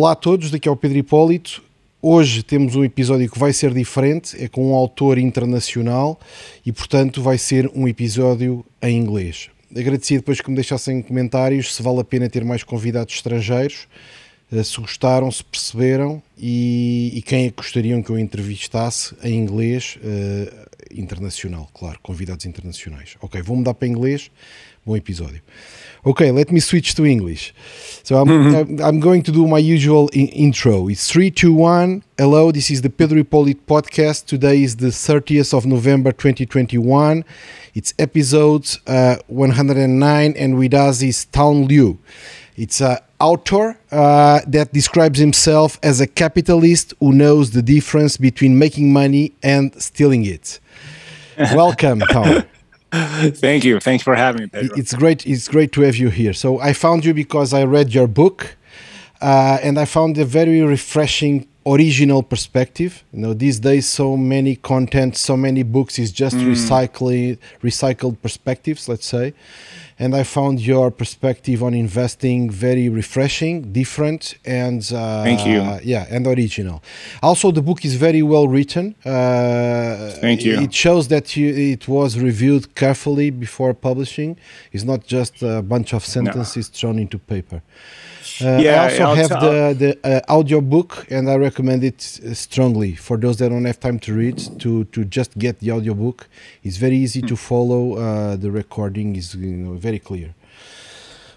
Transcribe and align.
Olá 0.00 0.12
a 0.12 0.16
todos, 0.16 0.50
daqui 0.50 0.66
é 0.66 0.70
o 0.70 0.76
Pedro 0.76 0.96
Hipólito. 0.96 1.62
Hoje 2.00 2.42
temos 2.42 2.74
um 2.74 2.82
episódio 2.82 3.30
que 3.30 3.38
vai 3.38 3.52
ser 3.52 3.74
diferente, 3.74 4.34
é 4.42 4.48
com 4.48 4.70
um 4.70 4.74
autor 4.74 5.18
internacional 5.18 6.18
e, 6.64 6.72
portanto, 6.72 7.22
vai 7.22 7.36
ser 7.36 7.70
um 7.74 7.86
episódio 7.86 8.64
em 8.80 8.96
inglês. 8.96 9.50
Agradecia 9.76 10.16
depois 10.16 10.40
que 10.40 10.48
me 10.48 10.54
deixassem 10.54 11.02
comentários 11.02 11.74
se 11.74 11.82
vale 11.82 12.00
a 12.00 12.04
pena 12.04 12.30
ter 12.30 12.46
mais 12.46 12.64
convidados 12.64 13.14
estrangeiros, 13.16 13.86
eh, 14.50 14.62
se 14.62 14.80
gostaram, 14.80 15.30
se 15.30 15.44
perceberam 15.44 16.22
e, 16.38 17.12
e 17.16 17.20
quem 17.20 17.44
é 17.44 17.50
que 17.50 17.56
gostariam 17.56 18.02
que 18.02 18.08
eu 18.08 18.18
entrevistasse 18.18 19.14
em 19.22 19.34
inglês 19.34 19.98
uh, 19.98 20.70
internacional, 20.98 21.68
claro, 21.74 21.98
convidados 22.02 22.46
internacionais. 22.46 23.18
Ok, 23.20 23.42
vou 23.42 23.54
mudar 23.54 23.74
para 23.74 23.86
inglês, 23.86 24.30
bom 24.82 24.96
episódio. 24.96 25.42
Okay, 26.06 26.30
let 26.30 26.50
me 26.50 26.60
switch 26.60 26.94
to 26.94 27.04
English. 27.04 27.52
So 28.04 28.16
I'm, 28.16 28.28
mm-hmm. 28.28 28.82
I'm 28.82 29.00
going 29.00 29.22
to 29.24 29.30
do 29.30 29.46
my 29.46 29.58
usual 29.58 30.08
in- 30.08 30.28
intro. 30.28 30.88
It's 30.88 31.10
three, 31.10 31.30
two, 31.30 31.52
one. 31.52 32.02
Hello, 32.16 32.50
this 32.50 32.70
is 32.70 32.80
the 32.80 32.88
Pedro 32.88 33.22
Hipólito 33.22 33.60
podcast. 33.66 34.24
Today 34.24 34.62
is 34.62 34.76
the 34.76 34.86
30th 34.86 35.52
of 35.52 35.66
November 35.66 36.10
2021. 36.12 37.22
It's 37.74 37.92
episode 37.98 38.66
uh, 38.86 39.16
109, 39.26 40.34
and 40.38 40.58
with 40.58 40.72
us 40.72 41.02
is 41.02 41.26
Tan 41.26 41.66
Liu. 41.66 41.98
It's 42.56 42.80
an 42.80 42.96
author 43.20 43.78
uh, 43.92 44.40
that 44.46 44.72
describes 44.72 45.18
himself 45.18 45.78
as 45.82 46.00
a 46.00 46.06
capitalist 46.06 46.94
who 47.00 47.12
knows 47.12 47.50
the 47.50 47.62
difference 47.62 48.16
between 48.16 48.58
making 48.58 48.90
money 48.90 49.34
and 49.42 49.74
stealing 49.80 50.24
it. 50.24 50.60
Welcome, 51.54 52.00
Tan. 52.00 52.46
Thank 52.92 53.64
you. 53.64 53.78
Thanks 53.78 54.02
for 54.02 54.16
having 54.16 54.42
me, 54.42 54.48
Pedro. 54.48 54.76
It's 54.76 54.94
great. 54.94 55.26
It's 55.26 55.46
great 55.46 55.72
to 55.72 55.82
have 55.82 55.96
you 55.96 56.10
here. 56.10 56.32
So 56.32 56.58
I 56.58 56.72
found 56.72 57.04
you 57.04 57.14
because 57.14 57.52
I 57.52 57.62
read 57.64 57.94
your 57.94 58.08
book, 58.08 58.56
uh, 59.20 59.58
and 59.62 59.78
I 59.78 59.84
found 59.84 60.18
a 60.18 60.24
very 60.24 60.60
refreshing 60.62 61.46
original 61.66 62.22
perspective. 62.22 63.04
You 63.12 63.20
know, 63.20 63.34
these 63.34 63.60
days 63.60 63.86
so 63.86 64.16
many 64.16 64.56
content, 64.56 65.16
so 65.16 65.36
many 65.36 65.62
books 65.62 65.98
is 65.98 66.10
just 66.10 66.36
mm. 66.36 66.46
recycling 66.46 67.38
recycled 67.62 68.20
perspectives. 68.22 68.88
Let's 68.88 69.06
say, 69.06 69.34
and 70.00 70.14
I 70.14 70.22
found 70.22 70.60
your 70.60 70.90
perspective 70.90 71.62
on 71.62 71.74
investing 71.74 72.50
very 72.50 72.88
refreshing, 72.88 73.70
different, 73.70 74.34
and 74.46 74.80
uh, 74.92 75.22
thank 75.22 75.46
you. 75.46 75.60
Yeah, 75.84 76.06
and 76.10 76.26
original. 76.26 76.82
Also, 77.22 77.50
the 77.52 77.60
book 77.60 77.84
is 77.84 77.96
very 77.96 78.22
well 78.22 78.48
written. 78.48 78.94
Uh, 79.04 80.10
thank 80.22 80.42
you. 80.42 80.58
It 80.58 80.72
shows 80.72 81.08
that 81.08 81.36
you, 81.36 81.54
it 81.54 81.86
was 81.86 82.18
reviewed 82.18 82.74
carefully 82.74 83.28
before 83.28 83.74
publishing. 83.74 84.38
It's 84.72 84.84
not 84.84 85.06
just 85.06 85.42
a 85.42 85.60
bunch 85.60 85.92
of 85.92 86.02
sentences 86.06 86.70
no. 86.70 86.76
thrown 86.78 86.98
into 86.98 87.18
paper. 87.18 87.60
Uh, 88.42 88.58
yeah, 88.58 88.82
I 88.82 88.84
also 88.84 89.04
I'll 89.04 89.14
have 89.14 89.28
the 89.28 89.74
the 89.78 89.90
uh, 90.04 90.36
audio 90.38 90.60
book, 90.60 91.06
and 91.10 91.28
I 91.28 91.36
recommend 91.36 91.84
it 91.84 92.00
strongly 92.00 92.94
for 92.94 93.16
those 93.16 93.36
that 93.38 93.50
don't 93.50 93.64
have 93.64 93.80
time 93.80 93.98
to 94.00 94.14
read. 94.14 94.38
To 94.60 94.84
to 94.84 95.04
just 95.04 95.38
get 95.38 95.60
the 95.60 95.70
audio 95.70 95.94
book. 95.94 96.28
It's 96.62 96.76
very 96.76 96.96
easy 96.96 97.22
mm. 97.22 97.28
to 97.28 97.36
follow. 97.36 97.96
Uh, 97.96 98.36
the 98.36 98.50
recording 98.50 99.16
is 99.16 99.34
you 99.34 99.56
know 99.56 99.74
very 99.74 99.98
clear. 99.98 100.34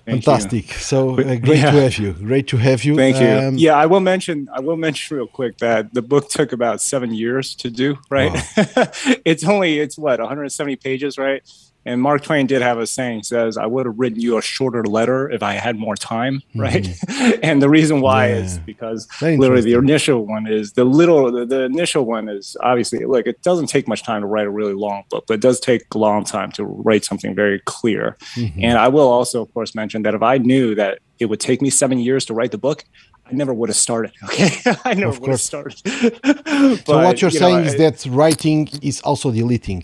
Thank 0.05 0.25
Fantastic. 0.25 0.67
You. 0.67 0.79
So 0.79 1.11
uh, 1.11 1.35
great 1.35 1.59
yeah. 1.59 1.71
to 1.71 1.81
have 1.81 1.97
you. 1.97 2.13
Great 2.13 2.47
to 2.49 2.57
have 2.57 2.83
you. 2.83 2.95
Thank 2.95 3.21
you. 3.21 3.29
Um, 3.29 3.57
yeah, 3.57 3.75
I 3.75 3.85
will 3.85 4.01
mention. 4.01 4.49
I 4.53 4.59
will 4.59 4.75
mention 4.75 5.15
real 5.15 5.27
quick 5.27 5.59
that 5.59 5.93
the 5.93 6.01
book 6.01 6.29
took 6.29 6.51
about 6.51 6.81
seven 6.81 7.13
years 7.13 7.55
to 7.55 7.69
do. 7.69 7.97
Right. 8.09 8.33
Wow. 8.33 8.63
it's 9.25 9.45
only 9.45 9.79
it's 9.79 9.97
what 9.97 10.19
170 10.19 10.75
pages, 10.75 11.17
right? 11.17 11.41
And 11.85 12.01
Mark 12.01 12.23
Twain 12.23 12.47
did 12.47 12.61
have 12.61 12.77
a 12.77 12.87
saying 12.87 13.23
says, 13.23 13.57
I 13.57 13.65
would 13.65 13.85
have 13.85 13.97
written 13.97 14.19
you 14.19 14.37
a 14.37 14.41
shorter 14.41 14.83
letter 14.83 15.29
if 15.29 15.43
I 15.43 15.53
had 15.53 15.77
more 15.77 15.95
time, 15.95 16.41
right? 16.55 16.83
Mm-hmm. 16.83 17.39
and 17.43 17.61
the 17.61 17.69
reason 17.69 18.01
why 18.01 18.27
yeah. 18.27 18.35
is 18.35 18.57
because 18.59 19.07
literally 19.21 19.61
the 19.61 19.77
initial 19.77 20.25
one 20.25 20.47
is 20.47 20.73
the 20.73 20.85
little, 20.85 21.31
the, 21.31 21.45
the, 21.45 21.63
initial 21.63 22.05
one 22.05 22.29
is 22.29 22.55
obviously, 22.61 23.03
like, 23.05 23.27
it 23.27 23.41
doesn't 23.41 23.67
take 23.67 23.87
much 23.87 24.03
time 24.03 24.21
to 24.21 24.27
write 24.27 24.47
a 24.47 24.49
really 24.49 24.73
long 24.73 25.03
book, 25.09 25.25
but 25.27 25.35
it 25.35 25.41
does 25.41 25.59
take 25.59 25.83
a 25.93 25.97
long 25.97 26.23
time 26.23 26.51
to 26.53 26.63
write 26.63 27.03
something 27.03 27.35
very 27.35 27.59
clear. 27.65 28.17
Mm-hmm. 28.35 28.63
And 28.63 28.77
I 28.77 28.87
will 28.87 29.07
also, 29.07 29.41
of 29.41 29.53
course, 29.53 29.75
mention 29.75 30.03
that 30.03 30.13
if 30.13 30.21
I 30.21 30.37
knew 30.37 30.75
that 30.75 30.99
it 31.19 31.25
would 31.25 31.39
take 31.39 31.61
me 31.61 31.69
seven 31.69 31.99
years 31.99 32.25
to 32.25 32.33
write 32.33 32.51
the 32.51 32.57
book, 32.57 32.85
I 33.25 33.33
never 33.33 33.53
would 33.53 33.69
have 33.69 33.77
started. 33.77 34.11
Okay, 34.25 34.49
I 34.85 34.93
never 34.93 35.19
would 35.19 35.29
have 35.29 35.41
started. 35.41 35.81
but, 36.21 36.85
so 36.85 36.97
what 37.03 37.21
you're 37.21 37.31
you 37.31 37.39
saying 37.39 37.61
know, 37.61 37.67
is 37.67 37.75
I, 37.75 37.89
that 37.89 38.05
writing 38.07 38.69
is 38.81 39.01
also 39.01 39.31
deleting 39.31 39.83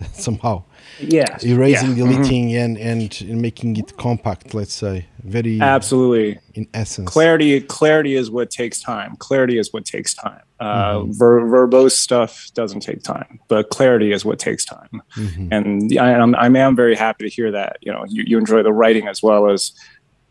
somehow 0.12 0.62
yes 1.00 1.44
erasing 1.44 1.90
yeah. 1.90 2.04
deleting 2.04 2.48
mm-hmm. 2.48 2.76
and 2.76 3.20
and 3.22 3.42
making 3.42 3.76
it 3.76 3.96
compact 3.96 4.54
let's 4.54 4.72
say 4.72 5.06
very 5.24 5.60
absolutely 5.60 6.38
in 6.54 6.66
essence 6.74 7.08
clarity 7.08 7.60
clarity 7.60 8.14
is 8.14 8.30
what 8.30 8.50
takes 8.50 8.80
time 8.80 9.16
clarity 9.16 9.58
is 9.58 9.72
what 9.72 9.84
takes 9.84 10.14
time 10.14 10.42
uh, 10.60 10.94
mm-hmm. 10.94 11.12
ver- 11.12 11.42
verbose 11.42 11.92
stuff 11.92 12.48
doesn't 12.54 12.80
take 12.80 13.02
time 13.02 13.38
but 13.48 13.70
clarity 13.70 14.12
is 14.12 14.24
what 14.24 14.38
takes 14.38 14.64
time 14.64 15.02
mm-hmm. 15.16 15.52
and 15.52 15.98
I, 15.98 16.14
I'm, 16.14 16.34
I 16.34 16.46
am 16.46 16.76
very 16.76 16.96
happy 16.96 17.28
to 17.28 17.30
hear 17.30 17.50
that 17.52 17.78
you 17.80 17.92
know 17.92 18.04
you, 18.08 18.24
you 18.24 18.38
enjoy 18.38 18.62
the 18.62 18.72
writing 18.72 19.08
as 19.08 19.22
well 19.22 19.50
as 19.50 19.72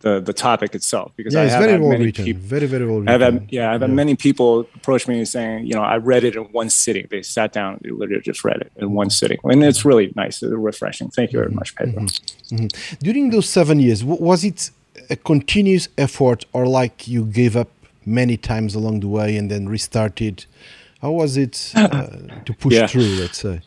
the 0.02 0.20
the 0.20 0.34
topic 0.34 0.76
itself 0.76 1.12
because 1.16 1.34
yeah, 1.34 1.42
I 1.42 1.46
have 1.46 1.64
very 1.64 1.80
well 1.80 1.92
many 1.92 2.06
written. 2.06 2.26
people 2.26 2.42
very 2.42 2.68
very 2.68 2.86
well 2.86 3.00
written. 3.00 3.10
I've 3.10 3.22
had, 3.22 3.48
yeah, 3.50 3.74
I've 3.74 3.82
had 3.82 3.90
yeah. 3.90 3.96
many 3.96 4.16
people 4.16 4.68
approach 4.76 5.08
me 5.08 5.26
saying, 5.26 5.66
you 5.66 5.74
know, 5.74 5.82
I 5.82 5.98
read 5.98 6.24
it 6.24 6.36
in 6.36 6.44
one 6.46 6.70
sitting. 6.70 7.08
They 7.10 7.24
sat 7.24 7.52
down 7.54 7.74
and 7.74 7.82
they 7.84 7.90
literally 7.90 8.22
just 8.22 8.44
read 8.44 8.62
it 8.62 8.72
in 8.76 8.94
one 8.94 9.10
sitting, 9.10 9.40
and 9.44 9.64
it's 9.64 9.84
really 9.86 10.14
nice, 10.16 10.44
it's 10.44 10.52
refreshing. 10.52 11.10
Thank 11.10 11.34
you 11.34 11.40
very 11.40 11.52
much, 11.52 11.76
Pedro. 11.76 12.04
Mm-hmm. 12.04 12.56
Mm-hmm. 12.56 12.96
During 13.02 13.30
those 13.32 13.50
seven 13.50 13.80
years, 13.80 14.04
was 14.04 14.44
it 14.44 14.70
a 15.10 15.16
continuous 15.16 15.90
effort, 15.98 16.46
or 16.54 16.68
like 16.68 17.08
you 17.08 17.26
gave 17.26 17.56
up 17.56 17.70
many 18.06 18.38
times 18.38 18.76
along 18.76 19.00
the 19.00 19.08
way 19.08 19.36
and 19.36 19.50
then 19.50 19.68
restarted? 19.68 20.46
How 21.02 21.12
was 21.12 21.38
it 21.38 21.72
uh, 21.76 22.08
to 22.46 22.54
push 22.54 22.74
yeah. 22.74 22.88
through? 22.88 23.16
Let's 23.20 23.40
say. 23.40 23.62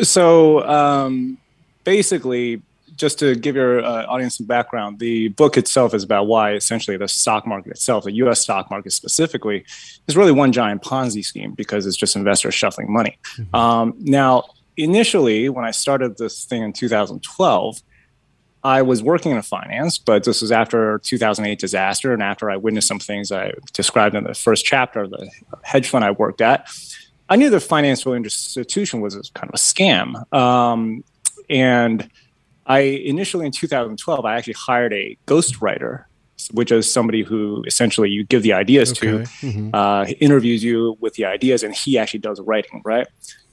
So 0.00 0.66
um, 0.66 1.38
basically 1.84 2.60
just 2.96 3.18
to 3.18 3.34
give 3.34 3.54
your 3.54 3.84
uh, 3.84 4.06
audience 4.06 4.38
some 4.38 4.46
background, 4.46 4.98
the 4.98 5.28
book 5.28 5.56
itself 5.56 5.94
is 5.94 6.02
about 6.02 6.26
why 6.26 6.54
essentially 6.54 6.96
the 6.96 7.08
stock 7.08 7.46
market 7.46 7.70
itself, 7.70 8.04
the 8.04 8.12
U.S. 8.12 8.40
stock 8.40 8.70
market 8.70 8.92
specifically, 8.92 9.64
is 10.08 10.16
really 10.16 10.32
one 10.32 10.52
giant 10.52 10.82
Ponzi 10.82 11.24
scheme 11.24 11.52
because 11.52 11.86
it's 11.86 11.96
just 11.96 12.16
investors 12.16 12.54
shuffling 12.54 12.92
money. 12.92 13.18
Mm-hmm. 13.36 13.54
Um, 13.54 13.94
now, 13.98 14.44
initially, 14.76 15.48
when 15.48 15.64
I 15.64 15.70
started 15.70 16.18
this 16.18 16.44
thing 16.44 16.62
in 16.62 16.72
2012. 16.72 17.82
I 18.64 18.82
was 18.82 19.00
working 19.00 19.30
in 19.30 19.40
finance, 19.42 19.96
but 19.96 20.24
this 20.24 20.42
was 20.42 20.50
after 20.50 20.98
2008 21.04 21.56
disaster 21.56 22.12
and 22.12 22.20
after 22.20 22.50
I 22.50 22.56
witnessed 22.56 22.88
some 22.88 22.98
things 22.98 23.30
I 23.30 23.52
described 23.72 24.16
in 24.16 24.24
the 24.24 24.34
first 24.34 24.64
chapter 24.64 25.02
of 25.02 25.10
the 25.10 25.30
hedge 25.62 25.88
fund 25.88 26.04
I 26.04 26.10
worked 26.10 26.40
at. 26.40 26.68
I 27.28 27.36
knew 27.36 27.48
the 27.48 27.60
financial 27.60 28.12
institution 28.14 29.00
was 29.00 29.14
kind 29.34 29.48
of 29.48 29.54
a 29.54 29.58
scam. 29.58 30.32
Um, 30.32 31.04
and 31.48 32.10
I 32.66 32.80
initially 32.80 33.46
in 33.46 33.52
2012, 33.52 34.24
I 34.24 34.36
actually 34.36 34.54
hired 34.54 34.92
a 34.92 35.16
ghostwriter, 35.26 36.04
which 36.52 36.72
is 36.72 36.92
somebody 36.92 37.22
who 37.22 37.62
essentially 37.66 38.10
you 38.10 38.24
give 38.24 38.42
the 38.42 38.52
ideas 38.52 38.90
okay. 38.92 39.00
to, 39.00 39.18
mm-hmm. 39.46 39.70
uh, 39.72 40.04
interviews 40.20 40.64
you 40.64 40.96
with 41.00 41.14
the 41.14 41.24
ideas, 41.24 41.62
and 41.62 41.74
he 41.74 41.96
actually 41.96 42.20
does 42.20 42.40
writing, 42.40 42.82
right? 42.84 43.06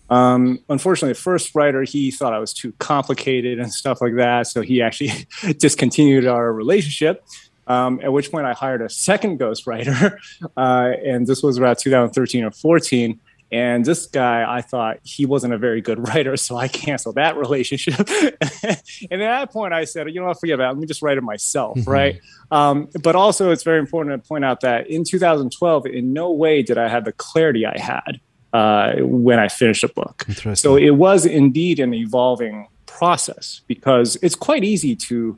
Um, 0.10 0.60
unfortunately, 0.70 1.14
the 1.14 1.20
first 1.20 1.56
writer 1.56 1.84
he 1.84 2.12
thought 2.12 2.34
I 2.34 2.40
was 2.40 2.54
too 2.54 2.74
complicated 2.80 3.60
and 3.60 3.72
stuff 3.72 4.02
like 4.02 4.16
that, 4.16 4.48
so 4.48 4.62
he 4.62 4.82
actually 4.82 5.12
discontinued 5.58 6.26
our 6.26 6.52
relationship. 6.52 7.24
Um, 7.66 8.02
at 8.04 8.12
which 8.12 8.30
point, 8.30 8.46
I 8.46 8.54
hired 8.54 8.82
a 8.82 8.90
second 8.90 9.40
ghostwriter, 9.40 10.18
uh, 10.58 10.92
and 11.06 11.28
this 11.28 11.42
was 11.42 11.58
about 11.58 11.80
2013 11.80 12.44
or 12.44 12.52
14 12.52 13.20
and 13.54 13.86
this 13.86 14.08
guy, 14.08 14.44
I 14.52 14.62
thought 14.62 14.98
he 15.04 15.28
wasn't 15.28 15.54
a 15.54 15.60
very 15.60 15.80
good 15.80 16.08
writer, 16.08 16.36
so 16.38 16.58
I 16.58 16.68
canceled 16.68 17.16
that 17.16 17.38
relationship. 17.38 18.00
and 18.10 19.22
at 19.22 19.30
that 19.30 19.52
point, 19.52 19.74
I 19.74 19.86
said, 19.86 20.10
you 20.10 20.20
know 20.20 20.26
what, 20.26 20.40
forget 20.40 20.56
about 20.56 20.72
it. 20.72 20.74
Let 20.74 20.78
me 20.80 20.88
just 20.88 21.04
write 21.04 21.20
it 21.20 21.24
myself, 21.24 21.78
mm-hmm. 21.78 21.90
right? 21.90 22.22
Um, 22.50 22.90
but 23.04 23.16
also, 23.16 23.52
it's 23.52 23.62
very 23.62 23.78
important 23.78 24.22
to 24.22 24.28
point 24.28 24.44
out 24.44 24.62
that 24.62 24.88
in 24.88 25.04
2012, 25.04 25.86
in 25.86 26.14
no 26.14 26.32
way 26.32 26.64
did 26.64 26.80
I 26.80 26.88
have 26.88 27.06
the 27.06 27.12
clarity 27.12 27.64
I 27.64 27.80
had 27.80 28.20
uh, 28.54 28.96
when 29.02 29.38
I 29.38 29.50
finished 29.50 29.84
a 29.84 29.88
book. 29.88 30.26
So 30.56 30.76
it 30.76 30.92
was 30.92 31.28
indeed 31.28 31.80
an 31.80 31.94
evolving 31.94 32.68
process 32.88 33.62
because 33.68 34.18
it's 34.24 34.36
quite 34.36 34.64
easy 34.64 34.96
to 34.96 35.38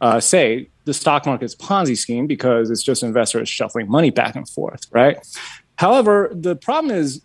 uh, 0.00 0.20
say 0.20 0.68
the 0.86 0.94
stock 0.94 1.26
market's 1.26 1.54
Ponzi 1.54 1.98
scheme 1.98 2.26
because 2.26 2.70
it's 2.70 2.82
just 2.82 3.02
investors 3.02 3.48
shuffling 3.48 3.90
money 3.90 4.10
back 4.10 4.36
and 4.36 4.48
forth, 4.48 4.86
right? 4.90 5.18
However, 5.76 6.30
the 6.32 6.56
problem 6.56 6.94
is 6.94 7.22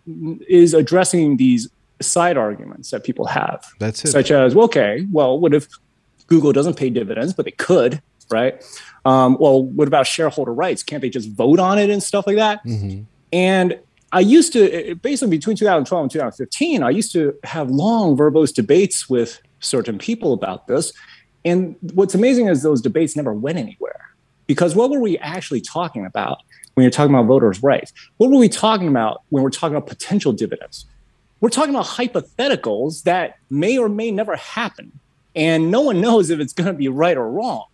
is 0.48 0.74
addressing 0.74 1.38
these 1.38 1.70
side 2.02 2.38
arguments 2.38 2.92
that 2.92 3.04
people 3.04 3.26
have. 3.26 3.66
That's 3.80 4.04
it. 4.06 4.12
Such 4.12 4.32
as, 4.32 4.56
well, 4.56 4.66
okay, 4.66 5.08
well, 5.12 5.40
what 5.40 5.54
if 5.54 5.68
Google 6.28 6.52
doesn't 6.52 6.78
pay 6.78 6.90
dividends, 6.90 7.34
but 7.34 7.46
they 7.46 7.52
could, 7.52 8.02
right? 8.30 8.64
Um, 9.06 9.38
well, 9.40 9.64
what 9.64 9.88
about 9.88 10.08
shareholder 10.08 10.54
rights? 10.54 10.84
Can't 10.84 11.02
they 11.02 11.10
just 11.10 11.30
vote 11.30 11.60
on 11.60 11.78
it 11.78 11.90
and 11.90 12.02
stuff 12.02 12.28
like 12.28 12.38
that? 12.38 12.66
Mm-hmm. 12.66 13.04
And 13.34 13.80
I 14.12 14.20
used 14.20 14.54
to, 14.54 14.96
basically 14.96 15.38
between 15.38 15.56
2012 15.56 16.04
and 16.04 16.12
2015, 16.12 16.84
I 16.84 16.90
used 16.90 17.14
to 17.14 17.36
have 17.44 17.70
long 17.70 18.18
verbose 18.18 18.54
debates 18.54 19.10
with 19.10 19.42
certain 19.60 19.98
people 19.98 20.34
about 20.34 20.68
this. 20.68 20.92
And 21.46 21.76
what's 21.94 22.14
amazing 22.14 22.48
is 22.48 22.62
those 22.62 22.82
debates 22.82 23.16
never 23.16 23.34
went 23.34 23.58
anywhere 23.58 24.12
Because 24.48 24.76
what 24.76 24.92
were 24.92 25.00
we 25.00 25.18
actually 25.20 25.62
talking 25.62 26.06
about 26.06 26.40
when 26.74 26.84
you're 26.84 26.92
talking 26.92 27.14
about 27.14 27.26
voters' 27.26 27.62
rights? 27.64 27.94
What 28.18 28.30
were 28.30 28.38
we 28.38 28.50
talking 28.50 28.88
about 28.88 29.24
when 29.30 29.44
we're 29.44 29.50
talking 29.50 29.76
about 29.76 29.88
potential 29.88 30.34
dividends? 30.34 30.86
We're 31.40 31.50
talking 31.50 31.74
about 31.74 31.86
hypotheticals 31.88 33.04
that 33.04 33.38
may 33.50 33.78
or 33.78 33.90
may 33.90 34.12
never 34.12 34.36
happen. 34.36 34.92
And 35.36 35.72
no 35.72 35.82
one 35.82 36.02
knows 36.06 36.30
if 36.30 36.40
it's 36.40 36.54
going 36.54 36.68
to 36.68 36.74
be 36.74 36.88
right 36.88 37.18
or 37.18 37.30
wrong. 37.30 37.66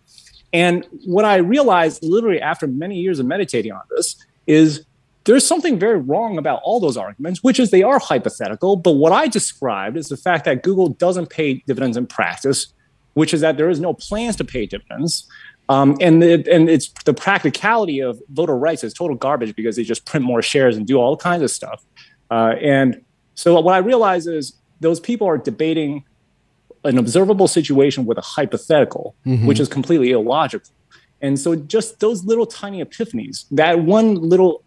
And 0.52 0.86
what 1.04 1.24
I 1.24 1.36
realized 1.36 2.02
literally 2.02 2.40
after 2.40 2.66
many 2.66 2.98
years 2.98 3.18
of 3.18 3.26
meditating 3.26 3.72
on 3.72 3.82
this 3.90 4.16
is 4.46 4.84
there's 5.24 5.46
something 5.46 5.78
very 5.78 5.98
wrong 5.98 6.38
about 6.38 6.62
all 6.64 6.80
those 6.80 6.96
arguments, 6.96 7.44
which 7.44 7.60
is 7.60 7.70
they 7.70 7.82
are 7.82 7.98
hypothetical. 7.98 8.76
But 8.76 8.92
what 8.92 9.12
I 9.12 9.28
described 9.28 9.98
is 9.98 10.08
the 10.08 10.16
fact 10.16 10.46
that 10.46 10.62
Google 10.62 10.88
doesn't 10.88 11.28
pay 11.28 11.62
dividends 11.66 11.98
in 11.98 12.06
practice, 12.06 12.72
which 13.12 13.34
is 13.34 13.42
that 13.42 13.58
there 13.58 13.68
is 13.68 13.78
no 13.78 13.92
plans 13.92 14.36
to 14.36 14.44
pay 14.44 14.64
dividends. 14.64 15.28
Um, 15.68 15.96
and 16.00 16.22
the, 16.22 16.44
and 16.50 16.68
it's 16.68 16.88
the 17.04 17.12
practicality 17.12 18.00
of 18.00 18.20
voter 18.30 18.56
rights 18.56 18.82
is 18.84 18.94
total 18.94 19.16
garbage 19.16 19.54
because 19.54 19.76
they 19.76 19.84
just 19.84 20.06
print 20.06 20.24
more 20.24 20.40
shares 20.40 20.76
and 20.76 20.86
do 20.86 20.96
all 20.96 21.16
kinds 21.16 21.42
of 21.42 21.50
stuff. 21.50 21.84
Uh, 22.30 22.54
and 22.60 23.02
so 23.34 23.60
what 23.60 23.74
I 23.74 23.78
realize 23.78 24.26
is 24.26 24.54
those 24.80 24.98
people 24.98 25.26
are 25.26 25.38
debating 25.38 26.04
an 26.84 26.96
observable 26.96 27.48
situation 27.48 28.06
with 28.06 28.16
a 28.18 28.22
hypothetical, 28.22 29.14
mm-hmm. 29.26 29.46
which 29.46 29.60
is 29.60 29.68
completely 29.68 30.12
illogical. 30.12 30.70
And 31.20 31.38
so 31.38 31.56
just 31.56 32.00
those 32.00 32.24
little 32.24 32.46
tiny 32.46 32.82
epiphanies, 32.82 33.44
that 33.50 33.80
one 33.80 34.14
little 34.14 34.62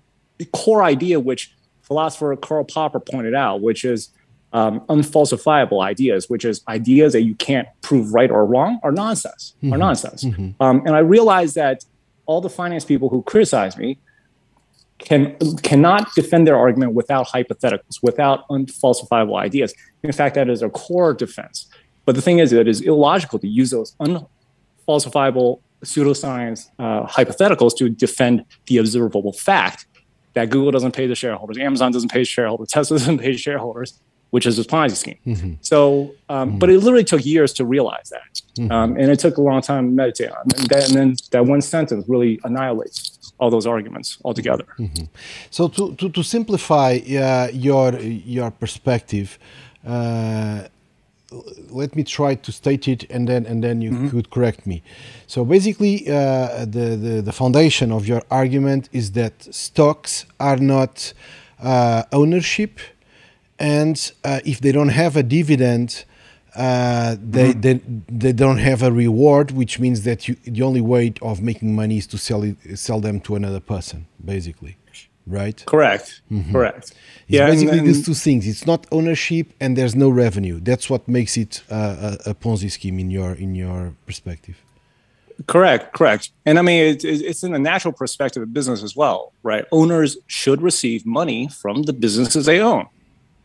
core 0.52 0.84
idea, 0.84 1.20
which 1.20 1.54
philosopher 1.82 2.36
Karl 2.36 2.64
Popper 2.64 3.00
pointed 3.00 3.34
out, 3.34 3.62
which 3.62 3.86
is 3.86 4.10
um, 4.54 4.82
unfalsifiable 4.82 5.82
ideas, 5.84 6.30
which 6.30 6.46
is 6.46 6.62
ideas 6.68 7.14
that 7.14 7.22
you 7.22 7.36
can't 7.36 7.68
prove 7.82 8.14
right 8.14 8.30
or 8.30 8.46
wrong, 8.46 8.80
are 8.84 8.92
nonsense. 8.92 9.56
Mm-hmm. 9.58 9.74
Are 9.74 9.78
nonsense. 9.78 10.24
Mm-hmm. 10.24 10.62
Um, 10.62 10.82
and 10.86 10.96
I 10.96 11.00
realized 11.00 11.56
that 11.56 11.86
all 12.26 12.42
the 12.42 12.50
finance 12.50 12.86
people 12.86 13.10
who 13.10 13.22
criticize 13.24 13.78
me 13.78 13.98
can 15.00 15.36
cannot 15.64 16.14
defend 16.14 16.48
their 16.48 16.58
argument 16.58 16.94
without 16.94 17.28
hypotheticals, 17.28 18.00
without 18.04 18.48
unfalsifiable 18.50 19.38
ideas. 19.38 19.74
In 20.04 20.12
fact, 20.12 20.36
that 20.36 20.50
is 20.50 20.62
a 20.62 20.70
core 20.70 21.14
defense. 21.14 21.68
But 22.06 22.16
the 22.16 22.22
thing 22.22 22.40
is, 22.40 22.54
it 22.54 22.68
is 22.68 22.82
illogical 22.82 23.40
to 23.40 23.48
use 23.48 23.72
those 23.72 23.96
unfalsifiable 24.00 25.60
pseudoscience 25.84 26.70
uh, 26.78 27.08
hypotheticals 27.08 27.76
to 27.78 27.90
defend 27.90 28.46
the 28.68 28.78
observable 28.78 29.34
fact 29.34 29.88
that 30.34 30.50
Google 30.50 30.72
doesn't 30.72 30.94
pay 30.94 31.08
the 31.08 31.16
shareholders, 31.16 31.58
Amazon 31.58 31.92
doesn't 31.92 32.12
pay 32.12 32.24
shareholders, 32.24 32.70
Tesla 32.70 32.98
doesn't 33.00 33.18
pay 33.18 33.36
shareholders, 33.36 34.00
which 34.32 34.46
is 34.46 34.58
a 34.58 34.64
Ponzi 34.64 34.96
scheme. 34.96 35.18
Mm-hmm. 35.28 35.54
So, 35.62 36.16
um, 36.30 36.50
mm-hmm. 36.50 36.60
but 36.60 36.70
it 36.70 36.80
literally 36.80 37.04
took 37.04 37.24
years 37.26 37.54
to 37.54 37.66
realize 37.66 38.10
that, 38.10 38.42
mm-hmm. 38.58 38.72
um, 38.72 38.98
and 38.98 39.12
it 39.12 39.20
took 39.20 39.38
a 39.38 39.42
long 39.42 39.62
time 39.62 39.90
to 39.90 39.92
meditate 39.94 40.32
on. 40.32 40.44
And, 40.58 40.68
that, 40.70 40.88
and 40.88 40.96
then 40.98 41.16
that 41.32 41.46
one 41.46 41.62
sentence 41.62 42.06
really 42.08 42.40
annihilates 42.44 43.34
all 43.38 43.50
those 43.50 43.68
arguments 43.68 44.18
altogether. 44.26 44.68
Mm-hmm. 44.80 45.06
So, 45.50 45.68
to 45.68 45.96
to, 45.96 46.10
to 46.10 46.24
simplify 46.24 46.92
uh, 46.98 47.50
your 47.54 48.00
your 48.00 48.52
perspective. 48.52 49.38
Uh, 49.86 50.68
let 51.70 51.96
me 51.96 52.04
try 52.04 52.36
to 52.36 52.52
state 52.52 52.90
it 52.90 53.10
and 53.10 53.26
then 53.26 53.46
and 53.46 53.64
then 53.64 53.82
you 53.82 53.92
mm-hmm. 53.92 54.10
could 54.10 54.30
correct 54.30 54.68
me 54.68 54.84
so 55.28 55.46
basically 55.46 56.06
uh, 56.10 56.66
the, 56.66 56.98
the, 57.06 57.22
the 57.22 57.32
foundation 57.32 57.90
of 57.90 58.06
your 58.06 58.22
argument 58.30 58.90
is 58.92 59.14
that 59.14 59.34
stocks 59.50 60.26
are 60.42 60.58
not 60.58 61.14
uh, 61.64 62.04
ownership 62.12 62.82
and 63.62 64.12
uh, 64.24 64.40
if 64.44 64.60
they 64.60 64.72
don't 64.72 64.90
have 64.90 65.16
a 65.16 65.24
dividend 65.24 66.06
uh, 66.56 67.16
they, 67.22 67.54
mm-hmm. 67.54 67.62
they 67.62 67.74
they 68.24 68.34
don't 68.34 68.58
have 68.58 68.82
a 68.84 68.92
reward 68.92 69.52
which 69.52 69.80
means 69.80 70.04
that 70.04 70.28
you, 70.28 70.36
the 70.44 70.62
only 70.62 70.82
way 70.82 71.14
of 71.22 71.42
making 71.42 71.74
money 71.74 71.98
is 71.98 72.08
to 72.08 72.18
sell 72.18 72.44
it, 72.44 72.58
sell 72.78 73.00
them 73.00 73.22
to 73.22 73.36
another 73.36 73.62
person 73.62 74.08
basically 74.24 74.76
right? 75.28 75.64
Correct. 75.66 76.22
Mm-hmm. 76.32 76.52
Correct. 76.52 76.78
It's 76.78 76.94
yeah, 77.28 77.46
basically 77.46 77.78
and, 77.78 77.88
and 77.88 77.88
these 77.88 78.06
two 78.06 78.14
things. 78.14 78.48
It's 78.48 78.66
not 78.66 78.88
ownership 78.92 79.54
and 79.60 79.78
there's 79.78 79.96
no 79.96 80.10
revenue. 80.10 80.60
That's 80.60 80.90
what 80.90 81.08
makes 81.08 81.38
it 81.38 81.64
uh, 81.70 82.18
a, 82.26 82.32
a, 82.32 82.36
Ponzi 82.36 82.70
scheme 82.72 83.00
in 83.00 83.10
your 83.12 83.34
in 83.34 83.56
your 83.56 83.94
perspective. 84.06 84.58
Correct. 85.48 85.94
Correct. 85.94 86.32
And 86.46 86.60
I 86.60 86.62
mean, 86.62 86.84
it's, 86.86 87.04
it's 87.04 87.44
in 87.44 87.52
the 87.52 87.60
natural 87.60 87.94
perspective 87.94 88.44
of 88.44 88.54
business 88.54 88.84
as 88.84 88.96
well, 88.96 89.34
right? 89.44 89.66
Owners 89.72 90.18
should 90.28 90.62
receive 90.62 91.06
money 91.06 91.48
from 91.48 91.84
the 91.84 91.94
businesses 91.94 92.46
they 92.46 92.60
own. 92.60 92.88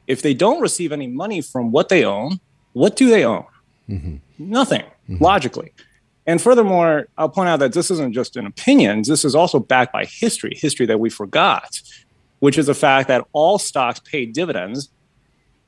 If 0.06 0.22
they 0.22 0.34
don't 0.34 0.60
receive 0.60 0.92
any 0.92 1.06
money 1.06 1.40
from 1.40 1.72
what 1.72 1.88
they 1.88 2.04
own, 2.04 2.40
what 2.72 2.96
do 2.96 3.08
they 3.08 3.24
own? 3.24 3.44
Mm-hmm. 3.88 4.16
Nothing. 4.38 4.82
Mm-hmm. 5.08 5.22
Logically. 5.22 5.72
And 6.26 6.42
furthermore, 6.42 7.06
I'll 7.16 7.28
point 7.28 7.48
out 7.48 7.60
that 7.60 7.72
this 7.72 7.90
isn't 7.90 8.12
just 8.12 8.36
an 8.36 8.46
opinion, 8.46 9.02
this 9.02 9.24
is 9.24 9.34
also 9.34 9.60
backed 9.60 9.92
by 9.92 10.04
history, 10.04 10.56
history 10.56 10.84
that 10.86 10.98
we 10.98 11.08
forgot, 11.08 11.80
which 12.40 12.58
is 12.58 12.66
the 12.66 12.74
fact 12.74 13.08
that 13.08 13.24
all 13.32 13.58
stocks 13.58 14.00
paid 14.00 14.32
dividends 14.32 14.90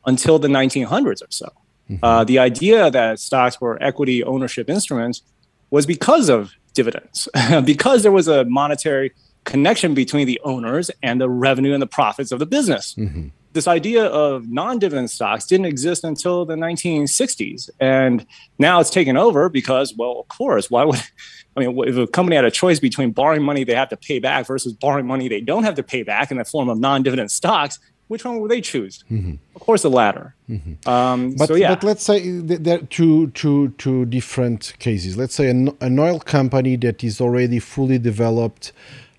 until 0.04 0.38
the 0.38 0.48
1900s 0.48 1.22
or 1.22 1.30
so. 1.30 1.48
Mm-hmm. 1.88 2.04
Uh, 2.04 2.24
the 2.24 2.38
idea 2.40 2.90
that 2.90 3.20
stocks 3.20 3.60
were 3.60 3.80
equity 3.82 4.24
ownership 4.24 4.68
instruments 4.68 5.22
was 5.70 5.86
because 5.86 6.28
of 6.28 6.52
dividends, 6.74 7.28
because 7.64 8.02
there 8.02 8.12
was 8.12 8.26
a 8.26 8.44
monetary 8.44 9.12
connection 9.44 9.94
between 9.94 10.26
the 10.26 10.40
owners 10.44 10.90
and 11.02 11.20
the 11.20 11.30
revenue 11.30 11.72
and 11.72 11.80
the 11.80 11.86
profits 11.86 12.32
of 12.32 12.38
the 12.40 12.46
business. 12.46 12.94
Mm-hmm 12.94 13.28
this 13.52 13.66
idea 13.66 14.04
of 14.06 14.48
non-dividend 14.48 15.10
stocks 15.10 15.46
didn't 15.46 15.66
exist 15.66 16.04
until 16.04 16.44
the 16.44 16.54
1960s 16.54 17.70
and 17.80 18.26
now 18.58 18.80
it's 18.80 18.90
taken 18.90 19.16
over 19.16 19.48
because 19.48 19.94
well 19.96 20.20
of 20.20 20.28
course 20.28 20.70
why 20.70 20.84
would 20.84 21.00
i 21.56 21.60
mean 21.60 21.78
if 21.86 21.96
a 21.96 22.06
company 22.06 22.36
had 22.36 22.44
a 22.44 22.50
choice 22.50 22.78
between 22.78 23.10
borrowing 23.10 23.42
money 23.42 23.64
they 23.64 23.74
have 23.74 23.88
to 23.88 23.96
pay 23.96 24.18
back 24.18 24.46
versus 24.46 24.72
borrowing 24.72 25.06
money 25.06 25.28
they 25.28 25.40
don't 25.40 25.64
have 25.64 25.74
to 25.74 25.82
pay 25.82 26.02
back 26.02 26.30
in 26.30 26.38
the 26.38 26.44
form 26.44 26.68
of 26.68 26.78
non-dividend 26.78 27.30
stocks 27.30 27.78
which 28.08 28.24
one 28.24 28.40
would 28.40 28.50
they 28.50 28.60
choose 28.60 29.04
mm-hmm. 29.10 29.34
of 29.54 29.60
course 29.60 29.82
the 29.82 29.90
latter 29.90 30.34
mm-hmm. 30.48 30.88
um, 30.88 31.34
but, 31.36 31.48
so, 31.48 31.54
yeah. 31.54 31.74
but 31.74 31.84
let's 31.84 32.02
say 32.02 32.40
there 32.40 32.78
are 32.78 32.86
two, 32.86 33.28
two, 33.28 33.68
two 33.78 34.04
different 34.06 34.74
cases 34.78 35.16
let's 35.16 35.34
say 35.34 35.48
an, 35.48 35.76
an 35.80 35.98
oil 35.98 36.18
company 36.18 36.76
that 36.76 37.04
is 37.04 37.20
already 37.20 37.58
fully 37.58 37.98
developed 37.98 38.72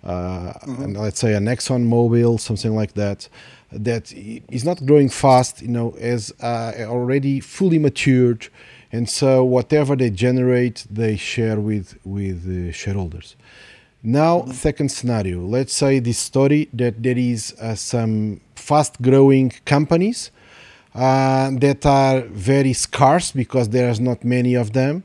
uh, 0.03 0.53
mm-hmm. 0.53 0.83
and 0.83 0.97
let's 0.97 1.19
say 1.19 1.33
an 1.33 1.45
exxon 1.45 1.87
mobil 1.87 2.39
something 2.39 2.73
like 2.73 2.93
that 2.93 3.27
that 3.71 4.11
is 4.13 4.63
not 4.63 4.85
growing 4.85 5.09
fast, 5.09 5.61
you 5.61 5.67
know, 5.67 5.95
as 5.99 6.33
uh, 6.41 6.73
already 6.79 7.39
fully 7.39 7.79
matured, 7.79 8.47
and 8.91 9.07
so 9.07 9.43
whatever 9.43 9.95
they 9.95 10.09
generate, 10.09 10.85
they 10.89 11.15
share 11.15 11.59
with 11.59 11.97
with 12.03 12.43
the 12.45 12.71
shareholders. 12.71 13.35
Now, 14.01 14.45
second 14.45 14.89
scenario. 14.89 15.45
Let's 15.45 15.73
say 15.73 15.99
this 15.99 16.17
story 16.17 16.69
that 16.73 17.03
there 17.03 17.17
is 17.17 17.53
uh, 17.59 17.75
some 17.75 18.39
fast-growing 18.55 19.51
companies 19.65 20.31
uh, 20.95 21.51
that 21.59 21.85
are 21.85 22.21
very 22.21 22.73
scarce 22.73 23.31
because 23.31 23.69
there 23.69 23.89
is 23.89 23.99
not 23.99 24.23
many 24.23 24.55
of 24.55 24.71
them, 24.71 25.03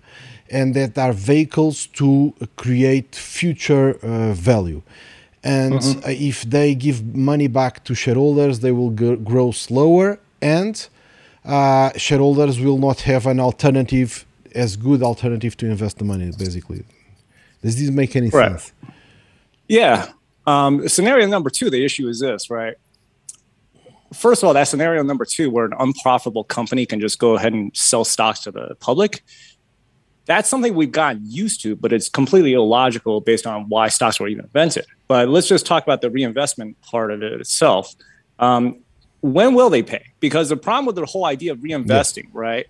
and 0.48 0.74
that 0.74 0.96
are 0.96 1.12
vehicles 1.12 1.86
to 1.86 2.32
create 2.56 3.16
future 3.16 3.98
uh, 4.02 4.32
value 4.32 4.82
and 5.44 5.74
mm-hmm. 5.74 6.10
if 6.10 6.42
they 6.42 6.74
give 6.74 7.14
money 7.14 7.46
back 7.46 7.84
to 7.84 7.94
shareholders 7.94 8.60
they 8.60 8.72
will 8.72 8.90
g- 8.90 9.16
grow 9.16 9.50
slower 9.50 10.18
and 10.40 10.88
uh, 11.44 11.90
shareholders 11.96 12.58
will 12.58 12.78
not 12.78 13.02
have 13.02 13.26
an 13.26 13.38
alternative 13.38 14.24
as 14.54 14.76
good 14.76 15.02
alternative 15.02 15.56
to 15.56 15.66
invest 15.66 15.98
the 15.98 16.04
money 16.04 16.32
basically 16.38 16.84
does 17.62 17.78
this 17.78 17.90
make 17.90 18.16
any 18.16 18.30
right. 18.30 18.52
sense 18.52 18.72
yeah 19.68 20.08
um, 20.46 20.88
scenario 20.88 21.26
number 21.26 21.50
two 21.50 21.70
the 21.70 21.84
issue 21.84 22.08
is 22.08 22.20
this 22.20 22.50
right 22.50 22.76
first 24.12 24.42
of 24.42 24.46
all 24.46 24.54
that 24.54 24.64
scenario 24.64 25.02
number 25.02 25.24
two 25.24 25.50
where 25.50 25.66
an 25.66 25.74
unprofitable 25.78 26.44
company 26.44 26.86
can 26.86 27.00
just 27.00 27.18
go 27.18 27.36
ahead 27.36 27.52
and 27.52 27.76
sell 27.76 28.04
stocks 28.04 28.40
to 28.40 28.50
the 28.50 28.74
public 28.80 29.22
that's 30.26 30.48
something 30.48 30.74
we've 30.74 30.92
gotten 30.92 31.22
used 31.24 31.62
to, 31.62 31.76
but 31.76 31.92
it's 31.92 32.08
completely 32.08 32.54
illogical 32.54 33.20
based 33.20 33.46
on 33.46 33.68
why 33.68 33.88
stocks 33.88 34.18
were 34.18 34.28
even 34.28 34.44
invented. 34.44 34.86
But 35.06 35.28
let's 35.28 35.48
just 35.48 35.66
talk 35.66 35.82
about 35.82 36.00
the 36.00 36.10
reinvestment 36.10 36.80
part 36.82 37.10
of 37.10 37.22
it 37.22 37.32
itself. 37.32 37.94
Um, 38.38 38.80
when 39.20 39.54
will 39.54 39.70
they 39.70 39.82
pay? 39.82 40.06
Because 40.20 40.48
the 40.48 40.56
problem 40.56 40.86
with 40.86 40.96
the 40.96 41.06
whole 41.06 41.24
idea 41.24 41.52
of 41.52 41.58
reinvesting, 41.58 42.24
yeah. 42.24 42.30
right, 42.32 42.66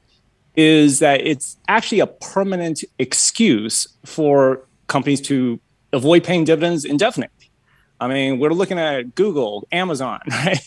is 0.57 1.01
that 1.01 1.21
it's 1.21 1.57
actually 1.69 2.01
a 2.01 2.07
permanent 2.07 2.85
excuse 2.99 3.89
for 4.05 4.65
companies 4.87 5.21
to 5.23 5.61
avoid 5.93 6.23
paying 6.25 6.45
dividends 6.45 6.85
indefinitely. 6.85 7.51
I 8.01 8.09
mean, 8.09 8.39
we're 8.39 8.51
looking 8.51 8.79
at 8.79 9.15
Google, 9.15 9.67
Amazon, 9.73 10.21
right? 10.31 10.61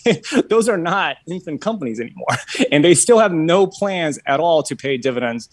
Those 0.50 0.68
are 0.68 0.78
not 0.78 1.18
infant 1.28 1.62
companies 1.62 2.00
anymore. 2.00 2.28
And 2.72 2.84
they 2.84 2.96
still 2.96 3.20
have 3.20 3.32
no 3.32 3.68
plans 3.68 4.20
at 4.26 4.40
all 4.40 4.64
to 4.64 4.76
pay 4.76 4.98
dividends 4.98 5.50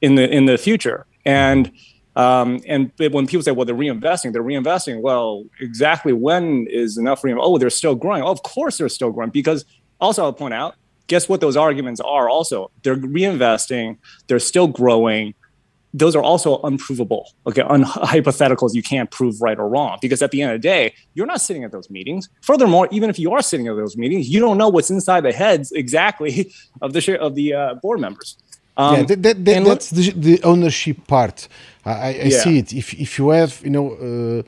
in 0.00 0.16
the 0.16 0.28
in 0.28 0.46
the 0.46 0.58
future. 0.58 1.06
And 1.24 1.72
um, 2.14 2.60
and 2.66 2.92
when 2.98 3.26
people 3.26 3.42
say, 3.42 3.52
well, 3.52 3.64
they're 3.64 3.74
reinvesting, 3.74 4.32
they're 4.32 4.42
reinvesting. 4.42 5.00
Well, 5.00 5.44
exactly 5.60 6.12
when 6.12 6.66
is 6.68 6.98
enough 6.98 7.24
rein? 7.24 7.38
Oh, 7.40 7.58
they're 7.58 7.70
still 7.70 7.94
growing. 7.94 8.22
Oh, 8.22 8.30
of 8.30 8.42
course 8.42 8.78
they're 8.78 8.88
still 8.88 9.10
growing 9.10 9.30
because 9.30 9.64
also 10.00 10.24
I'll 10.24 10.32
point 10.32 10.54
out, 10.54 10.74
guess 11.06 11.28
what 11.28 11.40
those 11.40 11.56
arguments 11.56 12.00
are 12.00 12.28
also? 12.28 12.70
They're 12.82 12.96
reinvesting, 12.96 13.98
they're 14.26 14.38
still 14.38 14.66
growing. 14.68 15.34
those 15.94 16.16
are 16.16 16.22
also 16.22 16.58
unprovable, 16.62 17.34
okay, 17.46 17.62
un- 17.62 17.84
hypotheticals 17.84 18.74
you 18.74 18.82
can't 18.82 19.10
prove 19.10 19.40
right 19.42 19.58
or 19.58 19.68
wrong 19.68 19.98
because 20.00 20.22
at 20.22 20.30
the 20.30 20.40
end 20.40 20.52
of 20.52 20.60
the 20.60 20.66
day, 20.66 20.94
you're 21.14 21.26
not 21.26 21.40
sitting 21.40 21.64
at 21.64 21.72
those 21.72 21.90
meetings. 21.90 22.28
Furthermore, 22.40 22.88
even 22.90 23.10
if 23.10 23.18
you 23.18 23.32
are 23.32 23.42
sitting 23.42 23.68
at 23.68 23.76
those 23.76 23.96
meetings, 23.96 24.28
you 24.28 24.40
don't 24.40 24.56
know 24.56 24.68
what's 24.68 24.90
inside 24.90 25.22
the 25.22 25.32
heads 25.32 25.70
exactly 25.72 26.50
of 26.82 26.92
the 26.94 27.18
of 27.18 27.34
the 27.34 27.52
uh, 27.54 27.74
board 27.74 28.00
members. 28.00 28.38
Um, 28.76 28.96
yeah, 28.96 29.02
that, 29.02 29.22
that, 29.22 29.44
that, 29.44 29.64
that's 29.64 29.90
the, 29.90 30.10
the, 30.12 30.42
ownership 30.44 31.06
part. 31.06 31.46
I, 31.84 31.90
I 31.90 32.10
yeah. 32.10 32.42
see 32.42 32.58
it. 32.58 32.72
If 32.72 32.94
if 32.94 33.18
you 33.18 33.28
have, 33.30 33.60
you 33.62 33.70
know, 33.70 33.92
uh, 33.92 34.42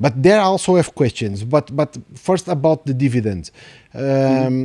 but 0.00 0.20
there 0.20 0.40
also 0.40 0.76
have 0.76 0.94
questions. 0.94 1.44
But 1.44 1.74
but 1.74 1.96
first 2.14 2.48
about 2.48 2.86
the 2.86 2.94
dividends. 2.94 3.52
Um, 3.94 4.02
mm-hmm 4.02 4.64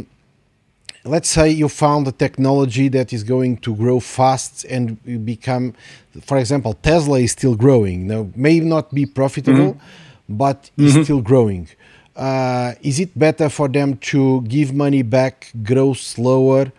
let's 1.05 1.29
say 1.29 1.50
you 1.50 1.67
found 1.67 2.08
a 2.08 2.12
technology 2.12 2.88
that 2.88 3.12
is 3.12 3.24
going 3.24 3.58
to 3.58 3.75
grow 3.75 4.00
fast 4.00 4.65
and 4.65 4.98
you 5.05 5.20
become 5.20 5.74
for 6.22 6.38
example 6.38 6.74
tesla 6.75 7.20
is 7.20 7.32
still 7.32 7.55
growing 7.55 8.08
now 8.08 8.29
may 8.36 8.60
not 8.60 8.93
be 8.93 9.05
profitable 9.05 9.74
mm-hmm. 9.74 10.38
but 10.38 10.72
is 10.77 10.93
mm-hmm. 10.93 11.03
still 11.03 11.22
growing 11.22 11.67
uh, 12.15 12.74
is 12.82 13.00
it 13.00 13.17
better 13.17 13.50
for 13.50 13.67
them 13.67 13.98
to 13.98 14.41
give 14.43 14.74
money 14.74 15.01
back 15.01 15.51
grow 15.63 15.93
slower 15.93 16.72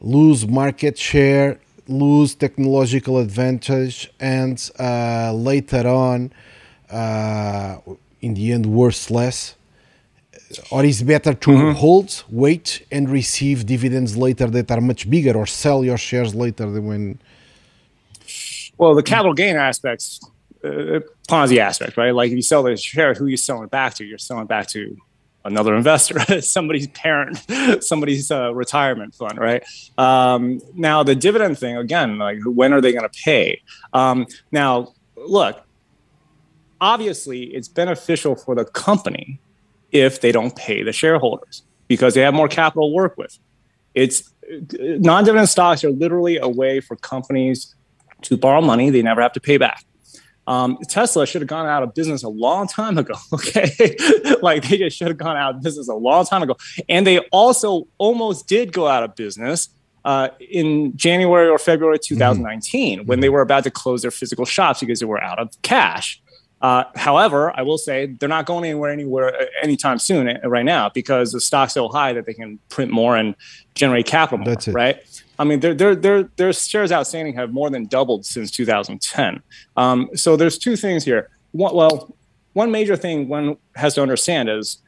lose 0.00 0.46
market 0.46 0.96
share 0.96 1.58
lose 1.88 2.34
technological 2.34 3.18
advantage 3.18 4.10
and 4.20 4.70
uh, 4.78 5.32
later 5.32 5.86
on 5.86 6.32
uh, 6.90 7.78
in 8.20 8.34
the 8.34 8.52
end 8.52 8.66
worse 8.66 9.10
less 9.10 9.56
or 10.70 10.84
is 10.84 11.02
better 11.02 11.34
to 11.34 11.50
mm-hmm. 11.50 11.72
hold, 11.72 12.24
wait, 12.28 12.86
and 12.90 13.10
receive 13.10 13.66
dividends 13.66 14.16
later 14.16 14.46
that 14.46 14.70
are 14.70 14.80
much 14.80 15.08
bigger, 15.08 15.36
or 15.36 15.46
sell 15.46 15.84
your 15.84 15.98
shares 15.98 16.34
later 16.34 16.70
than 16.70 16.86
when? 16.86 17.18
Well, 18.78 18.94
the 18.94 19.02
capital 19.02 19.34
gain 19.34 19.56
aspects, 19.56 20.20
uh, 20.64 21.00
Ponzi 21.28 21.58
aspect, 21.58 21.96
right? 21.96 22.14
Like 22.14 22.30
if 22.30 22.36
you 22.36 22.42
sell 22.42 22.62
the 22.62 22.76
share, 22.76 23.14
who 23.14 23.26
are 23.26 23.28
you 23.28 23.36
selling 23.36 23.68
back 23.68 23.94
to? 23.94 24.04
You're 24.04 24.18
selling 24.18 24.46
back 24.46 24.68
to 24.68 24.96
another 25.44 25.74
investor, 25.74 26.40
somebody's 26.42 26.88
parent, 26.88 27.38
somebody's 27.82 28.30
uh, 28.30 28.54
retirement 28.54 29.14
fund, 29.14 29.38
right? 29.38 29.62
Um, 29.98 30.60
now 30.74 31.02
the 31.02 31.14
dividend 31.14 31.58
thing 31.58 31.76
again, 31.76 32.18
like 32.18 32.38
when 32.44 32.72
are 32.72 32.80
they 32.80 32.92
going 32.92 33.08
to 33.08 33.20
pay? 33.24 33.62
Um, 33.92 34.26
now, 34.50 34.94
look, 35.16 35.62
obviously 36.80 37.44
it's 37.44 37.68
beneficial 37.68 38.34
for 38.34 38.54
the 38.54 38.64
company 38.64 39.40
if 39.92 40.20
they 40.20 40.32
don't 40.32 40.56
pay 40.56 40.82
the 40.82 40.92
shareholders 40.92 41.62
because 41.88 42.14
they 42.14 42.22
have 42.22 42.34
more 42.34 42.48
capital 42.48 42.90
to 42.90 42.94
work 42.94 43.16
with. 43.16 43.38
It's 43.94 44.30
non-dividend 44.48 45.48
stocks 45.48 45.84
are 45.84 45.90
literally 45.90 46.36
a 46.36 46.48
way 46.48 46.80
for 46.80 46.96
companies 46.96 47.74
to 48.22 48.36
borrow 48.36 48.60
money 48.60 48.90
they 48.90 49.02
never 49.02 49.22
have 49.22 49.32
to 49.34 49.40
pay 49.40 49.56
back. 49.56 49.84
Um, 50.46 50.78
Tesla 50.88 51.26
should 51.26 51.40
have 51.40 51.48
gone 51.48 51.66
out 51.66 51.82
of 51.82 51.94
business 51.94 52.22
a 52.22 52.28
long 52.28 52.68
time 52.68 52.98
ago. 52.98 53.14
Okay, 53.32 53.96
like 54.42 54.68
they 54.68 54.78
just 54.78 54.96
should 54.96 55.08
have 55.08 55.16
gone 55.16 55.36
out 55.36 55.56
of 55.56 55.62
business 55.62 55.88
a 55.88 55.94
long 55.94 56.24
time 56.24 56.42
ago, 56.42 56.56
and 56.88 57.06
they 57.06 57.18
also 57.30 57.88
almost 57.98 58.46
did 58.46 58.72
go 58.72 58.86
out 58.86 59.02
of 59.02 59.14
business 59.16 59.68
uh, 60.04 60.28
in 60.38 60.96
January 60.96 61.48
or 61.48 61.58
February 61.58 61.98
2019 61.98 62.98
mm-hmm. 62.98 63.06
when 63.06 63.20
they 63.20 63.28
were 63.28 63.40
about 63.40 63.64
to 63.64 63.70
close 63.70 64.02
their 64.02 64.10
physical 64.10 64.44
shops 64.44 64.80
because 64.80 65.00
they 65.00 65.06
were 65.06 65.22
out 65.22 65.38
of 65.38 65.50
cash. 65.62 66.20
Uh, 66.60 66.84
however, 66.94 67.52
I 67.58 67.62
will 67.62 67.76
say 67.76 68.06
they're 68.06 68.28
not 68.28 68.46
going 68.46 68.64
anywhere 68.64 68.90
anywhere 68.90 69.34
uh, 69.34 69.44
anytime 69.62 69.98
soon 69.98 70.28
uh, 70.28 70.48
right 70.48 70.64
now 70.64 70.88
because 70.88 71.32
the 71.32 71.40
stock's 71.40 71.74
so 71.74 71.88
high 71.88 72.12
that 72.12 72.26
they 72.26 72.34
can 72.34 72.58
print 72.68 72.90
more 72.90 73.16
and 73.16 73.34
generate 73.74 74.06
capital 74.06 74.38
more. 74.38 74.46
That's 74.46 74.68
it. 74.68 74.72
Right. 74.72 75.23
I 75.38 75.44
mean, 75.44 75.60
their 75.60 75.74
their 75.74 75.94
their 75.94 76.22
their 76.36 76.52
shares 76.52 76.92
outstanding 76.92 77.34
have 77.34 77.52
more 77.52 77.70
than 77.70 77.86
doubled 77.86 78.24
since 78.24 78.50
2010. 78.50 79.42
Um, 79.76 80.08
so 80.14 80.36
there's 80.36 80.58
two 80.58 80.76
things 80.76 81.04
here. 81.04 81.30
One, 81.52 81.74
well, 81.74 82.16
one 82.52 82.70
major 82.70 82.96
thing 82.96 83.28
one 83.28 83.56
has 83.74 83.94
to 83.94 84.02
understand 84.02 84.48
is, 84.48 84.78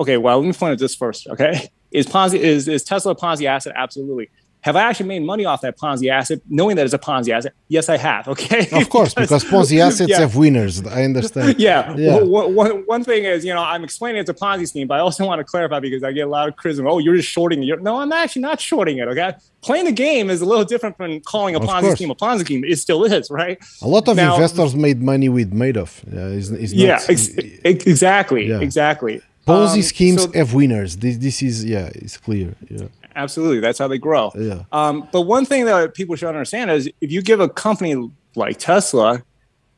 okay. 0.00 0.16
Well, 0.16 0.40
let 0.40 0.46
me 0.46 0.52
point 0.52 0.72
at 0.72 0.78
this 0.78 0.94
first. 0.94 1.26
Okay, 1.28 1.68
is 1.90 2.06
Ponzi 2.06 2.38
is 2.38 2.68
is 2.68 2.84
Tesla 2.84 3.14
Ponzi 3.14 3.46
asset? 3.46 3.74
Absolutely. 3.76 4.30
Have 4.62 4.74
I 4.74 4.82
actually 4.82 5.06
made 5.06 5.22
money 5.22 5.44
off 5.44 5.60
that 5.60 5.78
Ponzi 5.78 6.10
asset, 6.10 6.40
knowing 6.48 6.76
that 6.76 6.84
it's 6.84 6.94
a 6.94 6.98
Ponzi 6.98 7.30
asset? 7.30 7.54
Yes, 7.68 7.88
I 7.88 7.96
have. 7.96 8.26
Okay. 8.38 8.68
Of 8.72 8.88
course, 8.88 9.14
because, 9.14 9.44
Ponzi 9.44 9.80
assets 9.86 10.10
yeah. 10.10 10.20
have 10.20 10.36
winners. 10.36 10.84
I 10.86 11.02
understand. 11.04 11.58
Yeah. 11.58 11.94
yeah. 11.96 12.20
One, 12.20 12.54
one, 12.54 12.70
one 12.86 13.04
thing 13.04 13.24
is, 13.24 13.44
you 13.44 13.52
know, 13.52 13.62
I'm 13.62 13.82
explaining 13.82 14.20
it's 14.20 14.30
a 14.30 14.34
Ponzi 14.34 14.68
scheme, 14.68 14.86
but 14.86 14.94
I 14.94 15.00
also 15.00 15.26
want 15.26 15.40
to 15.40 15.44
clarify 15.44 15.80
because 15.80 16.04
I 16.04 16.12
get 16.12 16.26
a 16.26 16.30
lot 16.30 16.48
of 16.48 16.56
criticism. 16.56 16.86
Oh, 16.86 16.98
you're 16.98 17.16
just 17.16 17.28
shorting 17.28 17.62
it. 17.62 17.82
No, 17.82 18.00
I'm 18.00 18.12
actually 18.12 18.42
not 18.42 18.60
shorting 18.60 18.98
it. 18.98 19.08
Okay. 19.08 19.32
Playing 19.62 19.86
the 19.86 19.92
game 19.92 20.30
is 20.30 20.40
a 20.40 20.44
little 20.44 20.64
different 20.64 20.96
from 20.96 21.20
calling 21.20 21.54
a 21.54 21.60
Ponzi 21.60 21.94
scheme 21.94 22.10
a 22.10 22.14
Ponzi 22.14 22.40
scheme. 22.40 22.64
It 22.64 22.78
still 22.78 23.04
is, 23.04 23.30
right? 23.30 23.58
A 23.82 23.88
lot 23.88 24.06
of 24.08 24.16
now, 24.16 24.34
investors 24.34 24.74
made 24.76 25.02
money 25.02 25.28
with 25.28 25.52
Madoff. 25.52 26.04
Uh, 26.06 26.36
it's, 26.36 26.50
it's 26.50 26.72
yeah, 26.72 26.94
not, 26.94 27.10
ex- 27.10 27.28
exactly. 27.64 28.48
Yeah. 28.48 28.60
Exactly. 28.60 29.20
Ponzi 29.46 29.76
um, 29.76 29.82
schemes 29.82 30.22
so, 30.24 30.32
have 30.32 30.54
winners. 30.54 30.96
This, 30.98 31.16
this 31.16 31.42
is, 31.42 31.64
yeah, 31.64 31.90
it's 31.94 32.18
clear. 32.18 32.54
Yeah 32.68 32.88
absolutely. 33.18 33.60
That's 33.60 33.78
how 33.78 33.88
they 33.88 33.98
grow. 33.98 34.32
Yeah. 34.34 34.64
Um, 34.72 35.08
but 35.12 35.22
one 35.22 35.44
thing 35.44 35.64
that 35.66 35.94
people 35.94 36.16
should 36.16 36.28
understand 36.28 36.70
is 36.70 36.90
if 37.00 37.12
you 37.12 37.20
give 37.20 37.40
a 37.40 37.48
company 37.48 38.10
like 38.34 38.58
Tesla 38.58 39.22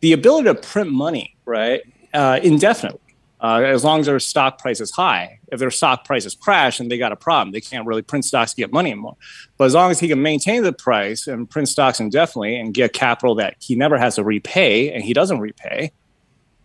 the 0.00 0.12
ability 0.12 0.44
to 0.44 0.54
print 0.54 0.90
money, 0.90 1.36
right, 1.44 1.82
uh, 2.14 2.40
indefinitely, 2.42 3.00
uh, 3.40 3.62
as 3.64 3.84
long 3.84 4.00
as 4.00 4.06
their 4.06 4.20
stock 4.20 4.58
price 4.58 4.80
is 4.80 4.90
high. 4.90 5.38
If 5.50 5.58
their 5.58 5.70
stock 5.70 6.04
prices 6.04 6.34
crash 6.34 6.78
and 6.78 6.90
they 6.90 6.98
got 6.98 7.12
a 7.12 7.16
problem, 7.16 7.52
they 7.52 7.60
can't 7.60 7.86
really 7.86 8.02
print 8.02 8.24
stocks 8.24 8.52
to 8.52 8.56
get 8.56 8.72
money 8.72 8.90
anymore. 8.90 9.16
But 9.56 9.64
as 9.64 9.74
long 9.74 9.90
as 9.90 9.98
he 9.98 10.08
can 10.08 10.22
maintain 10.22 10.62
the 10.62 10.72
price 10.72 11.26
and 11.26 11.48
print 11.48 11.68
stocks 11.68 12.00
indefinitely 12.00 12.56
and 12.56 12.74
get 12.74 12.92
capital 12.92 13.34
that 13.36 13.56
he 13.58 13.74
never 13.74 13.98
has 13.98 14.16
to 14.16 14.24
repay 14.24 14.92
and 14.92 15.02
he 15.02 15.12
doesn't 15.12 15.40
repay, 15.40 15.92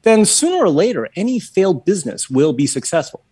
then 0.04 0.26
sooner 0.26 0.64
or 0.64 0.70
later, 0.70 1.10
any 1.16 1.40
failed 1.40 1.86
business 1.86 2.30
will 2.30 2.54
be 2.54 2.68
successful. 2.68 3.24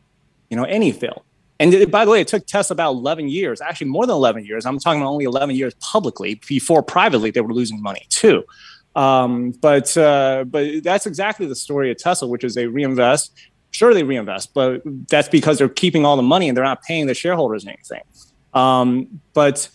You 0.50 0.58
know, 0.58 0.64
any 0.64 0.92
fail. 0.92 1.24
And 1.60 1.92
by 1.92 2.04
the 2.04 2.12
way, 2.12 2.22
it 2.22 2.28
took 2.28 2.46
Tesla 2.46 2.74
about 2.74 2.94
11 2.94 3.30
years, 3.30 3.62
actually 3.62 3.88
more 3.88 4.06
than 4.06 4.16
11 4.16 4.46
years. 4.46 4.66
I'm 4.66 4.80
talking 4.80 5.02
about 5.02 5.12
only 5.12 5.26
11 5.26 5.56
years 5.56 5.74
publicly. 5.76 6.42
Before 6.48 6.82
privately, 6.82 7.32
they 7.32 7.42
were 7.42 7.54
losing 7.54 7.82
money 7.82 8.06
too. 8.10 8.44
Um, 8.96 9.52
but 9.52 9.96
uh, 9.98 10.46
but 10.46 10.84
that's 10.84 11.06
exactly 11.06 11.46
the 11.46 11.56
story 11.56 11.90
of 11.92 11.98
Tesla, 11.98 12.28
which 12.28 12.44
is 12.44 12.56
they 12.56 12.68
reinvest. 12.68 13.34
Sure, 13.72 13.94
they 13.94 14.04
reinvest, 14.04 14.54
but 14.54 14.82
that's 15.10 15.30
because 15.30 15.58
they're 15.58 15.70
keeping 15.70 16.06
all 16.06 16.16
the 16.16 16.22
money 16.22 16.48
and 16.48 16.56
they're 16.56 16.64
not 16.64 16.84
paying 16.84 17.08
the 17.08 17.16
shareholders 17.16 17.66
anything. 17.66 18.04
Um, 18.54 19.20
but 19.34 19.68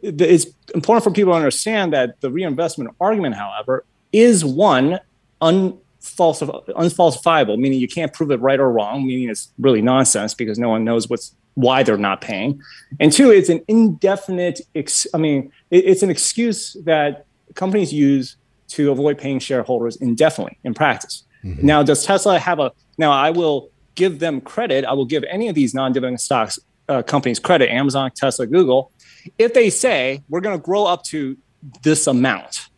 it's 0.00 0.46
important 0.74 1.04
for 1.04 1.10
people 1.10 1.32
to 1.32 1.36
understand 1.36 1.92
that 1.92 2.20
the 2.22 2.30
reinvestment 2.30 2.94
argument, 2.98 3.34
however, 3.34 3.84
is 4.10 4.42
one 4.42 5.00
un- 5.42 5.78
unfalsifiable, 6.02 7.58
meaning 7.58 7.80
you 7.80 7.88
can't 7.88 8.12
prove 8.12 8.30
it 8.30 8.40
right 8.40 8.60
or 8.60 8.70
wrong, 8.70 9.06
meaning 9.06 9.28
it's 9.28 9.52
really 9.58 9.82
nonsense 9.82 10.34
because 10.34 10.58
no 10.58 10.68
one 10.68 10.84
knows 10.84 11.08
what's 11.08 11.34
why 11.54 11.82
they're 11.82 11.98
not 11.98 12.20
paying. 12.20 12.60
And 12.98 13.12
two, 13.12 13.30
it's 13.30 13.48
an 13.48 13.62
indefinite. 13.68 14.60
Ex- 14.74 15.06
I 15.14 15.18
mean, 15.18 15.52
it, 15.70 15.84
it's 15.84 16.02
an 16.02 16.10
excuse 16.10 16.76
that 16.84 17.26
companies 17.54 17.92
use 17.92 18.36
to 18.68 18.90
avoid 18.90 19.18
paying 19.18 19.38
shareholders 19.38 19.96
indefinitely 19.96 20.58
in 20.64 20.74
practice. 20.74 21.24
Mm-hmm. 21.44 21.66
Now, 21.66 21.82
does 21.82 22.04
Tesla 22.04 22.38
have 22.38 22.58
a? 22.58 22.72
Now, 22.98 23.12
I 23.12 23.30
will 23.30 23.70
give 23.94 24.18
them 24.18 24.40
credit. 24.40 24.84
I 24.84 24.92
will 24.94 25.04
give 25.04 25.24
any 25.24 25.48
of 25.48 25.54
these 25.54 25.74
non-dividend 25.74 26.20
stocks 26.20 26.58
uh, 26.88 27.02
companies 27.02 27.38
credit, 27.38 27.70
Amazon, 27.70 28.10
Tesla, 28.14 28.46
Google, 28.46 28.90
if 29.38 29.54
they 29.54 29.70
say 29.70 30.22
we're 30.28 30.40
going 30.40 30.58
to 30.58 30.62
grow 30.62 30.84
up 30.84 31.04
to 31.04 31.36
this 31.82 32.06
amount 32.06 32.68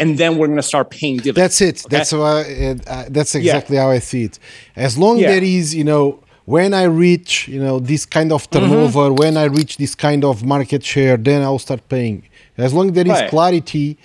and 0.00 0.18
then 0.18 0.38
we're 0.38 0.46
going 0.46 0.56
to 0.56 0.70
start 0.74 0.90
paying 0.90 1.18
dividends. 1.18 1.58
That's 1.58 1.60
it. 1.60 1.86
Okay? 1.86 1.96
That's 1.96 2.12
why. 2.12 2.36
Uh, 2.86 3.04
that's 3.10 3.34
exactly 3.34 3.76
yeah. 3.76 3.82
how 3.82 3.90
I 3.90 4.00
see 4.00 4.24
it. 4.24 4.38
As 4.74 4.96
long 4.96 5.18
yeah. 5.18 5.32
there 5.32 5.44
is, 5.44 5.74
you 5.74 5.84
know, 5.84 6.04
when 6.46 6.74
I 6.74 6.84
reach, 6.84 7.46
you 7.46 7.62
know, 7.62 7.78
this 7.78 8.06
kind 8.06 8.32
of 8.32 8.42
mm-hmm. 8.50 8.66
turnover, 8.66 9.04
mm-hmm. 9.06 9.22
when 9.22 9.36
I 9.36 9.44
reach 9.44 9.76
this 9.76 9.94
kind 9.94 10.24
of 10.24 10.42
market 10.44 10.82
share, 10.82 11.16
then 11.16 11.42
I'll 11.42 11.64
start 11.68 11.88
paying. 11.88 12.24
As 12.56 12.72
long 12.74 12.88
as 12.88 12.94
there 12.94 13.06
is 13.06 13.20
right. 13.20 13.30
clarity 13.30 13.98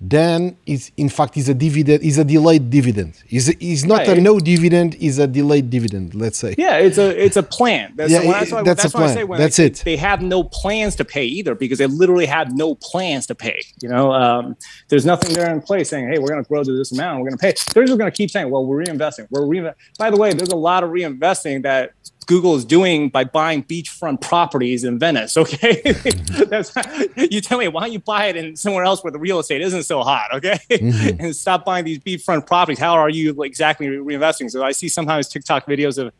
then 0.00 0.56
is 0.66 0.90
in 0.96 1.08
fact 1.08 1.36
is 1.36 1.48
a 1.48 1.54
dividend 1.54 2.02
is 2.02 2.18
a 2.18 2.24
delayed 2.24 2.68
dividend. 2.68 3.14
Is 3.30 3.48
is 3.60 3.84
not 3.84 4.06
right. 4.06 4.18
a 4.18 4.20
no 4.20 4.38
dividend 4.38 4.96
is 4.96 5.18
a 5.18 5.26
delayed 5.26 5.70
dividend 5.70 6.14
let's 6.14 6.38
say. 6.38 6.54
Yeah 6.58 6.76
it's 6.78 6.98
a 6.98 7.24
it's 7.24 7.36
a 7.36 7.42
plan. 7.42 7.92
That's, 7.96 8.12
yeah, 8.12 8.20
that's, 8.22 8.52
why, 8.52 8.62
that's, 8.62 8.82
that's 8.82 8.94
a 8.94 8.96
plan. 8.96 9.28
that's 9.38 9.56
they, 9.56 9.66
it. 9.66 9.82
they 9.84 9.96
have 9.96 10.20
no 10.20 10.44
plans 10.44 10.96
to 10.96 11.04
pay 11.04 11.24
either 11.24 11.54
because 11.54 11.78
they 11.78 11.86
literally 11.86 12.26
have 12.26 12.54
no 12.54 12.74
plans 12.74 13.26
to 13.28 13.34
pay 13.34 13.60
you 13.80 13.88
know? 13.88 14.12
Um, 14.12 14.56
there's 14.88 15.06
nothing 15.06 15.32
there 15.34 15.50
in 15.50 15.60
place 15.60 15.90
saying 15.90 16.08
hey 16.08 16.18
we're 16.18 16.28
going 16.28 16.42
to 16.42 16.48
grow 16.48 16.62
to 16.62 16.76
this 16.76 16.92
amount 16.92 17.20
we're 17.20 17.30
going 17.30 17.38
to 17.38 17.42
pay. 17.42 17.54
They're 17.72 17.84
just 17.84 17.98
going 17.98 18.10
to 18.10 18.16
keep 18.16 18.30
saying 18.30 18.50
well 18.50 18.66
we're 18.66 18.84
reinvesting 18.84 19.28
we're 19.30 19.42
reinvesting 19.42 19.74
by 19.98 20.10
the 20.10 20.16
way 20.16 20.32
there's 20.32 20.50
a 20.50 20.56
lot 20.56 20.84
of 20.84 20.90
reinvesting 20.90 21.62
that 21.62 21.92
Google 22.26 22.56
is 22.56 22.64
doing 22.64 23.08
by 23.08 23.24
buying 23.24 23.62
beachfront 23.62 24.20
properties 24.20 24.84
in 24.84 24.98
Venice. 24.98 25.36
Okay, 25.36 25.80
that's 26.48 26.72
you 27.16 27.40
tell 27.40 27.58
me 27.58 27.68
why 27.68 27.82
don't 27.82 27.92
you 27.92 27.98
buy 27.98 28.26
it 28.26 28.36
in 28.36 28.56
somewhere 28.56 28.84
else 28.84 29.02
where 29.02 29.10
the 29.10 29.18
real 29.18 29.38
estate 29.38 29.60
isn't 29.60 29.84
so 29.84 30.02
hot? 30.02 30.26
Okay, 30.34 30.58
mm-hmm. 30.70 31.20
and 31.20 31.36
stop 31.36 31.64
buying 31.64 31.84
these 31.84 31.98
beachfront 31.98 32.46
properties. 32.46 32.78
How 32.78 32.94
are 32.94 33.10
you 33.10 33.42
exactly 33.42 33.86
reinvesting? 33.86 34.50
So 34.50 34.62
I 34.62 34.72
see 34.72 34.88
sometimes 34.88 35.28
TikTok 35.28 35.66
videos 35.66 35.98
of 35.98 36.12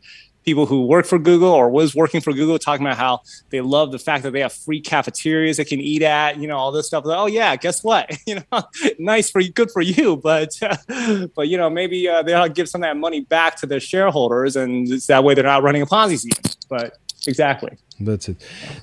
people 0.45 0.67
who 0.67 0.85
work 0.85 1.05
for 1.05 1.17
Google 1.17 1.49
or 1.49 1.69
was 1.69 1.95
working 1.95 2.21
for 2.21 2.31
Google 2.31 2.59
talking 2.59 2.85
about 2.85 2.97
how 2.97 3.21
they 3.49 3.61
love 3.61 3.91
the 3.91 3.99
fact 3.99 4.23
that 4.23 4.31
they 4.31 4.41
have 4.41 4.53
free 4.53 4.79
cafeterias 4.79 5.57
they 5.57 5.65
can 5.65 5.81
eat 5.81 6.03
at, 6.03 6.37
you 6.37 6.47
know, 6.47 6.55
all 6.55 6.71
this 6.71 6.87
stuff. 6.87 7.03
Like, 7.03 7.17
oh 7.17 7.25
yeah, 7.25 7.55
guess 7.55 7.83
what? 7.83 8.15
you 8.27 8.35
know, 8.35 8.61
nice 8.99 9.29
for 9.29 9.41
you, 9.41 9.51
good 9.51 9.71
for 9.71 9.81
you, 9.81 10.15
but 10.23 10.53
uh, 10.61 11.27
but 11.35 11.47
you 11.47 11.57
know 11.57 11.69
maybe 11.69 12.07
uh, 12.07 12.21
they'll 12.21 12.47
give 12.47 12.69
some 12.69 12.83
of 12.83 12.87
that 12.87 12.97
money 12.97 13.21
back 13.21 13.57
to 13.57 13.65
their 13.65 13.79
shareholders, 13.79 14.55
and 14.55 14.91
it's 14.91 15.07
that 15.07 15.23
way 15.23 15.33
they're 15.33 15.43
not 15.43 15.63
running 15.63 15.81
a 15.81 15.85
Ponzi 15.85 16.19
scheme. 16.19 16.53
But 16.69 16.97
exactly, 17.27 17.77
that's 17.99 18.29
it. 18.29 18.37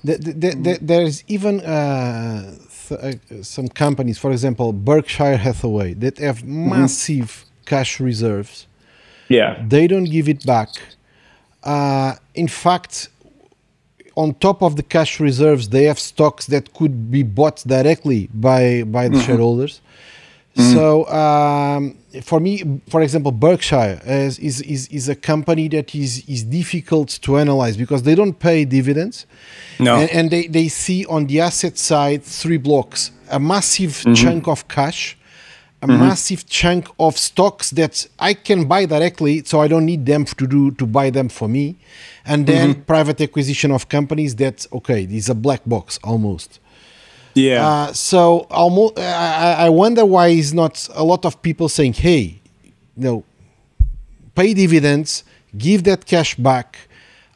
The, 0.05 0.17
the, 0.17 0.33
the, 0.33 0.79
there's 0.83 1.25
even. 1.29 1.61
Uh, 1.61 2.57
uh, 2.91 3.13
some 3.41 3.69
companies, 3.69 4.19
for 4.19 4.31
example, 4.31 4.71
Berkshire 4.71 5.39
Hathaway, 5.39 5.95
that 5.95 6.19
have 6.19 6.39
mm-hmm. 6.39 6.69
massive 6.69 7.25
mm-hmm. 7.25 7.65
cash 7.65 7.99
reserves. 8.01 8.67
Yeah, 9.29 9.65
they 9.67 9.87
don't 9.87 10.05
give 10.05 10.29
it 10.29 10.45
back 10.45 10.69
uh, 11.65 12.15
in 12.35 12.49
fact, 12.49 13.09
on 14.17 14.35
top 14.35 14.63
of 14.63 14.77
the 14.77 14.83
cash 14.83 15.21
reserves, 15.21 15.69
they 15.69 15.85
have 15.85 15.99
stocks 15.99 16.47
that 16.47 16.75
could 16.75 17.11
be 17.11 17.23
bought 17.23 17.63
directly 17.67 18.29
by 18.35 18.83
by 18.85 19.09
the 19.09 19.17
mm-hmm. 19.17 19.27
shareholders. 19.27 19.81
Mm-hmm. 20.57 20.75
So 20.75 21.07
um, 21.09 21.97
for 22.21 22.39
me, 22.39 22.81
for 22.89 23.01
example, 23.01 23.33
Berkshire 23.33 24.01
is, 24.05 24.39
is, 24.39 24.61
is, 24.63 24.87
is, 24.89 25.09
a 25.09 25.15
company 25.15 25.69
that 25.69 25.95
is, 25.95 26.29
is 26.29 26.43
difficult 26.45 27.09
to 27.23 27.39
analyze 27.39 27.77
because 27.79 28.03
they 28.03 28.15
don't 28.15 28.39
pay 28.39 28.67
dividends. 28.67 29.27
No. 29.81 29.97
And, 29.97 30.11
and 30.11 30.31
they, 30.31 30.47
they 30.49 30.69
see 30.69 31.07
on 31.07 31.27
the 31.27 31.41
asset 31.41 31.79
side 31.79 32.23
three 32.23 32.59
blocks 32.59 33.13
a 33.31 33.41
massive 33.41 33.93
mm-hmm. 33.93 34.13
chunk 34.13 34.49
of 34.49 34.69
cash 34.69 35.17
a 35.83 35.87
mm-hmm. 35.87 35.99
massive 35.99 36.47
chunk 36.47 36.89
of 36.99 37.19
stocks 37.19 37.71
that 37.71 38.07
I 38.19 38.35
can 38.35 38.67
buy 38.67 38.87
directly, 38.87 39.43
so 39.45 39.61
I 39.61 39.67
don't 39.69 39.85
need 39.85 40.07
them 40.07 40.25
to 40.25 40.47
do 40.47 40.71
to 40.73 40.87
buy 40.87 41.11
them 41.11 41.29
for 41.29 41.49
me, 41.49 41.77
and 42.25 42.47
then 42.47 42.75
mm-hmm. 42.75 42.83
private 42.83 43.21
acquisition 43.21 43.73
of 43.73 43.89
companies 43.89 44.37
that 44.37 44.67
okay, 44.73 45.05
this 45.07 45.25
is 45.25 45.29
a 45.29 45.35
black 45.35 45.63
box 45.67 45.99
almost. 46.05 46.61
Yeah. 47.35 47.67
Uh, 47.67 47.93
so 47.93 48.47
almost, 48.51 48.99
I, 48.99 49.67
I 49.67 49.69
wonder 49.71 50.05
why 50.05 50.29
is 50.29 50.53
not 50.55 50.89
a 50.95 51.03
lot 51.03 51.25
of 51.25 51.43
people 51.43 51.69
saying, 51.69 51.95
"Hey, 51.95 52.41
you 52.97 53.05
know, 53.05 53.25
pay 54.37 54.55
dividends, 54.55 55.25
give 55.59 55.83
that 55.85 56.07
cash 56.07 56.37
back." 56.37 56.79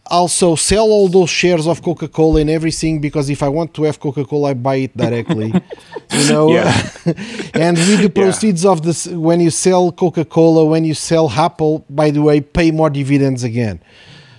also 0.08 0.54
sell 0.54 0.84
all 0.84 1.08
those 1.08 1.30
shares 1.30 1.66
of 1.66 1.82
Coca-Cola 1.82 2.40
and 2.40 2.50
everything 2.50 3.00
because 3.00 3.28
if 3.28 3.42
I 3.42 3.48
want 3.48 3.74
to 3.74 3.82
have 3.84 3.98
Coca-Cola, 3.98 4.50
I 4.50 4.54
buy 4.54 4.76
it 4.76 4.96
directly. 4.96 5.52
you 6.12 6.28
know, 6.28 6.50
and 7.54 7.76
with 7.76 8.02
the 8.02 8.12
proceeds 8.14 8.64
yeah. 8.64 8.70
of 8.70 8.82
this, 8.82 9.06
when 9.06 9.40
you 9.40 9.50
sell 9.50 9.92
Coca-Cola, 9.92 10.64
when 10.64 10.84
you 10.84 10.94
sell 10.94 11.30
Apple, 11.30 11.84
by 11.90 12.10
the 12.10 12.22
way, 12.22 12.40
pay 12.40 12.70
more 12.70 12.90
dividends 12.90 13.44
again. 13.44 13.80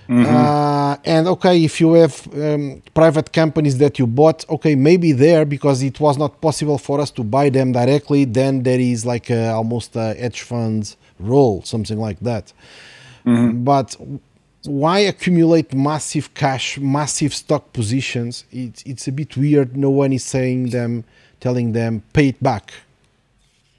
Mm-hmm. 0.08 0.34
Uh, 0.34 0.96
and 1.04 1.28
okay, 1.28 1.62
if 1.62 1.80
you 1.80 1.92
have 1.92 2.26
um, 2.34 2.82
private 2.94 3.30
companies 3.30 3.76
that 3.76 3.98
you 3.98 4.06
bought, 4.06 4.48
okay, 4.48 4.74
maybe 4.74 5.12
there 5.12 5.44
because 5.44 5.82
it 5.82 6.00
was 6.00 6.16
not 6.16 6.40
possible 6.40 6.78
for 6.78 6.98
us 6.98 7.10
to 7.10 7.22
buy 7.22 7.50
them 7.50 7.72
directly, 7.72 8.24
then 8.24 8.62
there 8.62 8.80
is 8.80 9.04
like 9.04 9.28
a, 9.28 9.50
almost 9.50 9.94
a 9.96 10.14
hedge 10.14 10.40
funds 10.40 10.96
role, 11.18 11.62
something 11.62 11.98
like 11.98 12.18
that. 12.20 12.52
Mm-hmm. 13.26 13.64
But 13.64 13.96
why 14.64 15.00
accumulate 15.00 15.74
massive 15.74 16.32
cash, 16.32 16.78
massive 16.78 17.34
stock 17.34 17.72
positions? 17.74 18.44
It's 18.50 18.82
it's 18.84 19.08
a 19.08 19.12
bit 19.12 19.36
weird. 19.36 19.76
No 19.76 19.90
one 19.90 20.14
is 20.14 20.24
saying 20.24 20.70
them, 20.70 21.04
telling 21.40 21.72
them 21.72 22.02
pay 22.12 22.28
it 22.28 22.42
back. 22.42 22.72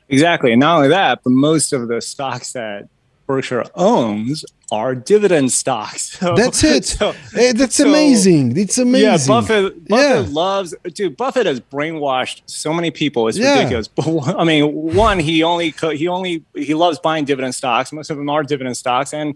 Exactly, 0.09 0.51
and 0.51 0.59
not 0.59 0.77
only 0.77 0.89
that, 0.89 1.21
but 1.23 1.31
most 1.31 1.71
of 1.71 1.87
the 1.87 2.01
stocks 2.01 2.53
that 2.53 2.87
Berkshire 3.27 3.65
owns 3.75 4.43
are 4.71 4.95
dividend 4.95 5.51
stocks. 5.51 6.09
So, 6.19 6.35
that's 6.35 6.63
it. 6.63 6.85
So, 6.85 7.13
hey, 7.31 7.53
that's 7.53 7.75
so, 7.75 7.87
amazing. 7.87 8.57
It's 8.57 8.77
amazing. 8.77 9.07
Yeah, 9.07 9.17
Buffett. 9.25 9.87
Buffett 9.87 10.25
yeah. 10.25 10.33
loves. 10.33 10.75
Dude, 10.93 11.15
Buffett 11.15 11.45
has 11.45 11.61
brainwashed 11.61 12.41
so 12.45 12.73
many 12.73 12.91
people. 12.91 13.27
It's 13.27 13.37
yeah. 13.37 13.55
ridiculous. 13.55 13.87
But 13.87 14.35
I 14.37 14.43
mean, 14.43 14.73
one, 14.73 15.19
he 15.19 15.43
only 15.43 15.73
he 15.93 16.07
only 16.07 16.43
he 16.55 16.73
loves 16.73 16.99
buying 16.99 17.23
dividend 17.25 17.55
stocks. 17.55 17.93
Most 17.93 18.09
of 18.09 18.17
them 18.17 18.29
are 18.29 18.43
dividend 18.43 18.75
stocks, 18.75 19.13
and 19.13 19.35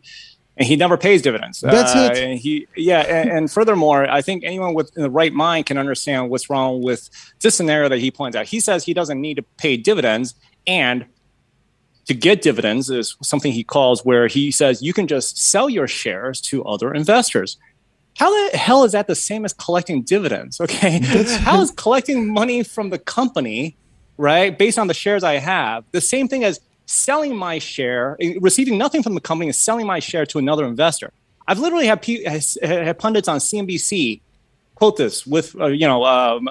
and 0.57 0.67
he 0.67 0.75
never 0.75 0.97
pays 0.97 1.21
dividends. 1.21 1.61
That's 1.61 1.95
uh, 1.95 2.13
it. 2.15 2.37
he, 2.37 2.67
yeah, 2.75 2.99
and, 3.01 3.29
and, 3.29 3.51
furthermore, 3.51 4.09
I 4.09 4.21
think 4.21 4.43
anyone 4.43 4.73
with 4.73 4.93
the 4.93 5.09
right 5.09 5.33
mind 5.33 5.65
can 5.65 5.77
understand 5.77 6.29
what's 6.29 6.49
wrong 6.49 6.81
with 6.83 7.09
this 7.41 7.55
scenario 7.55 7.89
that 7.89 7.99
he 7.99 8.11
points 8.11 8.37
out. 8.37 8.45
He 8.45 8.59
says 8.59 8.83
he 8.83 8.93
doesn't 8.93 9.19
need 9.19 9.35
to 9.35 9.43
pay 9.57 9.77
dividends, 9.77 10.35
and 10.67 11.05
to 12.05 12.13
get 12.13 12.41
dividends 12.41 12.89
is 12.89 13.15
something 13.23 13.51
he 13.51 13.63
calls 13.63 14.05
where 14.05 14.27
he 14.27 14.51
says 14.51 14.81
you 14.81 14.93
can 14.93 15.07
just 15.07 15.37
sell 15.37 15.69
your 15.69 15.87
shares 15.87 16.39
to 16.41 16.63
other 16.65 16.93
investors. 16.93 17.57
How 18.17 18.29
the 18.29 18.57
hell 18.57 18.83
is 18.83 18.91
that 18.91 19.07
the 19.07 19.15
same 19.15 19.45
as 19.45 19.53
collecting 19.53 20.03
dividends? 20.03 20.61
Okay, 20.61 20.99
how 20.99 21.61
is 21.61 21.71
collecting 21.71 22.31
money 22.31 22.63
from 22.63 22.91
the 22.91 22.99
company, 22.99 23.75
right, 24.17 24.55
based 24.55 24.77
on 24.77 24.85
the 24.85 24.93
shares 24.93 25.23
I 25.23 25.35
have, 25.35 25.83
the 25.91 26.01
same 26.01 26.27
thing 26.27 26.43
as 26.43 26.59
selling 26.85 27.35
my 27.35 27.59
share, 27.59 28.17
eh, 28.19 28.35
receiving 28.41 28.77
nothing 28.77 29.03
from 29.03 29.15
the 29.15 29.21
company, 29.21 29.47
and 29.47 29.55
selling 29.55 29.87
my 29.87 29.99
share 29.99 30.25
to 30.27 30.39
another 30.39 30.65
investor. 30.65 31.11
I've 31.47 31.59
literally 31.59 31.87
had, 31.87 32.05
had 32.63 32.99
pundits 32.99 33.27
on 33.27 33.39
CNBC 33.39 34.21
quote 34.75 34.97
this 34.97 35.25
with 35.25 35.55
uh, 35.59 35.67
you 35.67 35.87
know 35.87 36.03
um, 36.03 36.49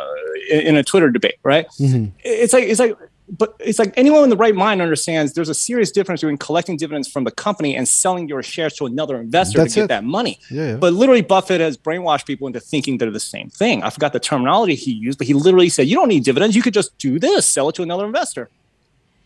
in 0.50 0.76
a 0.76 0.82
Twitter 0.82 1.10
debate, 1.10 1.36
right? 1.42 1.66
Mm-hmm. 1.80 2.06
It's 2.24 2.52
like 2.52 2.64
it's 2.64 2.80
like 2.80 2.96
but 3.28 3.54
it's 3.60 3.78
like 3.78 3.94
anyone 3.96 4.24
in 4.24 4.30
the 4.30 4.36
right 4.36 4.54
mind 4.54 4.82
understands 4.82 5.32
there's 5.32 5.48
a 5.48 5.54
serious 5.54 5.90
difference 5.90 6.20
between 6.20 6.36
collecting 6.36 6.76
dividends 6.76 7.08
from 7.08 7.24
the 7.24 7.30
company 7.30 7.74
and 7.74 7.88
selling 7.88 8.28
your 8.28 8.42
shares 8.42 8.74
to 8.74 8.84
another 8.84 9.18
investor 9.18 9.58
That's 9.58 9.74
to 9.74 9.80
get 9.80 9.84
it. 9.84 9.88
that 9.88 10.04
money. 10.04 10.38
Yeah, 10.50 10.68
yeah. 10.68 10.76
But 10.76 10.92
literally, 10.92 11.22
Buffett 11.22 11.60
has 11.60 11.76
brainwashed 11.76 12.26
people 12.26 12.46
into 12.46 12.60
thinking 12.60 12.98
they're 12.98 13.10
the 13.10 13.20
same 13.20 13.48
thing. 13.48 13.82
I 13.82 13.90
forgot 13.90 14.12
the 14.12 14.20
terminology 14.20 14.74
he 14.74 14.92
used, 14.92 15.18
but 15.18 15.26
he 15.26 15.34
literally 15.34 15.68
said, 15.68 15.88
"You 15.88 15.96
don't 15.96 16.08
need 16.08 16.24
dividends. 16.24 16.54
You 16.56 16.62
could 16.62 16.74
just 16.74 16.96
do 16.98 17.18
this, 17.18 17.46
sell 17.46 17.68
it 17.68 17.74
to 17.76 17.82
another 17.82 18.06
investor." 18.06 18.48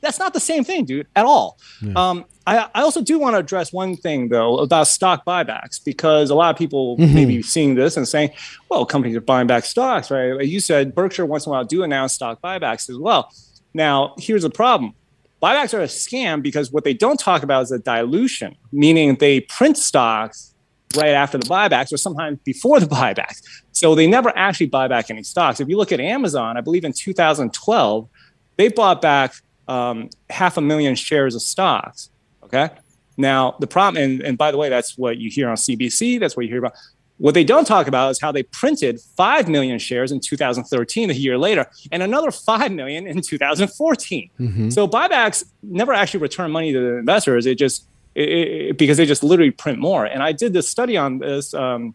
That's 0.00 0.18
not 0.18 0.34
the 0.34 0.40
same 0.40 0.64
thing, 0.64 0.84
dude, 0.84 1.06
at 1.16 1.24
all. 1.24 1.58
Yeah. 1.80 1.92
Um, 1.96 2.24
I, 2.46 2.68
I, 2.74 2.82
also 2.82 3.02
do 3.02 3.18
want 3.18 3.34
to 3.34 3.38
address 3.38 3.72
one 3.72 3.96
thing 3.96 4.28
though 4.28 4.58
about 4.58 4.86
stock 4.86 5.24
buybacks 5.24 5.82
because 5.84 6.30
a 6.30 6.34
lot 6.34 6.54
of 6.54 6.58
people 6.58 6.96
mm-hmm. 6.96 7.14
may 7.14 7.24
be 7.24 7.42
seeing 7.42 7.74
this 7.74 7.96
and 7.96 8.06
saying, 8.06 8.30
"Well, 8.70 8.86
companies 8.86 9.16
are 9.16 9.20
buying 9.20 9.46
back 9.46 9.64
stocks, 9.64 10.10
right?" 10.10 10.46
You 10.46 10.60
said, 10.60 10.94
Berkshire 10.94 11.26
once 11.26 11.46
in 11.46 11.50
a 11.50 11.52
while 11.52 11.64
do 11.64 11.82
announce 11.82 12.12
stock 12.12 12.40
buybacks 12.40 12.88
as 12.88 12.98
well. 12.98 13.32
Now, 13.74 14.14
here's 14.18 14.42
the 14.42 14.50
problem: 14.50 14.94
buybacks 15.42 15.74
are 15.74 15.82
a 15.82 15.86
scam 15.86 16.40
because 16.40 16.70
what 16.70 16.84
they 16.84 16.94
don't 16.94 17.18
talk 17.18 17.42
about 17.42 17.62
is 17.62 17.72
a 17.72 17.78
dilution, 17.78 18.56
meaning 18.70 19.16
they 19.16 19.40
print 19.40 19.76
stocks 19.76 20.54
right 20.96 21.10
after 21.14 21.38
the 21.38 21.46
buybacks 21.46 21.92
or 21.92 21.96
sometimes 21.96 22.38
before 22.44 22.78
the 22.78 22.86
buybacks. 22.96 23.42
So 23.72 23.94
they 23.94 24.06
never 24.06 24.32
actually 24.36 24.66
buy 24.66 24.88
back 24.88 25.10
any 25.10 25.22
stocks. 25.22 25.60
If 25.60 25.68
you 25.68 25.76
look 25.76 25.92
at 25.92 26.00
Amazon, 26.00 26.56
I 26.56 26.60
believe 26.60 26.84
in 26.84 26.92
2012, 26.92 28.08
they 28.56 28.68
bought 28.68 29.02
back 29.02 29.34
um, 29.68 30.10
half 30.30 30.56
a 30.56 30.60
million 30.60 30.94
shares 30.94 31.34
of 31.34 31.42
stocks. 31.42 32.10
Okay. 32.44 32.70
Now, 33.16 33.56
the 33.60 33.66
problem, 33.66 34.02
and, 34.02 34.22
and 34.22 34.38
by 34.38 34.50
the 34.50 34.58
way, 34.58 34.68
that's 34.68 34.98
what 34.98 35.18
you 35.18 35.30
hear 35.30 35.48
on 35.48 35.56
CBC, 35.56 36.20
that's 36.20 36.36
what 36.36 36.44
you 36.44 36.50
hear 36.50 36.58
about. 36.58 36.74
What 37.18 37.32
they 37.32 37.44
don't 37.44 37.66
talk 37.66 37.86
about 37.86 38.10
is 38.10 38.20
how 38.20 38.30
they 38.30 38.42
printed 38.42 39.00
5 39.00 39.48
million 39.48 39.78
shares 39.78 40.12
in 40.12 40.20
2013, 40.20 41.08
a 41.08 41.14
year 41.14 41.38
later, 41.38 41.66
and 41.90 42.02
another 42.02 42.30
5 42.30 42.72
million 42.72 43.06
in 43.06 43.22
2014. 43.22 44.30
Mm-hmm. 44.38 44.68
So 44.68 44.86
buybacks 44.86 45.44
never 45.62 45.94
actually 45.94 46.20
return 46.20 46.50
money 46.50 46.74
to 46.74 46.78
the 46.78 46.96
investors. 46.98 47.46
It 47.46 47.56
just, 47.56 47.86
it, 48.14 48.28
it, 48.28 48.78
because 48.78 48.98
they 48.98 49.06
just 49.06 49.22
literally 49.22 49.50
print 49.50 49.78
more. 49.78 50.04
And 50.04 50.22
I 50.22 50.32
did 50.32 50.52
this 50.52 50.68
study 50.68 50.98
on 50.98 51.20
this, 51.20 51.54
um, 51.54 51.94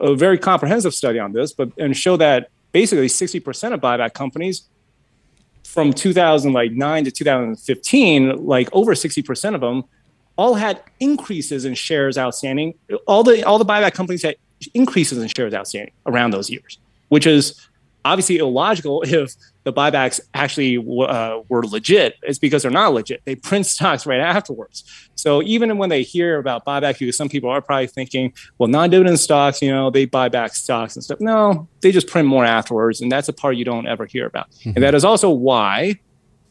a 0.00 0.16
very 0.16 0.38
comprehensive 0.38 0.94
study 0.94 1.20
on 1.20 1.32
this, 1.32 1.52
but 1.52 1.70
and 1.78 1.96
show 1.96 2.16
that 2.16 2.50
basically 2.72 3.06
60% 3.06 3.72
of 3.72 3.80
buyback 3.80 4.14
companies 4.14 4.62
from 5.72 5.92
2009 5.92 7.04
to 7.04 7.10
2015, 7.12 8.44
like 8.44 8.68
over 8.72 8.92
60% 8.94 9.54
of 9.54 9.60
them 9.60 9.84
all 10.36 10.54
had 10.54 10.82
increases 10.98 11.64
in 11.64 11.74
shares 11.74 12.18
outstanding. 12.18 12.74
All 13.06 13.22
the 13.22 13.44
all 13.44 13.58
the 13.58 13.64
buyback 13.64 13.94
companies 13.94 14.22
had 14.22 14.36
increases 14.74 15.18
in 15.18 15.28
shares 15.28 15.54
outstanding 15.54 15.92
around 16.06 16.32
those 16.32 16.50
years, 16.50 16.78
which 17.08 17.26
is 17.26 17.68
obviously 18.04 18.38
illogical 18.38 19.02
if 19.06 19.34
the 19.64 19.72
buybacks 19.72 20.20
actually 20.32 20.78
uh, 20.78 21.40
were 21.48 21.62
legit. 21.64 22.14
It's 22.22 22.38
because 22.38 22.62
they're 22.62 22.70
not 22.70 22.94
legit. 22.94 23.22
They 23.24 23.36
print 23.36 23.66
stocks 23.66 24.06
right 24.06 24.20
afterwards. 24.20 24.84
So 25.16 25.42
even 25.42 25.76
when 25.76 25.90
they 25.90 26.02
hear 26.02 26.38
about 26.38 26.64
buyback, 26.64 26.98
because 26.98 27.16
some 27.16 27.28
people 27.28 27.50
are 27.50 27.60
probably 27.60 27.86
thinking, 27.86 28.32
well, 28.58 28.68
non-dividend 28.68 29.20
stocks, 29.20 29.60
you 29.60 29.70
know, 29.70 29.90
they 29.90 30.06
buy 30.06 30.28
back 30.28 30.54
stocks 30.54 30.96
and 30.96 31.04
stuff. 31.04 31.20
No, 31.20 31.68
they 31.82 31.92
just 31.92 32.06
print 32.06 32.26
more 32.26 32.44
afterwards, 32.44 33.00
and 33.00 33.12
that's 33.12 33.28
a 33.28 33.32
part 33.32 33.56
you 33.56 33.64
don't 33.64 33.86
ever 33.86 34.06
hear 34.06 34.26
about. 34.26 34.50
Mm-hmm. 34.50 34.72
And 34.76 34.82
that 34.82 34.94
is 34.94 35.04
also 35.04 35.28
why 35.30 36.00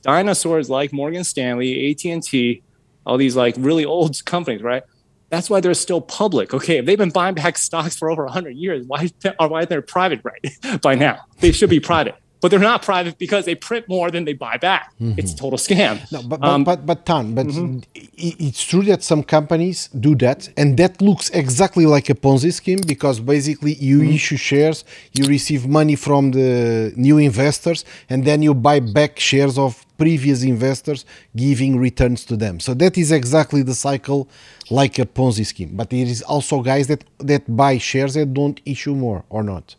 dinosaurs 0.01 0.69
like 0.69 0.93
Morgan 0.93 1.23
Stanley, 1.23 1.91
AT 1.91 2.05
and 2.05 2.21
T, 2.21 2.61
all 3.05 3.17
these 3.17 3.35
like 3.35 3.55
really 3.57 3.85
old 3.85 4.23
companies, 4.25 4.61
right? 4.61 4.83
That's 5.29 5.49
why 5.49 5.61
they're 5.61 5.73
still 5.73 6.01
public. 6.01 6.53
Okay, 6.53 6.77
if 6.77 6.85
they've 6.85 6.97
been 6.97 7.11
buying 7.11 7.35
back 7.35 7.57
stocks 7.57 7.95
for 7.95 8.09
over 8.09 8.25
100 8.25 8.55
years, 8.55 8.85
why 8.85 9.09
are 9.39 9.47
why 9.47 9.65
they're 9.65 9.81
private 9.81 10.21
right 10.23 10.81
by 10.81 10.95
now? 10.95 11.19
They 11.39 11.51
should 11.51 11.69
be 11.69 11.79
private. 11.79 12.15
But 12.41 12.51
they're 12.51 12.59
not 12.59 12.81
private 12.81 13.17
because 13.17 13.45
they 13.45 13.55
print 13.55 13.87
more 13.87 14.09
than 14.11 14.25
they 14.25 14.33
buy 14.33 14.57
back. 14.57 14.93
Mm-hmm. 15.01 15.19
It's 15.19 15.33
a 15.33 15.37
total 15.37 15.57
scam. 15.57 15.99
No, 16.11 16.23
but 16.23 16.39
but 16.39 16.49
um, 16.49 16.63
but, 16.63 16.85
but 16.85 17.05
Tan, 17.05 17.35
but 17.35 17.47
mm-hmm. 17.47 17.79
it's 17.93 18.63
true 18.63 18.83
that 18.83 19.03
some 19.03 19.23
companies 19.23 19.89
do 19.89 20.15
that, 20.15 20.49
and 20.57 20.77
that 20.77 21.01
looks 21.01 21.29
exactly 21.31 21.85
like 21.85 22.09
a 22.09 22.15
Ponzi 22.15 22.53
scheme 22.53 22.79
because 22.87 23.19
basically 23.19 23.73
you 23.73 23.99
mm-hmm. 23.99 24.11
issue 24.11 24.37
shares, 24.37 24.85
you 25.13 25.25
receive 25.25 25.67
money 25.67 25.95
from 25.95 26.31
the 26.31 26.93
new 26.95 27.17
investors, 27.17 27.85
and 28.09 28.25
then 28.25 28.41
you 28.41 28.53
buy 28.53 28.79
back 28.79 29.19
shares 29.19 29.57
of 29.57 29.85
previous 29.97 30.43
investors, 30.43 31.05
giving 31.35 31.77
returns 31.77 32.23
to 32.25 32.37
them. 32.37 32.59
So 32.59 32.73
that 32.75 32.97
is 32.97 33.11
exactly 33.11 33.63
the 33.63 33.75
cycle, 33.75 34.29
like 34.69 34.97
a 34.97 35.05
Ponzi 35.05 35.45
scheme. 35.45 35.71
But 35.73 35.89
there 35.89 36.05
is 36.05 36.21
also 36.21 36.61
guys 36.61 36.87
that 36.87 37.03
that 37.19 37.55
buy 37.55 37.77
shares 37.77 38.15
and 38.15 38.33
don't 38.33 38.59
issue 38.65 38.95
more 38.95 39.25
or 39.29 39.43
not. 39.43 39.75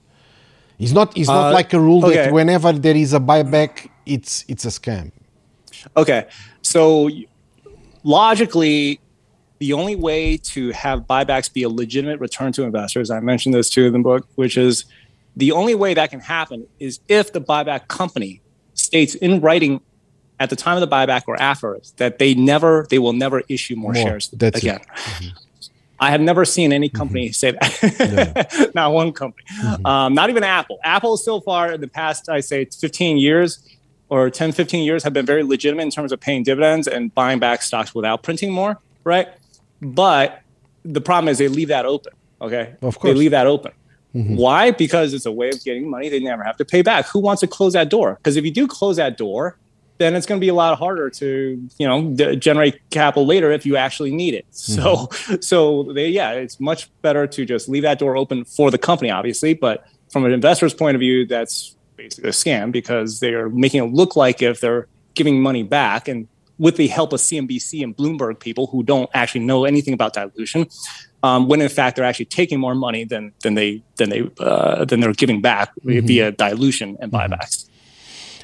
It's 0.81 0.93
not. 0.93 1.17
It's 1.17 1.29
not 1.29 1.51
uh, 1.51 1.53
like 1.53 1.73
a 1.75 1.81
rule 1.81 2.05
okay. 2.07 2.17
that 2.17 2.33
whenever 2.33 2.73
there 2.73 2.97
is 2.97 3.13
a 3.13 3.21
buyback, 3.21 3.91
it's 4.07 4.45
it's 4.49 4.65
a 4.65 4.69
scam. 4.69 5.13
Okay, 5.95 6.27
so 6.63 7.11
logically, 8.03 8.99
the 9.59 9.75
only 9.75 9.95
way 9.95 10.39
to 10.39 10.71
have 10.71 11.01
buybacks 11.01 11.53
be 11.53 11.63
a 11.63 11.69
legitimate 11.69 12.19
return 12.19 12.53
to 12.53 12.63
investors, 12.63 13.11
I 13.11 13.21
mentioned 13.21 13.55
this 13.55 13.69
too 13.69 13.87
in 13.87 13.93
the 13.93 13.99
book, 13.99 14.27
which 14.37 14.57
is 14.57 14.87
the 15.37 15.53
only 15.53 15.75
way 15.75 15.95
that 15.95 16.11
can 16.11 16.21
happen 16.21 16.67
is 16.79 17.01
if 17.09 17.33
the 17.33 17.41
buyback 17.41 17.89
company 17.89 18.41
states 18.75 19.15
in 19.15 19.41
writing 19.41 19.81
at 20.39 20.49
the 20.49 20.57
time 20.57 20.77
of 20.77 20.81
the 20.81 20.89
buyback 20.89 21.25
or 21.27 21.41
afterwards 21.41 21.93
that 21.99 22.19
they 22.19 22.35
never, 22.35 22.87
they 22.89 22.99
will 22.99 23.13
never 23.13 23.43
issue 23.49 23.77
more, 23.77 23.93
more 23.93 24.03
shares 24.03 24.33
again. 24.33 24.81
Mm-hmm. 24.81 25.29
I 26.01 26.11
have 26.11 26.21
never 26.23 26.47
seen 26.47 26.73
any 26.73 26.89
company 26.89 27.29
mm-hmm. 27.29 27.33
say 27.33 27.51
that. 27.53 28.55
Yeah. 28.57 28.67
not 28.75 28.93
one 28.93 29.13
company. 29.13 29.45
Mm-hmm. 29.61 29.87
Um, 29.87 30.15
not 30.15 30.31
even 30.31 30.43
Apple. 30.43 30.79
Apple 30.83 31.19
so 31.19 31.41
far 31.41 31.73
in 31.73 31.81
the 31.81 31.89
past, 31.89 32.29
I 32.29 32.41
say 32.41 32.65
15 32.65 33.19
years 33.19 33.59
or 34.09 34.31
10, 34.31 34.53
15 34.53 34.85
years 34.85 35.05
have 35.05 35.13
been 35.13 35.27
very 35.27 35.43
legitimate 35.43 35.83
in 35.83 35.91
terms 35.91 36.11
of 36.11 36.19
paying 36.19 36.43
dividends 36.43 36.89
and 36.89 37.15
buying 37.15 37.39
back 37.39 37.63
stocks 37.63 37.95
without 37.95 38.23
printing 38.23 38.51
more, 38.51 38.79
right? 39.05 39.29
But 39.83 40.41
the 40.85 41.03
problem 41.03 41.29
is 41.29 41.39
they 41.39 41.49
leave 41.49 41.69
that 41.69 41.85
open. 41.85 42.15
Okay. 42.41 42.75
Of 42.81 42.99
course. 42.99 43.13
They 43.13 43.19
leave 43.19 43.33
that 43.33 43.47
open. 43.47 43.73
Mm-hmm. 44.15 44.37
Why? 44.37 44.71
Because 44.71 45.13
it's 45.15 45.27
a 45.27 45.33
way 45.33 45.51
of 45.51 45.63
getting 45.63 45.89
money 45.89 46.09
they 46.09 46.19
never 46.19 46.43
have 46.43 46.57
to 46.57 46.65
pay 46.65 46.83
back. 46.83 47.07
Who 47.09 47.21
wants 47.21 47.41
to 47.41 47.47
close 47.47 47.75
that 47.75 47.91
door? 47.91 48.15
Because 48.15 48.37
if 48.37 48.45
you 48.45 48.51
do 48.51 48.67
close 48.67 48.97
that 48.97 49.17
door, 49.19 49.57
then 50.01 50.17
it's 50.17 50.25
going 50.25 50.41
to 50.41 50.45
be 50.45 50.49
a 50.49 50.55
lot 50.55 50.79
harder 50.79 51.11
to 51.11 51.69
you 51.79 51.87
know 51.87 52.11
d- 52.11 52.35
generate 52.37 52.81
capital 52.89 53.27
later 53.27 53.53
if 53.53 53.67
you 53.67 53.77
actually 53.77 54.11
need 54.11 54.33
it. 54.35 54.51
Mm-hmm. 54.51 54.81
So 54.81 55.39
so 55.41 55.93
they, 55.93 56.09
yeah, 56.09 56.33
it's 56.33 56.59
much 56.59 56.91
better 57.03 57.27
to 57.27 57.45
just 57.45 57.69
leave 57.69 57.83
that 57.83 57.99
door 57.99 58.17
open 58.17 58.45
for 58.45 58.71
the 58.71 58.79
company, 58.79 59.11
obviously. 59.11 59.53
But 59.53 59.87
from 60.09 60.25
an 60.25 60.33
investor's 60.33 60.73
point 60.73 60.95
of 60.97 61.01
view, 61.01 61.27
that's 61.27 61.77
basically 61.97 62.31
a 62.31 62.33
scam 62.33 62.73
because 62.73 63.21
they 63.21 63.35
are 63.35 63.51
making 63.51 63.85
it 63.85 63.93
look 63.93 64.17
like 64.17 64.41
if 64.41 64.61
they're 64.61 64.89
giving 65.15 65.43
money 65.43 65.63
back 65.63 66.09
and 66.09 66.27
with 66.59 66.77
the 66.77 66.89
help 66.89 67.13
of 67.13 67.21
CNBC 67.21 67.83
and 67.83 67.95
Bloomberg 67.97 68.41
people 68.41 68.67
who 68.69 68.83
don't 68.83 69.09
actually 69.13 69.43
know 69.43 69.65
anything 69.65 69.95
about 69.95 70.15
dilution, 70.15 70.67
um, 71.23 71.47
when 71.47 71.61
in 71.61 71.69
fact 71.69 71.97
they're 71.97 72.07
actually 72.07 72.27
taking 72.27 72.59
more 72.59 72.75
money 72.75 73.05
than 73.05 73.33
than 73.43 73.55
they 73.55 73.83
than 73.97 74.09
they 74.09 74.31
uh, 74.39 74.87
than 74.87 75.01
they're 75.01 75.13
giving 75.13 75.43
back 75.43 75.75
mm-hmm. 75.85 76.07
via 76.07 76.33
dilution 76.33 76.97
and 77.01 77.13
buybacks. 77.13 77.67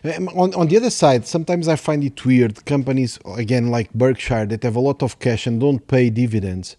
On, 0.07 0.55
on 0.55 0.69
the 0.69 0.77
other 0.77 0.91
side, 0.91 1.27
sometimes 1.27 1.69
I 1.69 1.77
find 1.77 2.05
it 2.05 2.25
weird. 2.25 2.65
Companies, 2.65 3.19
again, 3.37 3.69
like 3.69 3.93
Berkshire, 3.93 4.47
that 4.47 4.63
have 4.63 4.77
a 4.77 4.81
lot 4.81 5.03
of 5.03 5.19
cash 5.19 5.47
and 5.47 5.61
don't 5.61 5.87
pay 5.87 6.11
dividends. 6.11 6.77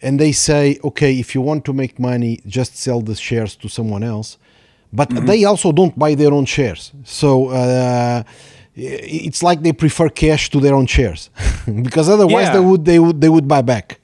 And 0.00 0.18
they 0.18 0.32
say, 0.32 0.78
okay, 0.82 1.18
if 1.18 1.34
you 1.34 1.40
want 1.40 1.64
to 1.66 1.72
make 1.72 1.98
money, 1.98 2.40
just 2.46 2.76
sell 2.76 3.00
the 3.00 3.14
shares 3.14 3.54
to 3.56 3.68
someone 3.68 4.02
else. 4.02 4.38
But 4.92 5.08
mm-hmm. 5.10 5.26
they 5.26 5.44
also 5.44 5.72
don't 5.72 5.98
buy 5.98 6.14
their 6.14 6.32
own 6.32 6.44
shares. 6.44 6.92
So 7.04 7.48
uh, 7.50 8.24
it's 8.74 9.42
like 9.42 9.62
they 9.62 9.72
prefer 9.72 10.08
cash 10.08 10.50
to 10.50 10.60
their 10.60 10.74
own 10.74 10.86
shares 10.86 11.30
because 11.82 12.08
otherwise 12.08 12.46
yeah. 12.46 12.52
they 12.54 12.60
would 12.60 12.84
they 12.84 12.98
would 12.98 13.20
they 13.20 13.28
would 13.28 13.48
buy 13.48 13.62
back. 13.62 14.00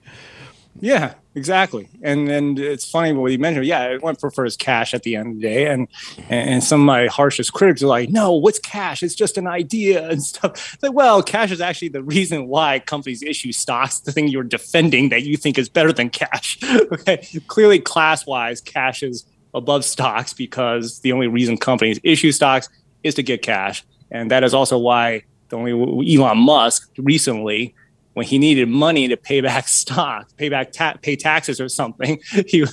Yeah, 0.81 1.15
Exactly, 1.35 1.89
and 2.03 2.29
and 2.29 2.59
it's 2.59 2.91
funny 2.91 3.13
what 3.13 3.31
you 3.31 3.39
mentioned. 3.39 3.67
Yeah, 3.67 3.81
everyone 3.81 4.17
prefers 4.17 4.57
cash 4.57 4.95
at 4.95 5.03
the 5.03 5.15
end 5.15 5.29
of 5.29 5.35
the 5.37 5.43
day, 5.43 5.67
and 5.67 5.87
and 6.29 6.65
some 6.65 6.81
of 6.81 6.87
my 6.87 7.07
harshest 7.07 7.53
critics 7.53 7.83
are 7.83 7.87
like, 7.87 8.09
"No, 8.09 8.33
what's 8.33 8.59
cash? 8.59 9.03
It's 9.03 9.15
just 9.15 9.37
an 9.37 9.47
idea 9.47 10.09
and 10.09 10.23
stuff." 10.23 10.77
Like, 10.83 10.95
well, 10.95 11.23
cash 11.23 11.53
is 11.53 11.61
actually 11.61 11.89
the 11.89 12.03
reason 12.03 12.49
why 12.49 12.79
companies 12.81 13.23
issue 13.23 13.53
stocks. 13.53 14.01
The 14.01 14.11
thing 14.11 14.29
you're 14.29 14.43
defending 14.43 15.11
that 15.11 15.23
you 15.23 15.37
think 15.37 15.59
is 15.59 15.69
better 15.69 15.93
than 15.93 16.09
cash. 16.09 16.59
okay, 16.65 17.27
clearly, 17.47 17.79
class 17.79 18.27
wise, 18.27 18.61
cash 18.63 19.03
is 19.03 19.27
above 19.55 19.85
stocks 19.85 20.33
because 20.33 21.01
the 21.01 21.13
only 21.13 21.27
reason 21.27 21.59
companies 21.59 22.01
issue 22.03 22.33
stocks 22.33 22.71
is 23.05 23.15
to 23.17 23.23
get 23.23 23.43
cash, 23.43 23.85
and 24.11 24.31
that 24.31 24.45
is 24.45 24.55
also 24.55 24.79
why 24.79 25.23
the 25.51 25.57
only 25.57 25.73
Elon 26.17 26.39
Musk 26.39 26.91
recently 26.97 27.75
when 28.19 28.27
he 28.27 28.37
needed 28.37 28.69
money 28.69 29.07
to 29.07 29.17
pay 29.17 29.41
back 29.41 29.69
stock, 29.83 30.29
pay 30.37 30.49
back 30.49 30.73
ta- 30.73 30.97
pay 31.01 31.15
taxes 31.15 31.61
or 31.61 31.69
something, 31.69 32.21
he 32.47 32.67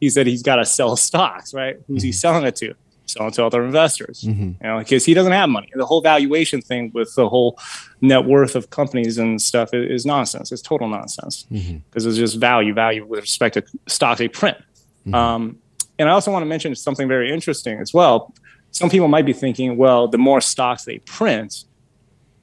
he 0.00 0.10
said 0.10 0.26
he's 0.26 0.42
got 0.42 0.56
to 0.56 0.66
sell 0.66 0.96
stocks. 0.96 1.54
Right? 1.54 1.76
Who's 1.86 2.02
he 2.02 2.10
mm-hmm. 2.10 2.14
selling 2.14 2.44
it 2.44 2.56
to? 2.56 2.74
Selling 3.06 3.30
to 3.32 3.46
other 3.46 3.64
investors. 3.64 4.22
Mm-hmm. 4.22 4.42
You 4.42 4.56
know, 4.70 4.78
because 4.80 5.04
he 5.04 5.14
doesn't 5.14 5.32
have 5.32 5.48
money. 5.48 5.70
The 5.72 5.86
whole 5.86 6.02
valuation 6.02 6.60
thing 6.60 6.90
with 6.92 7.14
the 7.14 7.28
whole 7.28 7.58
net 8.00 8.24
worth 8.24 8.56
of 8.56 8.70
companies 8.70 9.16
and 9.18 9.40
stuff 9.40 9.72
is, 9.72 9.88
is 10.00 10.04
nonsense. 10.04 10.50
It's 10.50 10.62
total 10.62 10.88
nonsense 10.88 11.44
because 11.44 11.64
mm-hmm. 11.64 12.08
it's 12.08 12.18
just 12.18 12.36
value, 12.36 12.74
value 12.74 13.06
with 13.06 13.20
respect 13.20 13.54
to 13.54 13.64
stocks 13.86 14.18
they 14.18 14.28
print. 14.28 14.58
Mm-hmm. 15.06 15.14
Um, 15.14 15.58
and 16.00 16.08
I 16.08 16.12
also 16.12 16.32
want 16.32 16.42
to 16.42 16.46
mention 16.46 16.74
something 16.74 17.08
very 17.08 17.32
interesting 17.32 17.78
as 17.78 17.94
well. 17.94 18.34
Some 18.72 18.90
people 18.90 19.08
might 19.08 19.24
be 19.24 19.32
thinking, 19.32 19.76
well, 19.76 20.08
the 20.08 20.18
more 20.18 20.40
stocks 20.40 20.84
they 20.84 20.98
print, 20.98 21.64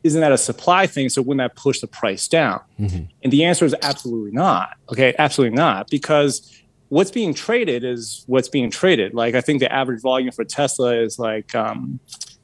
isn't 0.06 0.22
that 0.22 0.32
a 0.32 0.38
supply 0.38 0.86
thing? 0.86 1.10
So 1.10 1.24
wouldn't 1.24 1.40
that 1.40 1.60
push 1.60 1.80
the 1.80 1.88
price 1.88 2.28
down? 2.28 2.62
Mm-hmm. 2.80 3.06
And 3.24 3.34
the 3.34 3.44
answer 3.44 3.66
is 3.66 3.76
absolutely 3.82 4.32
not. 4.32 4.78
Okay, 4.92 5.16
absolutely 5.18 5.58
not. 5.58 5.90
Because 5.90 6.62
what's 6.90 7.10
being 7.10 7.34
traded 7.34 7.84
is 7.84 8.24
what's 8.28 8.48
being 8.48 8.70
traded. 8.70 9.16
Like 9.16 9.34
I 9.34 9.42
think 9.42 9.62
the 9.62 9.74
average 9.74 10.04
volume 10.04 10.32
for 10.32 10.46
Tesla 10.46 10.96
is 10.96 11.18
like 11.18 11.56
um, 11.56 12.00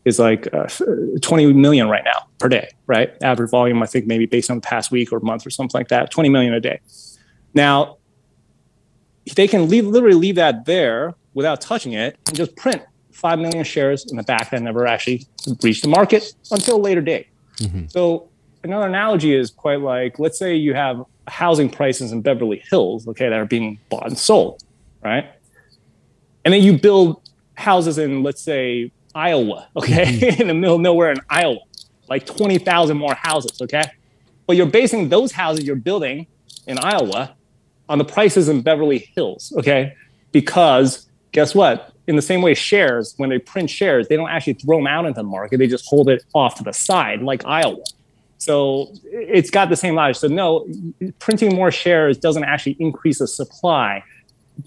is 0.05 0.17
like 0.17 0.51
uh, 0.51 0.67
20 1.21 1.53
million 1.53 1.87
right 1.87 2.03
now 2.03 2.27
per 2.39 2.49
day, 2.49 2.71
right? 2.87 3.13
Average 3.21 3.51
volume, 3.51 3.83
I 3.83 3.85
think 3.85 4.07
maybe 4.07 4.25
based 4.25 4.49
on 4.49 4.57
the 4.57 4.61
past 4.61 4.89
week 4.89 5.11
or 5.11 5.19
month 5.19 5.45
or 5.45 5.51
something 5.51 5.77
like 5.77 5.89
that, 5.89 6.09
20 6.09 6.29
million 6.29 6.55
a 6.55 6.59
day. 6.59 6.79
Now, 7.53 7.97
they 9.35 9.47
can 9.47 9.69
leave, 9.69 9.85
literally 9.85 10.15
leave 10.15 10.35
that 10.35 10.65
there 10.65 11.13
without 11.35 11.61
touching 11.61 11.93
it 11.93 12.17
and 12.25 12.35
just 12.35 12.55
print 12.55 12.81
5 13.11 13.37
million 13.37 13.63
shares 13.63 14.09
in 14.09 14.17
the 14.17 14.23
back 14.23 14.49
that 14.49 14.63
never 14.63 14.87
actually 14.87 15.27
reached 15.61 15.83
the 15.83 15.89
market 15.89 16.33
until 16.49 16.77
a 16.77 16.81
later 16.81 17.01
date. 17.01 17.27
Mm-hmm. 17.61 17.87
So 17.87 18.29
another 18.63 18.87
analogy 18.87 19.33
is 19.33 19.49
quite 19.49 19.81
like, 19.81 20.19
let's 20.19 20.37
say 20.37 20.55
you 20.55 20.73
have 20.73 21.03
housing 21.27 21.69
prices 21.69 22.11
in 22.11 22.21
Beverly 22.21 22.63
Hills, 22.69 23.07
okay, 23.07 23.29
that 23.29 23.39
are 23.39 23.45
being 23.45 23.79
bought 23.89 24.07
and 24.07 24.17
sold, 24.17 24.63
right? 25.03 25.31
And 26.43 26.53
then 26.53 26.63
you 26.63 26.77
build 26.77 27.21
houses 27.55 27.97
in, 27.97 28.23
let's 28.23 28.41
say, 28.41 28.91
Iowa, 29.13 29.67
okay, 29.75 30.05
mm-hmm. 30.05 30.41
in 30.41 30.47
the 30.47 30.53
middle 30.53 30.75
of 30.75 30.81
nowhere 30.81 31.11
in 31.11 31.19
Iowa, 31.29 31.59
like 32.09 32.25
20,000 32.25 32.97
more 32.97 33.13
houses, 33.15 33.61
okay? 33.61 33.83
But 34.47 34.57
you're 34.57 34.65
basing 34.65 35.09
those 35.09 35.31
houses 35.31 35.65
you're 35.65 35.75
building 35.75 36.27
in 36.67 36.77
Iowa 36.79 37.35
on 37.89 37.97
the 37.97 38.05
prices 38.05 38.49
in 38.49 38.61
Beverly 38.61 39.11
Hills, 39.15 39.53
okay? 39.57 39.93
Because 40.31 41.07
guess 41.31 41.53
what? 41.53 41.90
In 42.07 42.15
the 42.15 42.21
same 42.21 42.41
way 42.41 42.53
shares 42.53 43.13
when 43.17 43.29
they 43.29 43.39
print 43.39 43.69
shares 43.69 44.07
they 44.07 44.15
don't 44.15 44.29
actually 44.29 44.53
throw 44.53 44.77
them 44.77 44.87
out 44.87 45.05
into 45.05 45.19
the 45.19 45.23
market. 45.23 45.57
They 45.57 45.67
just 45.67 45.85
hold 45.87 46.09
it 46.09 46.23
off 46.33 46.55
to 46.55 46.63
the 46.63 46.73
side 46.73 47.21
like 47.21 47.45
iowa. 47.45 47.83
So 48.37 48.91
it's 49.05 49.51
got 49.51 49.69
the 49.69 49.75
same 49.75 49.95
logic. 49.95 50.15
So 50.15 50.27
no 50.27 50.67
printing 51.19 51.55
more 51.55 51.71
shares 51.71 52.17
doesn't 52.17 52.43
actually 52.43 52.75
increase 52.79 53.19
the 53.19 53.27
supply 53.27 54.03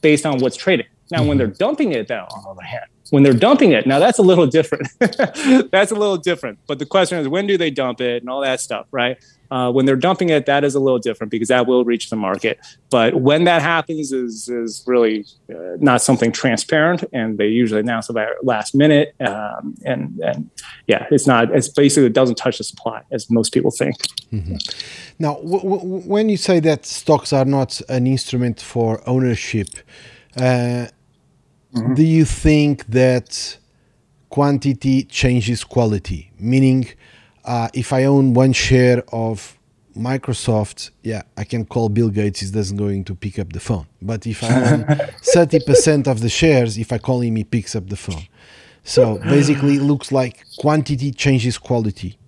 based 0.01 0.25
on 0.25 0.39
what's 0.39 0.57
traded. 0.57 0.87
Now 1.11 1.19
mm-hmm. 1.19 1.29
when 1.29 1.39
they're 1.39 1.47
dumping 1.49 1.93
it 1.93 2.09
though 2.09 2.27
on 2.31 2.43
the 2.43 2.49
other 2.51 2.63
hand 2.63 2.87
when 3.11 3.23
they're 3.23 3.35
dumping 3.35 3.73
it 3.73 3.87
now 3.87 3.99
that's 3.99 4.19
a 4.19 4.23
little 4.23 4.47
different. 4.47 4.89
That's 5.71 5.93
a 5.93 5.95
little 5.95 6.17
different. 6.17 6.59
But 6.67 6.79
the 6.79 6.87
question 6.87 7.19
is 7.19 7.29
when 7.29 7.47
do 7.47 7.59
they 7.59 7.71
dump 7.71 8.01
it 8.01 8.23
and 8.23 8.31
all 8.31 8.41
that 8.41 8.61
stuff 8.61 8.87
right 8.93 9.19
uh, 9.55 9.71
when 9.71 9.87
they're 9.87 9.95
dumping 10.09 10.31
it, 10.31 10.47
that 10.47 10.65
is 10.65 10.75
a 10.75 10.81
little 10.81 10.99
different 10.99 11.31
because 11.31 11.47
that 11.47 11.65
will 11.69 11.85
reach 11.85 12.11
the 12.11 12.17
market. 12.17 12.59
But 12.91 13.21
when 13.21 13.45
that 13.45 13.63
happens 13.63 14.11
is 14.11 14.49
is 14.49 14.83
really 14.85 15.25
uh, 15.49 15.77
not 15.79 16.03
something 16.03 16.33
transparent, 16.33 17.05
and 17.13 17.39
they 17.39 17.47
usually 17.47 17.81
announce 17.81 18.09
about 18.09 18.33
last 18.43 18.75
minute. 18.75 19.15
Um, 19.21 19.77
and 19.85 20.19
and 20.29 20.51
yeah, 20.89 21.07
it's 21.13 21.29
not. 21.29 21.55
It's 21.55 21.69
basically 21.69 22.07
it 22.07 22.15
doesn't 22.15 22.39
touch 22.45 22.59
the 22.59 22.65
supply 22.65 23.03
as 23.13 23.31
most 23.31 23.55
people 23.55 23.71
think. 23.71 23.95
Mm-hmm. 24.33 24.57
Now, 25.21 25.35
w- 25.35 25.63
w- 25.63 26.03
when 26.15 26.29
you 26.29 26.37
say 26.37 26.59
that 26.61 26.85
stocks 26.85 27.33
are 27.33 27.45
not 27.45 27.81
an 27.89 28.09
instrument 28.09 28.61
for 28.61 29.09
ownership, 29.09 29.69
uh, 30.37 30.41
mm-hmm. 30.41 31.95
do 31.95 32.03
you 32.03 32.25
think 32.25 32.87
that 32.87 33.57
quantity 34.31 35.05
changes 35.05 35.63
quality? 35.63 36.33
Meaning 36.41 36.89
uh, 37.45 37.69
if 37.75 37.93
I 37.93 38.05
own 38.05 38.35
one 38.35 38.53
share 38.53 39.03
of 39.13 39.59
Microsoft, 39.97 40.91
yeah, 41.03 41.23
I 41.37 41.45
can 41.45 41.65
call 41.65 41.89
Bill 41.89 42.09
Gates. 42.09 42.41
He 42.41 42.51
doesn't 42.51 42.77
going 42.77 43.05
to 43.05 43.15
pick 43.15 43.39
up 43.39 43.53
the 43.53 43.61
phone. 43.61 43.87
But 44.03 44.27
if 44.27 44.43
I 44.43 44.73
own 44.73 44.85
thirty 45.23 45.61
percent 45.61 46.09
of 46.09 46.21
the 46.21 46.29
shares, 46.29 46.79
if 46.79 46.93
I 46.93 46.99
call 46.99 47.21
him, 47.21 47.37
he 47.37 47.45
picks 47.45 47.77
up 47.77 47.89
the 47.89 47.97
phone. 47.97 48.27
So 48.83 49.19
basically, 49.19 49.77
it 49.77 49.83
looks 49.83 50.13
like 50.13 50.45
quantity 50.59 51.11
changes 51.13 51.57
quality 51.59 52.19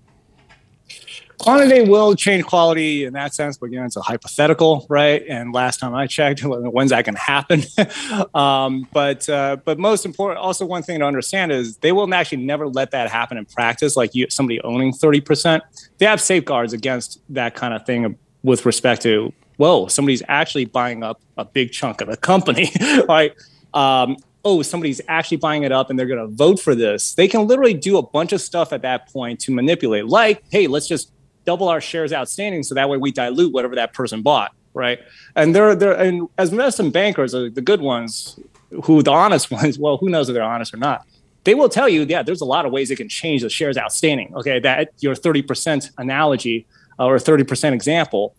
quantity 1.38 1.88
will 1.88 2.14
change 2.14 2.44
quality 2.44 3.04
in 3.04 3.12
that 3.14 3.34
sense, 3.34 3.56
but 3.56 3.66
again, 3.66 3.84
it's 3.84 3.96
a 3.96 4.02
hypothetical, 4.02 4.86
right? 4.88 5.24
And 5.28 5.52
last 5.52 5.80
time 5.80 5.94
I 5.94 6.06
checked, 6.06 6.40
when's 6.44 6.90
that 6.90 7.04
going 7.04 7.14
to 7.14 7.20
happen? 7.20 7.62
um, 8.34 8.88
but 8.92 9.28
uh, 9.28 9.56
but 9.64 9.78
most 9.78 10.04
important, 10.04 10.38
also 10.38 10.64
one 10.66 10.82
thing 10.82 10.98
to 11.00 11.04
understand 11.04 11.52
is 11.52 11.76
they 11.78 11.92
will 11.92 12.12
actually 12.12 12.44
never 12.44 12.68
let 12.68 12.90
that 12.92 13.10
happen 13.10 13.38
in 13.38 13.44
practice. 13.44 13.96
Like 13.96 14.14
you, 14.14 14.26
somebody 14.30 14.60
owning 14.62 14.92
thirty 14.92 15.20
percent, 15.20 15.62
they 15.98 16.06
have 16.06 16.20
safeguards 16.20 16.72
against 16.72 17.20
that 17.30 17.54
kind 17.54 17.74
of 17.74 17.84
thing 17.86 18.18
with 18.42 18.64
respect 18.66 19.02
to 19.02 19.32
whoa, 19.56 19.86
somebody's 19.88 20.22
actually 20.28 20.66
buying 20.66 21.02
up 21.02 21.20
a 21.36 21.44
big 21.44 21.72
chunk 21.72 22.00
of 22.00 22.08
the 22.08 22.16
company, 22.16 22.70
right? 23.08 23.34
Um, 23.74 24.16
oh, 24.44 24.62
somebody's 24.62 25.00
actually 25.08 25.38
buying 25.38 25.64
it 25.64 25.72
up 25.72 25.90
and 25.90 25.98
they're 25.98 26.06
going 26.06 26.20
to 26.20 26.34
vote 26.34 26.60
for 26.60 26.74
this. 26.74 27.14
They 27.14 27.26
can 27.26 27.46
literally 27.46 27.74
do 27.74 27.98
a 27.98 28.02
bunch 28.02 28.32
of 28.32 28.40
stuff 28.40 28.72
at 28.72 28.82
that 28.82 29.08
point 29.12 29.40
to 29.40 29.52
manipulate, 29.52 30.06
like, 30.06 30.42
hey, 30.50 30.66
let's 30.66 30.86
just 30.86 31.10
double 31.46 31.68
our 31.68 31.80
shares 31.80 32.12
outstanding 32.12 32.62
so 32.62 32.74
that 32.74 32.88
way 32.88 32.98
we 32.98 33.10
dilute 33.10 33.52
whatever 33.52 33.74
that 33.74 33.94
person 33.94 34.20
bought 34.20 34.52
right? 34.76 35.00
And 35.34 35.54
they're 35.54 35.74
they're 35.74 35.94
and 35.94 36.28
as 36.38 36.52
investment 36.52 36.92
bankers 36.92 37.32
the 37.32 37.50
good 37.50 37.80
ones 37.80 38.38
who 38.84 39.02
the 39.02 39.10
honest 39.10 39.50
ones 39.58 39.78
well 39.78 39.96
who 39.96 40.08
knows 40.08 40.28
if 40.28 40.34
they're 40.34 40.42
honest 40.44 40.72
or 40.72 40.76
not 40.76 41.04
they 41.44 41.54
will 41.54 41.68
tell 41.68 41.88
you 41.88 42.02
yeah 42.02 42.22
there's 42.22 42.42
a 42.42 42.44
lot 42.44 42.66
of 42.66 42.72
ways 42.72 42.90
they 42.90 42.94
can 42.94 43.08
change 43.08 43.42
the 43.42 43.50
shares 43.50 43.76
outstanding 43.76 44.32
okay? 44.36 44.60
That 44.60 44.92
your 44.98 45.14
30% 45.14 45.90
analogy 45.98 46.66
or 46.98 47.16
30% 47.16 47.72
example 47.72 48.36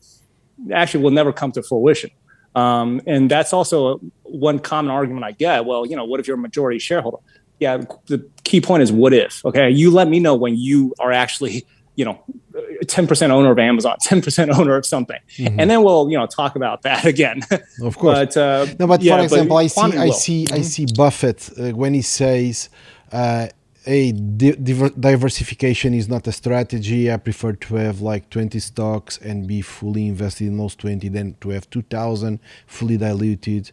actually 0.72 1.04
will 1.04 1.12
never 1.12 1.32
come 1.34 1.52
to 1.52 1.62
fruition. 1.62 2.10
Um, 2.56 3.02
and 3.06 3.30
that's 3.30 3.54
also 3.54 4.00
one 4.24 4.58
common 4.58 4.90
argument 4.90 5.24
i 5.26 5.32
get 5.32 5.66
well 5.66 5.86
you 5.86 5.96
know 5.96 6.06
what 6.06 6.20
if 6.20 6.28
you're 6.28 6.38
a 6.38 6.40
majority 6.40 6.80
shareholder? 6.80 7.18
Yeah 7.60 7.78
the 8.06 8.20
key 8.44 8.62
point 8.62 8.84
is 8.84 8.92
what 8.92 9.12
if 9.14 9.44
okay? 9.44 9.72
You 9.72 9.90
let 9.90 10.08
me 10.08 10.20
know 10.20 10.36
when 10.36 10.56
you 10.56 10.94
are 11.00 11.12
actually 11.12 11.66
you 11.98 12.06
know 12.06 12.24
10% 12.54 13.30
owner 13.32 13.52
of 13.52 13.60
Amazon, 13.60 13.98
10% 14.04 14.58
owner 14.58 14.76
of 14.78 14.86
something. 14.86 15.20
Mm-hmm. 15.38 15.60
And 15.60 15.70
then 15.70 15.84
we'll, 15.84 16.10
you 16.10 16.18
know, 16.18 16.26
talk 16.26 16.56
about 16.56 16.84
that 16.84 17.06
again. 17.14 17.42
Of 17.82 17.98
course. 17.98 18.36
but, 18.36 18.38
uh, 18.38 18.68
no, 18.80 18.88
but 18.88 19.02
yeah, 19.02 19.18
for 19.18 19.24
example, 19.24 19.56
but 19.56 19.64
I 19.64 19.68
see, 19.68 19.98
I 19.98 20.10
see, 20.12 20.44
mm-hmm. 20.46 20.56
I 20.56 20.62
see 20.62 20.86
Buffett 20.96 21.50
uh, 21.60 21.72
when 21.72 21.94
he 21.94 22.02
says, 22.02 22.70
uh, 23.12 23.48
a 23.90 24.12
di- 24.12 24.52
diversification 25.00 25.94
is 25.94 26.10
not 26.10 26.28
a 26.28 26.32
strategy. 26.34 27.12
I 27.12 27.16
prefer 27.18 27.54
to 27.54 27.76
have 27.76 28.02
like 28.02 28.30
20 28.30 28.60
stocks 28.60 29.18
and 29.18 29.48
be 29.48 29.62
fully 29.62 30.08
invested 30.08 30.48
in 30.48 30.58
those 30.58 30.76
20 30.76 31.08
than 31.08 31.36
to 31.40 31.50
have 31.50 31.70
2000 31.70 32.40
fully 32.68 32.98
diluted. 32.98 33.72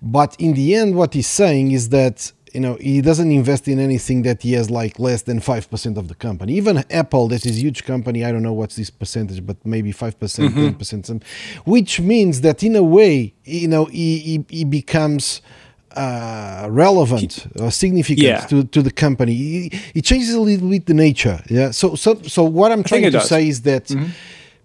But 0.00 0.34
in 0.38 0.54
the 0.54 0.74
end, 0.74 0.96
what 0.96 1.12
he's 1.12 1.26
saying 1.26 1.72
is 1.72 1.90
that 1.90 2.32
you 2.52 2.60
know 2.60 2.74
he 2.80 3.00
doesn't 3.00 3.30
invest 3.30 3.66
in 3.66 3.78
anything 3.78 4.22
that 4.22 4.42
he 4.42 4.52
has 4.52 4.70
like 4.70 4.98
less 4.98 5.22
than 5.22 5.40
5% 5.40 5.96
of 5.96 6.08
the 6.08 6.14
company 6.14 6.54
even 6.54 6.84
apple 6.90 7.28
that 7.28 7.46
is 7.46 7.56
a 7.58 7.60
huge 7.60 7.84
company 7.84 8.24
i 8.24 8.32
don't 8.32 8.42
know 8.42 8.52
what's 8.52 8.76
this 8.76 8.90
percentage 8.90 9.44
but 9.44 9.56
maybe 9.64 9.92
5% 9.92 10.12
mm-hmm. 10.12 10.58
10% 10.58 11.22
which 11.64 12.00
means 12.00 12.42
that 12.42 12.62
in 12.62 12.76
a 12.76 12.82
way 12.82 13.34
you 13.44 13.68
know 13.68 13.86
he, 13.86 14.18
he, 14.18 14.44
he 14.48 14.64
becomes 14.64 15.40
uh, 15.96 16.68
relevant 16.70 17.46
or 17.60 17.70
significant 17.70 18.26
yeah. 18.26 18.46
to, 18.46 18.64
to 18.64 18.80
the 18.80 18.90
company 18.90 19.70
it 19.94 20.02
changes 20.02 20.32
a 20.32 20.40
little 20.40 20.68
bit 20.68 20.86
the 20.86 20.94
nature 20.94 21.42
yeah 21.48 21.70
so 21.70 21.94
so 21.94 22.14
so 22.22 22.44
what 22.44 22.72
i'm 22.72 22.82
trying 22.82 23.02
to 23.02 23.10
does. 23.10 23.28
say 23.28 23.46
is 23.46 23.62
that 23.62 23.84
mm-hmm. 23.86 24.06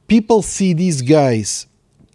people 0.07 0.41
see 0.41 0.73
these 0.73 1.01
guys 1.01 1.67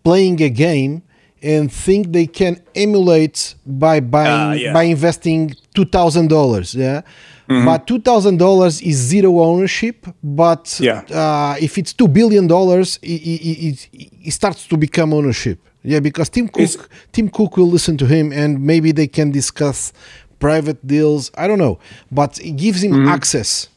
playing 0.03 0.41
a 0.43 0.49
game 0.49 1.03
and 1.43 1.73
think 1.73 2.13
they 2.13 2.27
can 2.27 2.63
emulate 2.75 3.55
by 3.67 4.01
buying 4.01 4.51
uh, 4.51 4.53
yeah. 4.53 4.73
by 4.73 4.85
investing 4.85 5.55
two 5.75 5.85
thousand 5.85 6.29
dollars. 6.29 6.75
Yeah. 6.75 7.03
Mm-hmm. 7.49 7.67
But 7.67 7.87
two 7.87 8.01
thousand 8.01 8.39
dollars 8.39 8.81
is 8.81 8.97
zero 8.97 9.41
ownership. 9.41 10.07
But 10.23 10.79
yeah. 10.81 11.03
uh, 11.11 11.57
if 11.61 11.77
it's 11.79 11.93
two 11.93 12.09
billion 12.09 12.47
dollars, 12.47 12.99
it, 13.03 13.21
it, 13.21 13.89
it, 13.93 14.11
it, 14.27 14.31
starts 14.31 14.67
to 14.69 14.77
become 14.77 15.13
ownership. 15.13 15.59
Yeah, 15.83 16.01
because 16.01 16.29
Tim 16.29 16.49
Cook, 16.49 16.63
it's, 16.63 16.77
Tim 17.11 17.29
Cook 17.29 17.57
will 17.57 17.69
listen 17.69 17.97
to 17.99 18.07
him, 18.07 18.33
and 18.33 18.65
maybe 18.65 18.93
they 18.93 19.09
can 19.09 19.33
discuss 19.33 19.93
private 20.39 20.87
deals. 20.87 21.33
I 21.37 21.49
don't 21.49 21.59
know, 21.59 21.81
but 22.11 22.39
it 22.39 22.53
gives 22.53 22.83
him 22.83 22.93
mm-hmm. 22.93 23.09
access. 23.09 23.69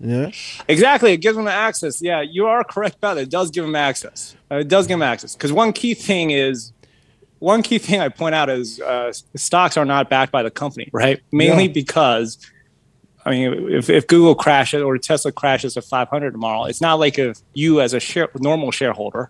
Yeah, 0.00 0.30
exactly. 0.66 1.12
It 1.12 1.18
gives 1.18 1.38
him 1.38 1.46
access. 1.46 2.02
Yeah, 2.02 2.22
you 2.22 2.46
are 2.46 2.64
correct 2.74 2.96
about 2.96 3.18
it. 3.18 3.22
It 3.22 3.30
does 3.30 3.52
give 3.52 3.64
him 3.64 3.76
access. 3.76 4.34
Uh, 4.50 4.56
it 4.56 4.68
does 4.68 4.88
give 4.88 4.96
him 4.96 5.02
access 5.02 5.36
because 5.36 5.52
one 5.52 5.72
key 5.72 5.94
thing 5.94 6.32
is 6.32 6.71
one 7.42 7.62
key 7.62 7.78
thing 7.78 8.00
I 8.00 8.08
point 8.08 8.36
out 8.36 8.48
is 8.48 8.80
uh, 8.80 9.12
stocks 9.34 9.76
are 9.76 9.84
not 9.84 10.08
backed 10.08 10.30
by 10.30 10.44
the 10.44 10.50
company, 10.50 10.88
right? 10.92 11.20
Mainly 11.32 11.66
yeah. 11.66 11.72
because, 11.72 12.38
I 13.24 13.30
mean, 13.30 13.68
if, 13.72 13.90
if 13.90 14.06
Google 14.06 14.36
crashes 14.36 14.80
or 14.80 14.96
Tesla 14.96 15.32
crashes 15.32 15.74
to 15.74 15.82
500 15.82 16.30
tomorrow, 16.30 16.64
it's 16.66 16.80
not 16.80 17.00
like 17.00 17.18
if 17.18 17.40
you 17.52 17.80
as 17.80 17.94
a 17.94 18.00
share, 18.00 18.28
normal 18.38 18.70
shareholder 18.70 19.28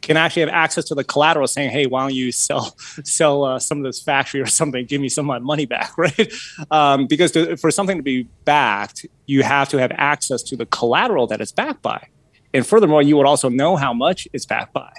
can 0.00 0.16
actually 0.16 0.40
have 0.40 0.48
access 0.48 0.84
to 0.86 0.94
the 0.94 1.02
collateral 1.02 1.48
saying, 1.48 1.70
hey, 1.70 1.86
why 1.86 2.02
don't 2.02 2.14
you 2.14 2.30
sell 2.30 2.76
sell 3.04 3.44
uh, 3.44 3.58
some 3.58 3.78
of 3.78 3.84
this 3.84 4.00
factory 4.00 4.40
or 4.40 4.46
something, 4.46 4.86
give 4.86 5.00
me 5.00 5.08
some 5.08 5.24
of 5.24 5.28
my 5.28 5.40
money 5.40 5.66
back, 5.66 5.92
right? 5.98 6.32
Um, 6.70 7.08
because 7.08 7.32
to, 7.32 7.56
for 7.56 7.72
something 7.72 7.96
to 7.96 8.02
be 8.02 8.28
backed, 8.44 9.06
you 9.26 9.42
have 9.42 9.68
to 9.70 9.78
have 9.78 9.90
access 9.96 10.44
to 10.44 10.56
the 10.56 10.66
collateral 10.66 11.26
that 11.26 11.40
it's 11.40 11.52
backed 11.52 11.82
by. 11.82 12.06
And 12.54 12.64
furthermore, 12.64 13.02
you 13.02 13.16
would 13.16 13.26
also 13.26 13.48
know 13.48 13.74
how 13.74 13.92
much 13.92 14.28
it's 14.32 14.46
backed 14.46 14.72
by. 14.72 14.92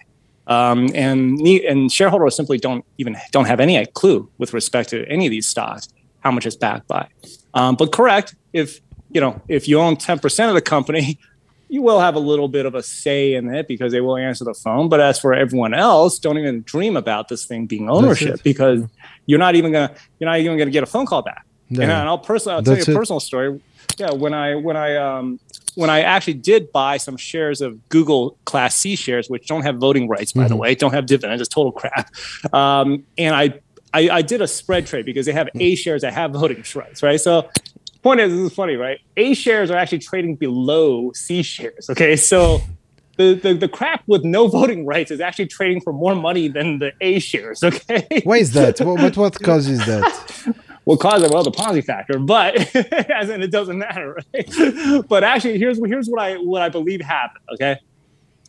Um, 0.52 0.90
and 0.94 1.40
and 1.40 1.92
shareholders 1.92 2.36
simply 2.36 2.58
don't 2.58 2.84
even 2.98 3.16
don't 3.32 3.46
have 3.46 3.62
any 3.62 3.86
clue 3.86 4.30
with 4.38 4.54
respect 4.54 4.90
to 4.90 5.06
any 5.08 5.26
of 5.28 5.32
these 5.32 5.48
stocks 5.48 5.88
how 6.20 6.32
much 6.32 6.46
it's 6.46 6.58
backed 6.58 6.88
by. 6.88 7.08
Um, 7.54 7.76
but 7.76 7.92
correct, 7.94 8.36
if 8.52 8.82
you 9.12 9.22
know 9.22 9.42
if 9.48 9.68
you 9.70 9.80
own 9.80 9.96
ten 9.96 10.20
percent 10.20 10.50
of 10.50 10.56
the 10.56 10.62
company, 10.62 11.18
you 11.70 11.82
will 11.82 12.02
have 12.02 12.16
a 12.16 12.20
little 12.20 12.50
bit 12.50 12.66
of 12.66 12.76
a 12.76 12.84
say 12.84 13.34
in 13.36 13.54
it 13.54 13.66
because 13.68 13.94
they 13.94 14.02
will 14.02 14.18
answer 14.18 14.44
the 14.44 14.54
phone. 14.54 14.90
But 14.90 15.00
as 15.00 15.20
for 15.20 15.34
everyone 15.34 15.74
else, 15.74 16.20
don't 16.20 16.38
even 16.38 16.64
dream 16.64 16.98
about 16.98 17.30
this 17.30 17.46
thing 17.46 17.66
being 17.66 17.90
ownership 17.90 18.44
because 18.44 18.84
you're 19.28 19.40
not 19.40 19.56
even 19.56 19.72
gonna 19.72 19.96
you're 20.20 20.30
not 20.30 20.40
even 20.40 20.58
gonna 20.58 20.72
get 20.72 20.84
a 20.84 20.88
phone 20.88 21.06
call 21.06 21.22
back. 21.22 21.46
No. 21.70 21.84
And 21.84 21.92
I'll 21.94 22.18
personally 22.18 22.58
I'll 22.58 22.64
tell 22.64 22.76
you 22.76 22.84
a 22.84 22.98
personal 22.98 23.22
story. 23.22 23.62
Yeah, 23.98 24.12
when 24.12 24.34
I 24.34 24.56
when 24.56 24.76
I 24.76 24.98
um, 24.98 25.40
when 25.76 25.90
I 25.90 26.02
actually 26.02 26.36
did 26.36 26.72
buy 26.72 26.98
some 26.98 27.18
shares 27.18 27.62
of 27.62 27.88
Google 27.90 28.38
Class 28.46 28.76
C 28.76 28.96
shares, 28.96 29.30
which 29.30 29.48
don't 29.48 29.64
have 29.64 29.78
voting 29.78 30.08
rights, 30.08 30.34
by 30.34 30.42
mm-hmm. 30.42 30.50
the 30.50 30.56
way, 30.56 30.76
don't 30.76 30.94
have 30.94 31.06
dividends, 31.06 31.42
it's 31.42 31.50
total 31.50 31.72
crap. 31.72 32.12
Um, 32.54 33.06
and 33.18 33.36
I, 33.36 33.60
I, 33.94 34.10
I 34.10 34.22
did 34.22 34.42
a 34.42 34.48
spread 34.48 34.88
trade 34.88 35.06
because 35.06 35.26
they 35.26 35.34
have 35.34 35.50
A 35.56 35.76
shares 35.76 36.02
that 36.02 36.14
have 36.14 36.32
voting 36.32 36.64
rights, 36.76 37.04
right? 37.04 37.20
So 37.20 37.50
point 38.02 38.20
is, 38.20 38.34
this 38.34 38.52
is 38.52 38.54
funny, 38.54 38.76
right? 38.76 39.00
A 39.18 39.34
shares 39.34 39.72
are 39.72 39.78
actually 39.78 40.00
trading 40.00 40.36
below 40.36 41.12
C 41.14 41.44
shares. 41.44 41.90
Okay, 41.90 42.16
so 42.16 42.62
the, 43.18 43.34
the, 43.36 43.54
the 43.54 43.68
crap 43.68 44.04
with 44.08 44.24
no 44.24 44.48
voting 44.48 44.86
rights 44.86 45.12
is 45.12 45.22
actually 45.22 45.48
trading 45.48 45.82
for 45.82 45.94
more 45.94 46.16
money 46.16 46.48
than 46.48 46.80
the 46.80 46.92
A 47.02 47.20
shares. 47.20 47.64
Okay, 47.64 48.22
why 48.24 48.38
is 48.38 48.54
that? 48.54 48.80
what 48.82 49.16
what 49.18 49.42
causes 49.42 49.80
that? 49.86 50.56
will 50.86 50.98
caused 50.98 51.24
it? 51.24 51.32
Well, 51.32 51.44
the 51.44 51.52
Ponzi 51.52 51.84
factor, 51.84 52.20
but 52.20 52.76
as 53.12 53.30
in 53.30 53.41
it 53.41 53.52
doesn't 53.52 53.78
matter, 53.78 54.17
right? 54.34 55.06
but 55.08 55.24
actually, 55.24 55.58
here's 55.58 55.78
here's 55.86 56.08
what 56.08 56.22
I 56.22 56.36
what 56.36 56.62
I 56.62 56.70
believe 56.70 57.02
happened. 57.02 57.44
Okay, 57.54 57.78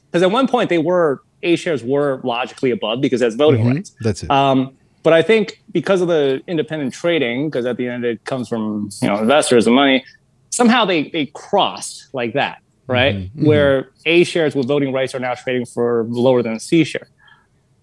because 0.07 0.23
at 0.23 0.31
one 0.31 0.49
point 0.49 0.71
they 0.71 0.79
were 0.79 1.23
A 1.43 1.57
shares 1.57 1.83
were 1.83 2.21
logically 2.25 2.71
above 2.71 3.01
because 3.01 3.21
that's 3.21 3.35
voting 3.35 3.65
mm-hmm. 3.65 3.77
rights. 3.77 3.93
That's 4.01 4.23
it. 4.23 4.31
Um, 4.31 4.77
but 5.03 5.13
I 5.13 5.23
think 5.23 5.63
because 5.73 6.01
of 6.01 6.09
the 6.09 6.43
independent 6.47 6.95
trading, 6.95 7.49
because 7.49 7.67
at 7.67 7.77
the 7.77 7.89
end 7.89 8.05
it 8.05 8.25
comes 8.25 8.49
from 8.49 8.91
you 9.01 9.09
know 9.09 9.19
investors 9.19 9.67
and 9.67 9.75
money, 9.75 10.05
somehow 10.51 10.85
they 10.85 11.09
they 11.09 11.27
crossed 11.27 12.09
like 12.13 12.35
that, 12.35 12.63
right? 12.87 13.17
Mm-hmm. 13.17 13.47
Where 13.47 13.91
A 14.07 14.25
shares 14.25 14.55
with 14.55 14.67
voting 14.67 14.93
rights 14.93 15.15
are 15.15 15.21
now 15.21 15.35
trading 15.35 15.67
for 15.67 16.05
lower 16.09 16.43
than 16.43 16.61
C 16.61 16.85
share, 16.85 17.09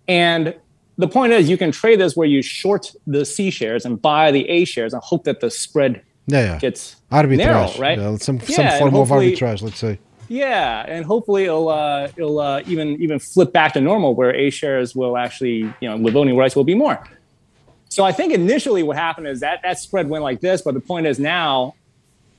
and 0.08 0.56
the 1.00 1.08
point 1.08 1.32
is 1.32 1.50
you 1.50 1.58
can 1.58 1.72
trade 1.72 2.00
this 2.00 2.18
where 2.18 2.28
you 2.28 2.42
short 2.42 2.92
the 3.08 3.26
C 3.26 3.50
shares 3.50 3.86
and 3.86 4.00
buy 4.02 4.32
the 4.32 4.48
A 4.50 4.66
shares 4.66 4.94
and 4.94 5.02
hope 5.02 5.24
that 5.24 5.40
the 5.40 5.50
spread 5.50 6.02
yeah, 6.28 6.42
yeah. 6.42 6.60
gets 6.60 6.98
arbitrage, 7.10 7.38
narrow, 7.38 7.72
right? 7.80 7.98
Yeah, 7.98 8.18
some 8.18 8.40
some 8.42 8.68
form 8.78 8.96
of 8.96 9.08
arbitrage, 9.08 9.62
let's 9.62 9.80
say. 9.80 9.98
Yeah, 10.28 10.86
and 10.88 11.06
hopefully 11.06 11.46
it'll 11.46 11.70
uh, 11.70 12.10
it'll 12.18 12.40
uh, 12.40 12.64
even 12.68 13.02
even 13.02 13.18
flip 13.18 13.54
back 13.54 13.74
to 13.74 13.82
normal 13.82 14.14
where 14.14 14.36
A 14.36 14.50
shares 14.50 14.94
will 14.94 15.18
actually 15.18 15.74
you 15.80 15.90
know 15.90 15.96
with 15.96 16.14
voting 16.14 16.36
rights 16.36 16.56
will 16.56 16.66
be 16.66 16.76
more. 16.76 17.02
So 17.88 18.04
I 18.04 18.12
think 18.12 18.34
initially 18.34 18.84
what 18.84 18.98
happened 18.98 19.28
is 19.28 19.40
that 19.40 19.62
that 19.64 19.80
spread 19.80 20.10
went 20.10 20.24
like 20.24 20.42
this, 20.42 20.62
but 20.62 20.74
the 20.74 20.82
point 20.82 21.08
is 21.08 21.18
now 21.18 21.76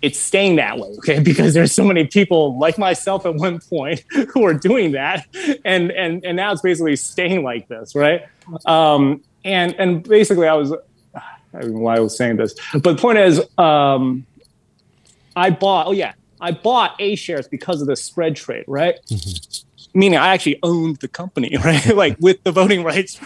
it's 0.02 0.18
staying 0.18 0.56
that 0.56 0.78
way, 0.78 0.88
okay? 0.98 1.20
Because 1.30 1.54
there's 1.54 1.72
so 1.72 1.84
many 1.84 2.06
people 2.06 2.58
like 2.58 2.78
myself 2.78 3.26
at 3.26 3.34
one 3.34 3.60
point 3.60 4.04
who 4.32 4.44
are 4.44 4.54
doing 4.54 4.92
that, 4.92 5.26
and 5.64 5.90
and 5.92 6.24
and 6.24 6.36
now 6.36 6.52
it's 6.52 6.62
basically 6.62 6.96
staying 6.96 7.42
like 7.42 7.68
this, 7.68 7.94
right? 7.94 8.26
Um, 8.66 9.22
and 9.44 9.74
and 9.78 10.02
basically, 10.02 10.48
I 10.48 10.54
was 10.54 10.72
I 11.14 11.60
don't 11.60 11.74
know 11.74 11.80
why 11.80 11.96
I 11.96 12.00
was 12.00 12.16
saying 12.16 12.36
this, 12.36 12.54
but 12.72 12.82
the 12.82 12.96
point 12.96 13.18
is, 13.18 13.40
um, 13.58 14.26
I 15.36 15.50
bought. 15.50 15.86
Oh 15.86 15.92
yeah, 15.92 16.14
I 16.40 16.52
bought 16.52 16.96
A 16.98 17.14
shares 17.14 17.48
because 17.48 17.80
of 17.80 17.88
the 17.88 17.96
spread 17.96 18.36
trade, 18.36 18.64
right? 18.66 18.96
Mm-hmm. 19.06 19.98
Meaning, 19.98 20.18
I 20.18 20.28
actually 20.28 20.58
owned 20.62 20.96
the 20.98 21.08
company, 21.08 21.56
right? 21.64 21.94
like 21.94 22.16
with 22.20 22.42
the 22.44 22.52
voting 22.52 22.84
rights. 22.84 23.20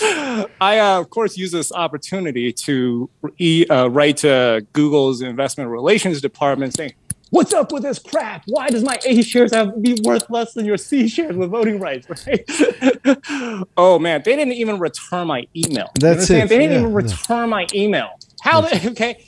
I, 0.00 0.78
uh, 0.78 1.00
of 1.00 1.10
course, 1.10 1.36
use 1.36 1.52
this 1.52 1.72
opportunity 1.72 2.52
to 2.52 3.10
e- 3.38 3.66
uh, 3.68 3.88
write 3.88 4.18
to 4.18 4.66
Google's 4.72 5.22
investment 5.22 5.70
relations 5.70 6.20
department 6.20 6.76
saying, 6.76 6.92
What's 7.30 7.52
up 7.52 7.72
with 7.72 7.82
this 7.82 7.98
crap? 7.98 8.44
Why 8.46 8.68
does 8.68 8.84
my 8.84 8.98
A 9.04 9.20
shares 9.20 9.52
have 9.52 9.74
to 9.74 9.80
be 9.80 9.98
worth 10.04 10.30
less 10.30 10.54
than 10.54 10.64
your 10.64 10.76
C 10.76 11.08
shares 11.08 11.36
with 11.36 11.50
voting 11.50 11.80
rights? 11.80 12.06
Right? 12.26 13.66
oh 13.76 13.98
man, 13.98 14.22
they 14.24 14.36
didn't 14.36 14.54
even 14.54 14.78
return 14.78 15.26
my 15.26 15.44
email. 15.54 15.90
That's 15.98 16.30
it. 16.30 16.48
They 16.48 16.58
didn't 16.58 16.72
yeah, 16.72 16.80
even 16.80 16.92
return 16.92 17.50
my 17.50 17.66
email. 17.74 18.10
How? 18.42 18.66
Okay, 18.86 19.24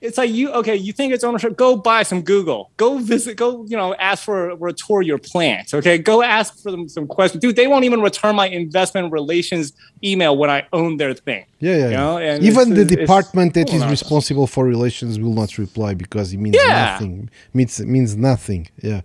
it's 0.00 0.18
like 0.18 0.30
you 0.30 0.50
okay 0.52 0.76
you 0.76 0.92
think 0.92 1.12
it's 1.12 1.24
ownership. 1.24 1.56
Go 1.56 1.76
buy 1.76 2.02
some 2.02 2.22
google. 2.22 2.70
Go 2.76 2.98
visit 2.98 3.36
go 3.36 3.64
you 3.66 3.76
know 3.76 3.94
ask 3.94 4.24
for 4.24 4.50
a, 4.50 4.72
tour 4.72 5.02
your 5.02 5.18
plant 5.18 5.72
okay? 5.72 5.98
Go 5.98 6.22
ask 6.22 6.62
for 6.62 6.70
them 6.70 6.88
some 6.88 7.06
questions. 7.06 7.40
Dude 7.40 7.56
they 7.56 7.66
won't 7.66 7.84
even 7.84 8.00
return 8.00 8.36
my 8.36 8.48
investment 8.48 9.12
relations 9.12 9.72
email 10.04 10.36
when 10.36 10.50
i 10.50 10.66
own 10.72 10.96
their 10.98 11.14
thing. 11.14 11.46
Yeah 11.60 11.76
yeah, 11.76 11.84
you 11.84 11.96
know? 11.96 12.18
and 12.18 12.44
even 12.44 12.74
the 12.74 12.84
department 12.84 13.54
that 13.54 13.72
is 13.72 13.84
responsible 13.86 14.46
for 14.46 14.64
relations 14.64 15.18
will 15.18 15.34
not 15.34 15.56
reply 15.58 15.94
because 15.94 16.32
it 16.32 16.38
means 16.38 16.56
yeah. 16.56 16.92
nothing. 16.92 17.30
Means 17.54 17.80
means 17.80 18.16
nothing 18.16 18.68
yeah. 18.82 19.00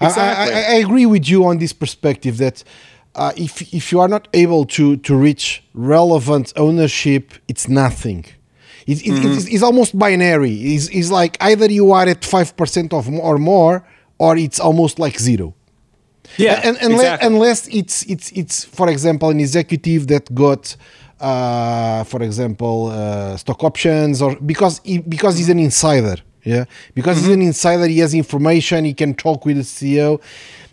Exactly. 0.00 0.54
I, 0.54 0.58
I, 0.58 0.72
I 0.72 0.74
agree 0.74 1.06
with 1.06 1.28
you 1.28 1.44
on 1.44 1.58
this 1.58 1.72
perspective 1.72 2.38
that 2.38 2.62
uh, 3.16 3.32
if 3.36 3.74
if 3.74 3.90
you 3.90 3.98
are 4.00 4.08
not 4.08 4.28
able 4.34 4.64
to 4.64 4.96
to 4.98 5.16
reach 5.16 5.64
relevant 5.74 6.52
ownership 6.56 7.32
it's 7.48 7.68
nothing 7.68 8.24
it, 8.86 9.04
it, 9.04 9.10
mm-hmm. 9.10 9.32
it's, 9.32 9.46
it's, 9.46 9.62
almost 9.62 9.98
binary. 9.98 10.52
It's, 10.52 10.88
it's 10.88 11.10
like 11.10 11.36
either 11.40 11.70
you 11.70 11.92
are 11.92 12.06
at 12.06 12.20
5% 12.20 12.92
of 12.92 13.08
or 13.08 13.38
more, 13.38 13.84
or 14.18 14.36
it's 14.36 14.60
almost 14.60 14.98
like 14.98 15.18
zero. 15.18 15.54
Yeah, 16.36 16.60
and, 16.64 16.76
and 16.78 16.92
exactly. 16.92 17.26
unless 17.26 17.68
it's 17.68 18.02
it's 18.04 18.32
it's 18.32 18.64
for 18.64 18.88
example 18.88 19.30
an 19.30 19.38
executive 19.38 20.08
that 20.08 20.34
got 20.34 20.76
uh, 21.20 22.04
for 22.04 22.22
example 22.22 22.88
uh, 22.88 23.36
stock 23.36 23.62
options 23.62 24.20
or 24.20 24.36
because 24.36 24.80
he, 24.84 24.98
because 24.98 25.38
he's 25.38 25.48
an 25.48 25.60
insider 25.60 26.16
yeah? 26.46 26.64
Because 26.94 27.18
mm-hmm. 27.18 27.26
he's 27.26 27.34
an 27.34 27.42
insider 27.42 27.86
he 27.86 27.98
has 27.98 28.14
information 28.14 28.84
he 28.84 28.94
can 28.94 29.14
talk 29.14 29.44
with 29.44 29.56
the 29.56 29.62
CEO 29.62 30.20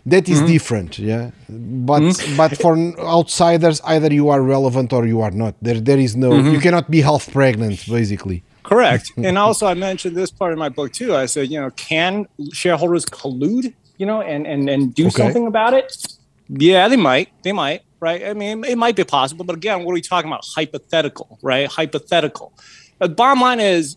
that 0.06 0.28
is 0.28 0.38
mm-hmm. 0.38 0.46
different 0.46 0.98
yeah? 0.98 1.30
But 1.48 2.02
mm-hmm. 2.02 2.36
but 2.36 2.56
for 2.56 2.76
outsiders 3.00 3.80
either 3.84 4.12
you 4.12 4.28
are 4.28 4.40
relevant 4.40 4.92
or 4.92 5.06
you 5.06 5.20
are 5.20 5.30
not. 5.30 5.54
There 5.60 5.80
there 5.80 5.98
is 5.98 6.14
no 6.14 6.30
mm-hmm. 6.30 6.52
you 6.54 6.60
cannot 6.60 6.90
be 6.90 7.00
half 7.00 7.30
pregnant 7.32 7.84
basically. 7.88 8.44
Correct. 8.62 9.10
And 9.16 9.36
also 9.36 9.66
i 9.66 9.74
mentioned 9.74 10.16
this 10.16 10.30
part 10.30 10.52
in 10.52 10.58
my 10.58 10.68
book 10.68 10.92
too. 10.92 11.14
I 11.14 11.26
said 11.26 11.50
you 11.50 11.60
know 11.60 11.70
can 11.70 12.26
shareholders 12.52 13.04
collude 13.04 13.74
you 13.98 14.06
know 14.06 14.22
and 14.22 14.46
and, 14.46 14.70
and 14.70 14.94
do 14.94 15.06
okay. 15.06 15.22
something 15.22 15.46
about 15.46 15.74
it? 15.74 16.06
Yeah 16.48 16.88
they 16.88 16.96
might. 16.96 17.28
They 17.42 17.52
might 17.52 17.82
right? 18.00 18.24
I 18.24 18.32
mean 18.34 18.64
it 18.64 18.78
might 18.78 18.96
be 18.96 19.04
possible. 19.04 19.44
But 19.44 19.56
again 19.56 19.82
what 19.82 19.92
are 19.92 19.94
we 19.94 20.02
talking 20.02 20.30
about? 20.30 20.44
Hypothetical 20.54 21.38
right? 21.42 21.66
Hypothetical. 21.66 22.52
The 23.00 23.08
bottom 23.08 23.40
line 23.40 23.60
is 23.60 23.96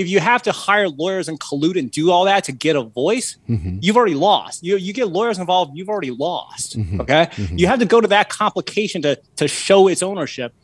if 0.00 0.08
you 0.08 0.18
have 0.18 0.42
to 0.42 0.52
hire 0.52 0.88
lawyers 0.88 1.28
and 1.28 1.38
collude 1.38 1.78
and 1.78 1.90
do 1.90 2.10
all 2.10 2.24
that 2.24 2.44
to 2.44 2.52
get 2.52 2.74
a 2.74 2.82
voice, 2.82 3.36
mm-hmm. 3.48 3.78
you've 3.82 3.96
already 3.96 4.14
lost. 4.14 4.64
You 4.64 4.76
you 4.76 4.92
get 4.92 5.08
lawyers 5.08 5.38
involved, 5.38 5.76
you've 5.76 5.90
already 5.90 6.10
lost. 6.10 6.78
Mm-hmm. 6.78 7.00
Okay, 7.02 7.28
mm-hmm. 7.30 7.58
you 7.58 7.66
have 7.66 7.78
to 7.80 7.84
go 7.84 8.00
to 8.00 8.08
that 8.08 8.30
complication 8.30 9.02
to 9.02 9.20
to 9.36 9.46
show 9.46 9.88
its 9.88 10.02
ownership. 10.02 10.54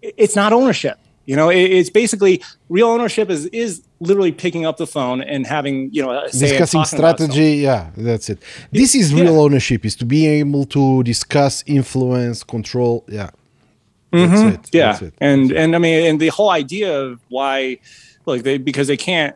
It's 0.00 0.34
not 0.34 0.52
ownership. 0.52 0.98
You 1.26 1.36
know, 1.36 1.50
it, 1.50 1.64
it's 1.78 1.90
basically 1.90 2.42
real 2.70 2.88
ownership 2.88 3.28
is 3.28 3.44
is 3.46 3.82
literally 4.00 4.32
picking 4.32 4.64
up 4.64 4.78
the 4.78 4.86
phone 4.86 5.20
and 5.20 5.46
having 5.46 5.90
you 5.92 6.02
know 6.02 6.26
discussing 6.32 6.84
strategy. 6.86 7.56
Yeah, 7.56 7.90
that's 7.94 8.30
it. 8.30 8.38
This 8.72 8.94
is 8.94 9.12
real 9.12 9.34
yeah. 9.34 9.44
ownership: 9.44 9.84
is 9.84 9.94
to 9.96 10.06
be 10.06 10.26
able 10.26 10.64
to 10.76 11.02
discuss, 11.02 11.62
influence, 11.66 12.42
control. 12.42 13.04
Yeah. 13.08 13.30
Mm-hmm. 14.12 14.48
It. 14.54 14.68
Yeah, 14.72 14.98
and 15.20 15.52
and 15.52 15.76
I 15.76 15.78
mean, 15.78 16.06
and 16.08 16.18
the 16.18 16.28
whole 16.28 16.48
idea 16.48 16.98
of 16.98 17.20
why 17.28 17.80
like 18.28 18.42
they 18.42 18.58
because 18.58 18.86
they 18.86 18.96
can't 18.96 19.34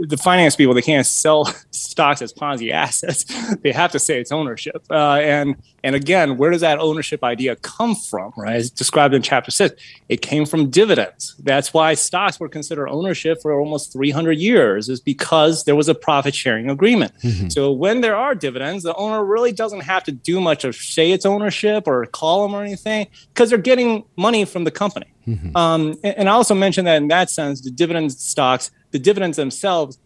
the 0.00 0.16
finance 0.16 0.56
people 0.56 0.74
they 0.74 0.82
can't 0.82 1.06
sell 1.06 1.44
stocks 1.70 2.22
as 2.22 2.32
Ponzi 2.32 2.70
assets. 2.72 3.24
they 3.56 3.72
have 3.72 3.92
to 3.92 3.98
say 3.98 4.20
it's 4.20 4.32
ownership. 4.32 4.84
Uh, 4.90 5.14
and 5.14 5.56
and 5.84 5.94
again, 5.94 6.36
where 6.36 6.50
does 6.50 6.60
that 6.62 6.78
ownership 6.78 7.22
idea 7.22 7.56
come 7.56 7.94
from? 7.94 8.32
Right, 8.36 8.56
as 8.56 8.70
described 8.70 9.14
in 9.14 9.22
chapter 9.22 9.50
six, 9.50 9.80
it 10.08 10.22
came 10.22 10.44
from 10.44 10.70
dividends. 10.70 11.36
That's 11.38 11.72
why 11.72 11.94
stocks 11.94 12.40
were 12.40 12.48
considered 12.48 12.88
ownership 12.88 13.40
for 13.42 13.58
almost 13.58 13.92
300 13.92 14.32
years, 14.32 14.88
is 14.88 15.00
because 15.00 15.64
there 15.64 15.76
was 15.76 15.88
a 15.88 15.94
profit 15.94 16.34
sharing 16.34 16.68
agreement. 16.68 17.12
Mm-hmm. 17.22 17.48
So 17.48 17.72
when 17.72 18.00
there 18.00 18.16
are 18.16 18.34
dividends, 18.34 18.82
the 18.84 18.94
owner 18.96 19.24
really 19.24 19.52
doesn't 19.52 19.80
have 19.80 20.04
to 20.04 20.12
do 20.12 20.40
much 20.40 20.64
of 20.64 20.74
say 20.74 21.12
it's 21.12 21.26
ownership 21.26 21.86
or 21.86 22.06
call 22.06 22.42
them 22.42 22.54
or 22.54 22.62
anything 22.62 23.06
because 23.32 23.50
they're 23.50 23.58
getting 23.58 24.04
money 24.16 24.44
from 24.44 24.64
the 24.64 24.70
company. 24.70 25.06
Mm-hmm. 25.28 25.56
Um, 25.56 25.98
and, 26.02 26.18
and 26.18 26.28
I 26.28 26.32
also 26.32 26.54
mentioned 26.54 26.86
that 26.86 26.96
in 26.96 27.08
that 27.08 27.30
sense, 27.30 27.60
the 27.60 27.70
dividend 27.70 28.12
stocks, 28.12 28.70
the 28.90 28.98
dividends 28.98 29.36
themselves 29.36 29.98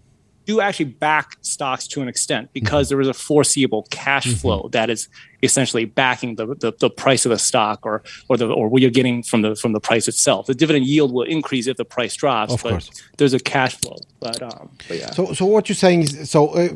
do 0.44 0.60
actually 0.60 0.86
back 0.86 1.36
stocks 1.42 1.86
to 1.86 2.02
an 2.02 2.08
extent 2.08 2.52
because 2.52 2.86
mm-hmm. 2.86 2.94
there 2.94 3.00
is 3.00 3.08
a 3.08 3.14
foreseeable 3.14 3.86
cash 3.90 4.26
mm-hmm. 4.26 4.36
flow 4.36 4.68
that 4.72 4.90
is 4.90 5.08
essentially 5.42 5.84
backing 5.84 6.36
the, 6.36 6.46
the, 6.46 6.72
the, 6.78 6.90
price 6.90 7.24
of 7.24 7.30
the 7.30 7.38
stock 7.38 7.80
or 7.84 8.02
or 8.28 8.36
the 8.36 8.46
or 8.46 8.68
what 8.68 8.80
you're 8.82 8.90
getting 8.90 9.22
from 9.22 9.42
the 9.42 9.54
from 9.56 9.72
the 9.72 9.80
price 9.80 10.08
itself. 10.08 10.46
The 10.46 10.54
dividend 10.54 10.86
yield 10.86 11.12
will 11.12 11.24
increase 11.24 11.66
if 11.66 11.76
the 11.76 11.84
price 11.84 12.14
drops, 12.14 12.52
of 12.52 12.62
but 12.62 12.70
course. 12.70 12.90
there's 13.18 13.34
a 13.34 13.40
cash 13.40 13.76
flow. 13.76 13.96
But, 14.20 14.42
um, 14.42 14.70
but 14.88 14.98
yeah. 14.98 15.10
So 15.10 15.32
so 15.32 15.46
what 15.46 15.68
you're 15.68 15.76
saying 15.76 16.02
is 16.02 16.30
so 16.30 16.48
uh, 16.48 16.68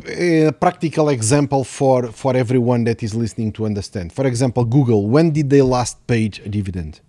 a 0.48 0.52
practical 0.52 1.08
example 1.08 1.64
for 1.64 2.12
for 2.12 2.36
everyone 2.36 2.84
that 2.84 3.02
is 3.02 3.14
listening 3.14 3.52
to 3.52 3.66
understand. 3.66 4.12
For 4.12 4.26
example, 4.26 4.64
Google. 4.64 5.08
When 5.08 5.30
did 5.30 5.50
they 5.50 5.62
last 5.62 6.06
pay 6.06 6.26
a 6.26 6.48
dividend? 6.48 7.00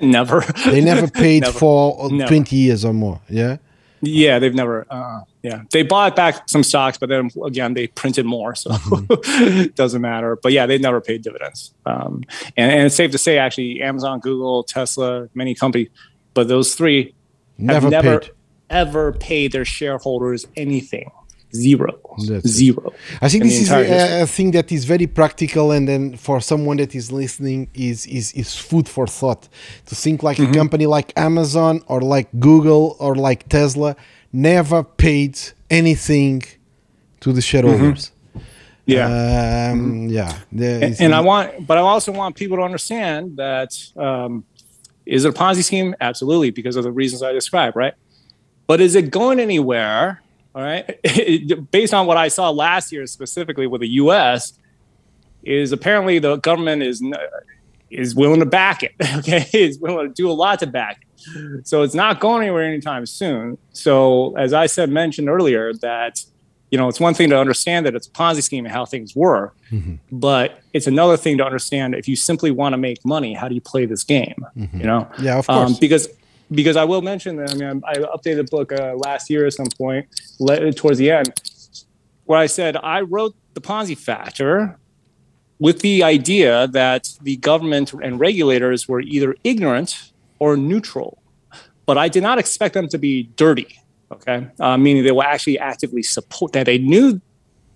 Never. 0.00 0.40
They 0.66 0.80
never 0.80 1.08
paid 1.24 1.42
never. 1.42 1.58
for 1.58 2.10
never. 2.10 2.28
20 2.28 2.56
years 2.56 2.84
or 2.84 2.92
more. 2.92 3.20
Yeah. 3.28 3.58
Yeah, 4.00 4.38
they've 4.38 4.54
never. 4.54 4.86
Uh, 4.90 5.20
yeah, 5.42 5.62
they 5.72 5.82
bought 5.82 6.14
back 6.14 6.48
some 6.48 6.62
stocks, 6.62 6.98
but 6.98 7.08
then 7.08 7.30
again, 7.44 7.74
they 7.74 7.86
printed 7.86 8.26
more, 8.26 8.54
so 8.54 8.70
mm-hmm. 8.70 9.60
it 9.60 9.74
doesn't 9.76 10.02
matter. 10.02 10.36
But 10.36 10.52
yeah, 10.52 10.66
they've 10.66 10.80
never 10.80 11.00
paid 11.00 11.22
dividends. 11.22 11.72
Um, 11.86 12.22
and, 12.56 12.70
and, 12.70 12.82
it's 12.82 12.94
safe 12.94 13.10
to 13.12 13.18
say, 13.18 13.38
actually, 13.38 13.82
Amazon, 13.82 14.20
Google, 14.20 14.64
Tesla, 14.64 15.28
many 15.34 15.54
companies, 15.54 15.88
but 16.34 16.48
those 16.48 16.74
three 16.74 17.14
never, 17.56 17.88
never 17.88 18.20
paid. 18.20 18.30
ever 18.70 19.12
paid 19.12 19.52
their 19.52 19.64
shareholders 19.64 20.46
anything 20.56 21.10
zero 21.54 22.00
That's 22.28 22.48
zero 22.48 22.88
it. 22.88 22.94
i 23.22 23.28
think 23.28 23.44
this 23.44 23.60
is 23.60 23.70
a, 23.70 24.22
a, 24.22 24.26
thing 24.26 24.50
that 24.52 24.72
is 24.72 24.84
very 24.84 25.06
practical 25.06 25.72
and 25.72 25.88
then 25.88 26.16
for 26.16 26.40
someone 26.40 26.78
that 26.78 26.94
is 26.94 27.12
listening 27.12 27.68
is 27.74 28.06
is 28.06 28.32
is 28.32 28.56
food 28.56 28.88
for 28.88 29.06
thought 29.06 29.48
to 29.86 29.94
think 29.94 30.22
like 30.22 30.36
mm-hmm. 30.38 30.50
a 30.50 30.54
company 30.54 30.86
like 30.86 31.12
amazon 31.16 31.82
or 31.86 32.00
like 32.00 32.28
google 32.40 32.96
or 32.98 33.14
like 33.14 33.48
tesla 33.48 33.94
never 34.32 34.82
paid 34.82 35.38
anything 35.70 36.42
to 37.20 37.32
the 37.32 37.40
shareholders 37.40 38.10
mm-hmm. 38.36 38.40
yeah 38.86 39.06
um, 39.70 39.80
mm-hmm. 39.80 40.08
yeah 40.08 40.84
and, 40.84 41.00
and 41.00 41.14
i 41.14 41.20
want 41.20 41.66
but 41.66 41.78
i 41.78 41.80
also 41.80 42.10
want 42.10 42.34
people 42.34 42.56
to 42.56 42.62
understand 42.62 43.36
that 43.36 43.70
um, 43.96 44.44
is 45.06 45.24
it 45.24 45.28
a 45.28 45.32
ponzi 45.32 45.62
scheme 45.62 45.94
absolutely 46.00 46.50
because 46.50 46.74
of 46.76 46.84
the 46.84 46.92
reasons 46.92 47.22
i 47.22 47.32
described 47.32 47.76
right 47.76 47.94
but 48.66 48.80
is 48.80 48.94
it 48.94 49.10
going 49.10 49.38
anywhere 49.38 50.20
all 50.54 50.62
right. 50.62 51.00
Based 51.70 51.92
on 51.92 52.06
what 52.06 52.16
I 52.16 52.28
saw 52.28 52.50
last 52.50 52.92
year, 52.92 53.06
specifically 53.06 53.66
with 53.66 53.80
the 53.80 53.88
U.S., 53.88 54.52
is 55.42 55.72
apparently 55.72 56.18
the 56.18 56.36
government 56.36 56.82
is 56.82 57.02
is 57.90 58.14
willing 58.14 58.40
to 58.40 58.46
back 58.46 58.82
it. 58.82 58.92
Okay, 59.18 59.46
is 59.52 59.78
willing 59.78 60.08
to 60.08 60.14
do 60.14 60.30
a 60.30 60.32
lot 60.32 60.58
to 60.60 60.66
back 60.66 61.00
it. 61.02 61.66
So 61.66 61.82
it's 61.82 61.94
not 61.94 62.20
going 62.20 62.42
anywhere 62.42 62.64
anytime 62.64 63.06
soon. 63.06 63.58
So 63.72 64.36
as 64.36 64.52
I 64.52 64.66
said 64.66 64.90
mentioned 64.90 65.28
earlier, 65.28 65.72
that 65.74 66.24
you 66.70 66.78
know 66.78 66.88
it's 66.88 67.00
one 67.00 67.14
thing 67.14 67.30
to 67.30 67.38
understand 67.38 67.86
that 67.86 67.94
it's 67.94 68.06
a 68.06 68.10
Ponzi 68.10 68.42
scheme 68.42 68.64
and 68.64 68.72
how 68.72 68.84
things 68.84 69.14
work, 69.14 69.56
mm-hmm. 69.70 69.96
but 70.12 70.60
it's 70.72 70.86
another 70.86 71.16
thing 71.16 71.38
to 71.38 71.44
understand 71.44 71.94
if 71.94 72.08
you 72.08 72.16
simply 72.16 72.50
want 72.50 72.72
to 72.72 72.78
make 72.78 73.04
money, 73.04 73.34
how 73.34 73.48
do 73.48 73.54
you 73.54 73.60
play 73.60 73.86
this 73.86 74.04
game? 74.04 74.44
Mm-hmm. 74.56 74.78
You 74.78 74.86
know, 74.86 75.10
yeah, 75.20 75.38
of 75.38 75.46
course, 75.46 75.72
um, 75.72 75.76
because 75.80 76.08
because 76.50 76.76
I 76.76 76.84
will 76.84 77.02
mention 77.02 77.36
that. 77.36 77.50
I 77.50 77.54
mean, 77.54 77.82
I 77.86 77.94
updated 77.94 78.36
the 78.36 78.44
book 78.44 78.72
uh, 78.72 78.94
last 78.96 79.30
year 79.30 79.46
at 79.46 79.54
some 79.54 79.68
point, 79.76 80.06
towards 80.76 80.98
the 80.98 81.10
end, 81.10 81.32
where 82.24 82.38
I 82.38 82.46
said 82.46 82.76
I 82.76 83.00
wrote 83.02 83.34
the 83.54 83.60
Ponzi 83.60 83.96
factor 83.96 84.78
with 85.58 85.80
the 85.80 86.02
idea 86.02 86.66
that 86.68 87.08
the 87.22 87.36
government 87.36 87.92
and 87.92 88.18
regulators 88.18 88.88
were 88.88 89.00
either 89.00 89.36
ignorant 89.44 90.12
or 90.38 90.56
neutral, 90.56 91.22
but 91.86 91.96
I 91.96 92.08
did 92.08 92.22
not 92.22 92.38
expect 92.38 92.74
them 92.74 92.88
to 92.88 92.98
be 92.98 93.24
dirty. 93.36 93.78
Okay, 94.12 94.46
uh, 94.60 94.76
meaning 94.76 95.02
they 95.02 95.10
will 95.10 95.22
actually 95.22 95.58
actively 95.58 96.02
support 96.02 96.52
that 96.52 96.66
they 96.66 96.78
knew 96.78 97.20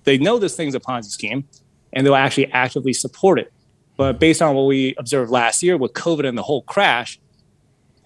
they 0.05 0.19
know 0.19 0.39
this 0.39 0.55
thing's 0.55 0.75
a 0.75 0.81
Ponzi 0.81 1.11
scheme, 1.11 1.45
and 1.93 2.07
they'll 2.07 2.15
actually 2.15 2.51
actively 2.53 2.93
support 2.93 3.39
it. 3.39 3.53
But 3.97 4.21
based 4.21 4.41
on 4.41 4.55
what 4.55 4.67
we 4.67 4.95
observed 4.97 5.31
last 5.31 5.63
year 5.63 5.77
with 5.77 5.93
COVID 5.95 6.27
and 6.27 6.39
the 6.39 6.43
whole 6.43 6.63
crash, 6.63 7.19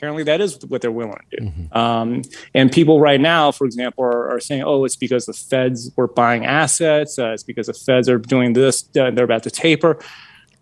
apparently 0.02 0.24
that 0.24 0.40
is 0.40 0.58
what 0.66 0.82
they're 0.82 0.90
willing 0.90 1.16
to 1.30 1.36
do. 1.36 1.46
Mm-hmm. 1.46 1.78
Um, 1.78 2.22
and 2.54 2.72
people 2.72 2.98
right 2.98 3.20
now, 3.20 3.52
for 3.52 3.64
example, 3.64 4.02
are, 4.02 4.30
are, 4.30 4.40
saying, 4.40 4.64
oh, 4.64 4.84
it's 4.84 4.96
because 4.96 5.26
the 5.26 5.32
feds 5.32 5.92
were 5.94 6.08
buying 6.08 6.44
assets. 6.44 7.20
Uh, 7.20 7.30
it's 7.30 7.44
because 7.44 7.68
the 7.68 7.72
feds 7.72 8.08
are 8.08 8.18
doing 8.18 8.52
this. 8.52 8.82
Uh, 8.98 9.12
they're 9.12 9.24
about 9.24 9.44
to 9.44 9.50
taper. 9.50 10.00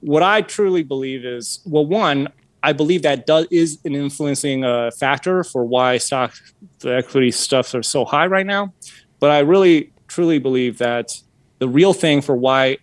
What 0.01 0.23
I 0.23 0.43
truly 0.43 0.83
believe 0.83 1.25
is, 1.25 1.61
well, 1.65 1.87
one, 1.87 2.29
I 2.63 2.75
believe 2.75 3.01
that 3.01 3.25
does 3.25 3.47
is 3.51 3.79
an 3.87 3.95
influencing 3.95 4.63
uh, 4.63 4.91
factor 4.91 5.43
for 5.43 5.65
why 5.65 5.97
stock, 5.97 6.35
the 6.81 6.97
equity 6.97 7.31
stuffs 7.31 7.75
are 7.75 7.83
so 7.83 8.05
high 8.05 8.27
right 8.27 8.45
now. 8.45 8.75
But 9.21 9.31
I 9.31 9.39
really 9.39 9.91
truly 10.07 10.39
believe 10.39 10.77
that 10.79 11.19
the 11.61 11.69
real 11.69 11.95
thing 11.95 12.21
for 12.21 12.37
why 12.37 12.77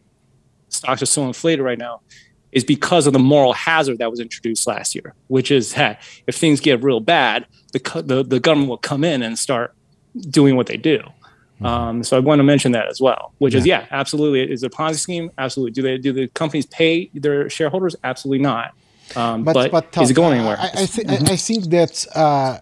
stocks 0.69 1.03
are 1.03 1.05
so 1.05 1.27
inflated 1.27 1.63
right 1.63 1.77
now 1.77 2.01
is 2.57 2.63
because 2.63 3.05
of 3.05 3.13
the 3.13 3.19
moral 3.19 3.53
hazard 3.53 3.99
that 3.99 4.09
was 4.09 4.19
introduced 4.19 4.65
last 4.65 4.95
year, 4.95 5.13
which 5.27 5.51
is 5.51 5.75
that 5.75 6.01
if 6.25 6.35
things 6.35 6.59
get 6.59 6.83
real 6.83 6.99
bad, 6.99 7.45
the, 7.71 8.01
the, 8.03 8.23
the 8.23 8.39
government 8.39 8.69
will 8.69 8.77
come 8.77 9.03
in 9.03 9.21
and 9.21 9.37
start 9.37 9.75
doing 10.29 10.55
what 10.55 10.65
they 10.65 10.75
do. 10.75 10.97
Mm-hmm. 10.97 11.65
Um, 11.65 12.03
so 12.03 12.17
I 12.17 12.19
want 12.19 12.39
to 12.39 12.43
mention 12.43 12.71
that 12.71 12.87
as 12.87 12.99
well, 12.99 13.33
which 13.37 13.53
yeah. 13.53 13.59
is 13.59 13.65
yeah, 13.67 13.85
absolutely. 13.91 14.51
Is 14.51 14.63
it 14.63 14.73
a 14.73 14.75
Ponzi 14.75 14.97
scheme? 14.97 15.29
Absolutely. 15.37 15.71
Do 15.71 15.81
they 15.83 15.97
do 15.99 16.11
the 16.11 16.27
companies 16.29 16.65
pay 16.65 17.11
their 17.13 17.47
shareholders? 17.47 17.95
Absolutely 18.03 18.43
not. 18.43 18.73
Um, 19.15 19.43
but, 19.43 19.53
but, 19.53 19.71
but 19.71 19.91
Tom, 19.91 20.03
is 20.03 20.09
it 20.09 20.15
going 20.15 20.39
anywhere? 20.39 20.57
I, 20.59 20.65
I, 20.65 20.85
th- 20.85 21.07
mm-hmm. 21.07 21.25
I 21.27 21.35
think 21.35 21.65
that 21.65 22.05
uh, 22.15 22.59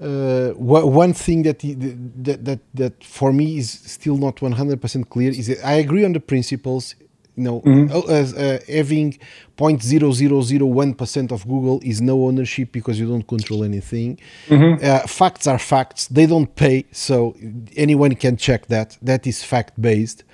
uh, 0.00 0.52
one 0.54 1.12
thing 1.12 1.42
that, 1.42 1.58
that 1.60 2.44
that 2.44 2.60
that 2.74 3.04
for 3.04 3.32
me 3.32 3.58
is 3.58 3.70
still 3.70 4.16
not 4.16 4.36
100% 4.36 5.08
clear 5.10 5.30
is 5.30 5.48
that 5.48 5.64
I 5.64 5.74
agree 5.74 6.04
on 6.04 6.12
the 6.12 6.20
principles 6.20 6.94
you 7.36 7.44
know, 7.44 7.60
mm-hmm. 7.60 7.92
uh, 7.92 7.98
uh, 8.38 8.58
having 8.68 9.18
0.0001% 9.56 11.32
of 11.32 11.46
Google 11.46 11.80
is 11.82 12.00
no 12.00 12.26
ownership 12.26 12.72
because 12.72 12.98
you 12.98 13.08
don't 13.08 13.26
control 13.26 13.64
anything. 13.64 14.18
Mm-hmm. 14.48 14.84
Uh, 14.84 15.06
facts 15.06 15.46
are 15.46 15.58
facts. 15.58 16.08
They 16.08 16.26
don't 16.26 16.54
pay, 16.54 16.84
so 16.92 17.34
anyone 17.76 18.14
can 18.16 18.36
check 18.36 18.66
that. 18.66 18.98
That 19.00 19.26
is 19.26 19.42
fact 19.42 19.80
based. 19.80 20.24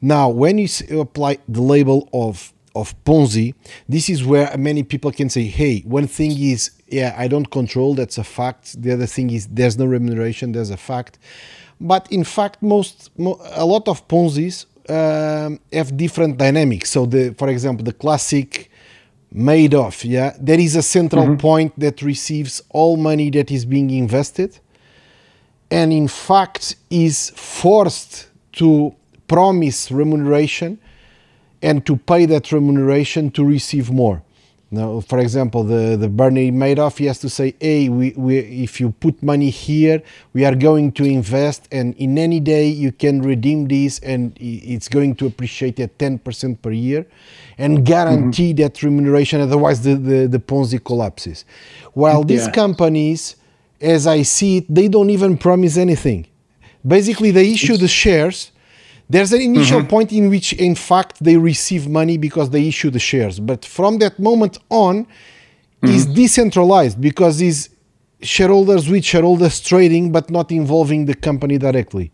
Now, 0.00 0.28
when 0.28 0.58
you 0.58 0.68
apply 1.00 1.38
the 1.48 1.62
label 1.62 2.08
of 2.12 2.52
of 2.74 2.92
Ponzi, 3.04 3.54
this 3.88 4.08
is 4.08 4.24
where 4.24 4.52
many 4.58 4.82
people 4.82 5.12
can 5.12 5.30
say, 5.30 5.44
hey, 5.44 5.80
one 5.82 6.08
thing 6.08 6.32
is, 6.36 6.72
yeah, 6.88 7.14
I 7.16 7.28
don't 7.28 7.48
control, 7.48 7.94
that's 7.94 8.18
a 8.18 8.24
fact. 8.24 8.82
The 8.82 8.92
other 8.92 9.06
thing 9.06 9.30
is, 9.30 9.46
there's 9.46 9.78
no 9.78 9.84
remuneration, 9.86 10.50
there's 10.50 10.70
a 10.70 10.76
fact. 10.76 11.18
But 11.80 12.10
in 12.10 12.24
fact, 12.24 12.62
most, 12.62 13.10
a 13.16 13.64
lot 13.64 13.86
of 13.86 14.08
Ponzi's 14.08 14.66
um, 14.88 15.60
have 15.72 15.96
different 15.96 16.36
dynamics. 16.36 16.90
So, 16.90 17.06
the 17.06 17.34
for 17.36 17.48
example, 17.48 17.84
the 17.84 17.92
classic 17.92 18.70
Madoff, 19.34 20.04
yeah, 20.04 20.36
there 20.40 20.60
is 20.60 20.76
a 20.76 20.82
central 20.82 21.24
mm-hmm. 21.24 21.36
point 21.36 21.78
that 21.78 22.02
receives 22.02 22.62
all 22.70 22.96
money 22.96 23.30
that 23.30 23.50
is 23.50 23.64
being 23.64 23.90
invested, 23.90 24.58
and 25.70 25.92
in 25.92 26.08
fact 26.08 26.76
is 26.90 27.30
forced 27.30 28.28
to 28.52 28.94
promise 29.26 29.90
remuneration 29.90 30.78
and 31.62 31.84
to 31.86 31.96
pay 31.96 32.26
that 32.26 32.52
remuneration 32.52 33.30
to 33.30 33.44
receive 33.44 33.90
more. 33.90 34.22
Now, 34.74 35.00
for 35.00 35.20
example, 35.20 35.62
the, 35.62 35.96
the 35.96 36.08
Bernie 36.08 36.50
Madoff, 36.50 36.98
he 36.98 37.06
has 37.06 37.20
to 37.20 37.30
say, 37.30 37.54
hey, 37.60 37.88
we, 37.88 38.12
we, 38.16 38.38
if 38.38 38.80
you 38.80 38.90
put 38.90 39.22
money 39.22 39.48
here, 39.50 40.02
we 40.32 40.44
are 40.44 40.54
going 40.54 40.90
to 40.92 41.04
invest, 41.04 41.68
and 41.70 41.94
in 41.94 42.18
any 42.18 42.40
day 42.40 42.66
you 42.66 42.90
can 42.90 43.22
redeem 43.22 43.68
this, 43.68 44.00
and 44.00 44.36
it's 44.40 44.88
going 44.88 45.14
to 45.16 45.26
appreciate 45.26 45.78
at 45.78 45.96
10% 45.98 46.60
per 46.60 46.72
year, 46.72 47.06
and 47.56 47.86
guarantee 47.86 48.52
mm-hmm. 48.52 48.62
that 48.62 48.82
remuneration, 48.82 49.40
otherwise 49.40 49.82
the, 49.82 49.94
the, 49.94 50.26
the 50.26 50.40
Ponzi 50.40 50.84
collapses. 50.84 51.44
While 51.92 52.24
these 52.24 52.46
yeah. 52.46 52.52
companies, 52.52 53.36
as 53.80 54.08
I 54.08 54.22
see 54.22 54.58
it, 54.58 54.74
they 54.74 54.88
don't 54.88 55.10
even 55.10 55.38
promise 55.38 55.76
anything. 55.76 56.26
Basically, 56.84 57.30
they 57.30 57.52
issue 57.52 57.76
the 57.76 57.88
shares 57.88 58.50
there's 59.08 59.32
an 59.32 59.40
initial 59.40 59.80
mm-hmm. 59.80 59.88
point 59.88 60.12
in 60.12 60.30
which, 60.30 60.52
in 60.54 60.74
fact, 60.74 61.22
they 61.22 61.36
receive 61.36 61.88
money 61.88 62.16
because 62.16 62.50
they 62.50 62.66
issue 62.66 62.90
the 62.90 62.98
shares. 62.98 63.38
But 63.38 63.64
from 63.64 63.98
that 63.98 64.18
moment 64.18 64.58
on, 64.70 65.04
mm-hmm. 65.04 65.86
is 65.86 66.06
decentralized 66.06 67.00
because 67.00 67.40
is 67.40 67.70
shareholders 68.22 68.88
with 68.88 69.04
shareholders 69.04 69.60
trading, 69.60 70.10
but 70.10 70.30
not 70.30 70.50
involving 70.50 71.04
the 71.04 71.14
company 71.14 71.58
directly. 71.58 72.10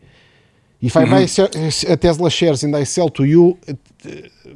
If 0.81 0.95
mm-hmm. 0.95 1.15
I 1.15 1.87
buy 1.87 1.97
Tesla 1.97 2.31
shares 2.31 2.63
and 2.65 2.75
I 2.75 2.85
sell 2.85 3.09
to 3.11 3.25
you, 3.25 3.59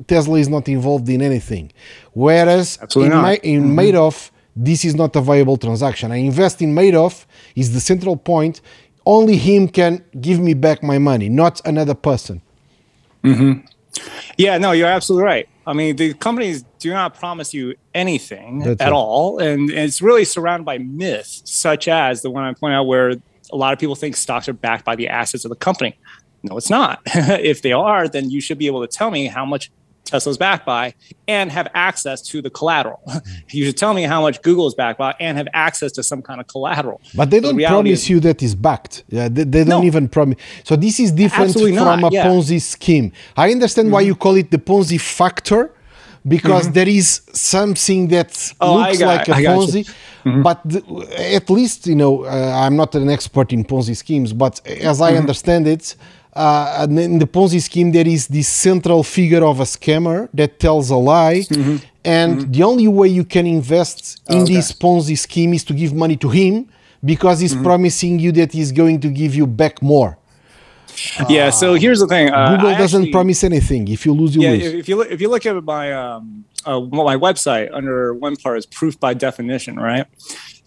Tesla 0.07 0.39
is 0.39 0.49
not 0.49 0.69
involved 0.69 1.09
in 1.09 1.23
anything. 1.23 1.71
Whereas 2.13 2.79
Absolutely 2.81 3.15
in, 3.15 3.23
my, 3.23 3.35
in 3.43 3.63
mm-hmm. 3.65 3.79
Madoff, 3.79 4.31
this 4.57 4.85
is 4.85 4.95
not 4.95 5.15
a 5.17 5.21
viable 5.21 5.57
transaction. 5.57 6.13
I 6.13 6.17
invest 6.17 6.63
in 6.63 6.75
Madoff 6.75 7.27
is 7.55 7.73
the 7.75 7.81
central 7.81 8.17
point 8.17 8.61
only 9.07 9.37
him 9.37 9.69
can 9.69 10.05
give 10.21 10.39
me 10.39 10.55
back 10.55 10.83
my 10.83 10.99
money, 10.99 11.29
not 11.29 11.61
another 11.67 11.95
person. 11.95 12.43
Mm-hmm. 13.23 13.67
Yeah, 14.37 14.59
no, 14.59 14.73
you're 14.73 14.89
absolutely 14.89 15.25
right. 15.25 15.49
I 15.67 15.73
mean, 15.73 15.97
the 15.97 16.15
companies 16.15 16.65
do 16.79 16.91
not 16.93 17.19
promise 17.19 17.55
you 17.55 17.75
anything 17.95 18.61
That's 18.61 18.81
at 18.81 18.89
it. 18.89 18.93
all. 18.93 19.39
And 19.39 19.71
it's 19.71 20.03
really 20.03 20.25
surrounded 20.25 20.65
by 20.65 20.79
myths, 20.79 21.43
such 21.45 21.89
as 21.89 22.23
the 22.23 22.31
one 22.31 22.45
I 22.45 22.53
point 22.53 22.75
out 22.75 22.85
where 22.85 23.11
a 23.53 23.57
lot 23.57 23.73
of 23.73 23.79
people 23.79 23.95
think 23.95 24.17
stocks 24.17 24.49
are 24.49 24.53
backed 24.53 24.85
by 24.85 24.97
the 24.97 25.09
assets 25.09 25.45
of 25.45 25.49
the 25.49 25.57
company. 25.57 25.99
No, 26.43 26.57
it's 26.59 26.69
not. 26.69 27.01
if 27.07 27.63
they 27.63 27.73
are, 27.73 28.09
then 28.09 28.31
you 28.31 28.41
should 28.41 28.59
be 28.59 28.67
able 28.67 28.87
to 28.87 28.89
tell 28.89 29.11
me 29.11 29.27
how 29.27 29.47
much 29.47 29.71
Tesla's 30.05 30.37
backed 30.37 30.67
by 30.67 30.95
and 31.27 31.51
have 31.51 31.69
access 31.75 32.21
to 32.23 32.43
the 32.43 32.51
collateral. 32.51 33.01
you 33.51 33.65
should 33.65 33.77
tell 33.77 33.95
me 33.95 34.03
how 34.03 34.21
much 34.21 34.43
Google 34.43 34.67
is 34.67 34.75
backed 34.75 34.99
by 34.99 35.15
and 35.19 35.37
have 35.39 35.49
access 35.53 35.93
to 35.93 36.03
some 36.03 36.23
kind 36.23 36.41
of 36.41 36.47
collateral. 36.47 37.01
But 37.15 37.31
they 37.31 37.41
don't 37.41 37.57
the 37.57 37.65
promise 37.65 38.03
is, 38.03 38.11
you 38.11 38.21
that 38.21 38.43
is 38.43 38.55
backed. 38.55 39.05
Yeah, 39.09 39.29
they, 39.29 39.45
they 39.45 39.65
don't 39.65 39.81
no, 39.81 39.85
even 39.85 40.09
promise. 40.09 40.39
So 40.65 40.77
this 40.77 41.01
is 41.01 41.13
different 41.13 41.53
from 41.55 41.75
not, 41.75 42.13
a 42.13 42.15
yeah. 42.15 42.27
Ponzi 42.27 42.61
scheme. 42.61 43.13
I 43.37 43.51
understand 43.51 43.87
mm-hmm. 43.87 43.95
why 43.95 44.01
you 44.03 44.15
call 44.15 44.37
it 44.37 44.51
the 44.51 44.59
Ponzi 44.59 45.01
factor 45.01 45.73
because 46.27 46.65
mm-hmm. 46.65 46.73
there 46.73 46.89
is 46.89 47.23
something 47.33 48.09
that 48.09 48.53
oh, 48.61 48.77
looks 48.77 49.01
like 49.01 49.29
a 49.29 49.33
Ponzi. 49.33 49.85
Mm-hmm. 50.25 50.43
But 50.43 50.61
the, 50.65 51.35
at 51.35 51.51
least, 51.51 51.87
you 51.87 51.95
know, 51.95 52.25
uh, 52.25 52.53
I'm 52.65 52.77
not 52.77 52.95
an 52.95 53.11
expert 53.11 53.53
in 53.53 53.65
Ponzi 53.65 53.95
schemes, 53.95 54.33
but 54.33 54.67
as 54.67 55.01
I 55.01 55.11
mm-hmm. 55.11 55.21
understand 55.21 55.67
it, 55.67 55.97
uh, 56.35 56.87
in 56.91 57.19
the 57.19 57.27
Ponzi 57.27 57.61
scheme, 57.63 57.93
there 57.93 58.07
is 58.07 58.29
this 58.29 58.49
central 58.49 59.03
figure 59.03 59.45
of 59.45 59.61
a 59.61 59.65
scammer 59.65 60.29
that 60.35 60.59
tells 60.59 60.91
a 60.91 60.97
lie. 60.97 61.41
Mm-hmm. 61.41 61.77
And 62.05 62.39
mm-hmm. 62.39 62.53
the 62.53 62.63
only 62.63 62.89
way 62.89 63.09
you 63.09 63.25
can 63.25 63.47
invest 63.47 64.21
in 64.29 64.43
okay. 64.43 64.55
this 64.55 64.73
Ponzi 64.73 65.17
scheme 65.17 65.55
is 65.55 65.65
to 65.65 65.75
give 65.75 65.95
money 65.95 66.17
to 66.17 66.29
him 66.29 66.69
because 67.05 67.41
he's 67.41 67.55
mm-hmm. 67.55 67.65
promising 67.65 68.19
you 68.19 68.33
that 68.33 68.53
he's 68.53 68.73
going 68.73 69.01
to 69.01 69.09
give 69.09 69.35
you 69.35 69.47
back 69.47 69.81
more. 69.81 70.19
Yeah. 71.29 71.47
Uh, 71.47 71.51
so 71.51 71.75
here's 71.75 72.01
the 72.01 72.07
thing. 72.07 72.31
Uh, 72.31 72.57
Google 72.57 72.71
doesn't 72.73 73.03
actually, 73.03 73.13
promise 73.13 73.45
anything. 73.45 73.89
If 73.89 74.07
you 74.07 74.13
lose, 74.13 74.37
you 74.37 74.43
yeah, 74.43 74.51
lose. 74.51 74.63
If 74.63 74.89
you 74.89 74.97
look, 74.97 75.11
if 75.11 75.21
you 75.21 75.29
look 75.29 75.45
at 75.45 75.63
my 75.65 75.93
um, 75.93 76.45
uh, 76.65 76.81
my 76.81 77.17
website 77.17 77.71
under 77.73 78.15
one 78.15 78.37
part 78.37 78.59
is 78.59 78.67
proof 78.67 78.99
by 79.01 79.15
definition, 79.15 79.77
right? 79.77 80.07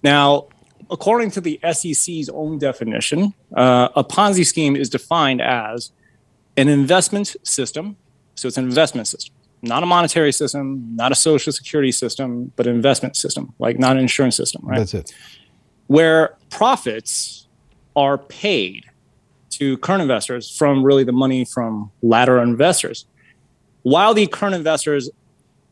Now 0.03 0.47
according 0.89 1.31
to 1.31 1.41
the 1.41 1.59
SEC's 1.71 2.29
own 2.29 2.57
definition, 2.57 3.33
uh, 3.55 3.89
a 3.95 4.03
Ponzi 4.03 4.45
scheme 4.45 4.75
is 4.75 4.89
defined 4.89 5.41
as 5.41 5.91
an 6.55 6.67
investment 6.67 7.35
system. 7.43 7.97
So 8.35 8.47
it's 8.47 8.57
an 8.57 8.65
investment 8.65 9.07
system, 9.07 9.33
not 9.61 9.83
a 9.83 9.85
monetary 9.85 10.31
system, 10.31 10.95
not 10.95 11.11
a 11.11 11.15
social 11.15 11.51
security 11.51 11.91
system, 11.91 12.51
but 12.55 12.67
an 12.67 12.75
investment 12.75 13.15
system, 13.15 13.53
like 13.59 13.79
not 13.79 13.93
an 13.93 14.01
insurance 14.01 14.35
system, 14.35 14.61
right? 14.65 14.79
That's 14.79 14.93
it. 14.93 15.13
Where 15.87 16.37
profits 16.49 17.47
are 17.95 18.17
paid 18.17 18.85
to 19.51 19.77
current 19.77 20.01
investors 20.01 20.55
from 20.55 20.83
really 20.83 21.03
the 21.03 21.11
money 21.11 21.45
from 21.45 21.91
lateral 22.03 22.43
investors, 22.43 23.05
while 23.81 24.13
the 24.13 24.27
current 24.27 24.53
investors 24.53 25.09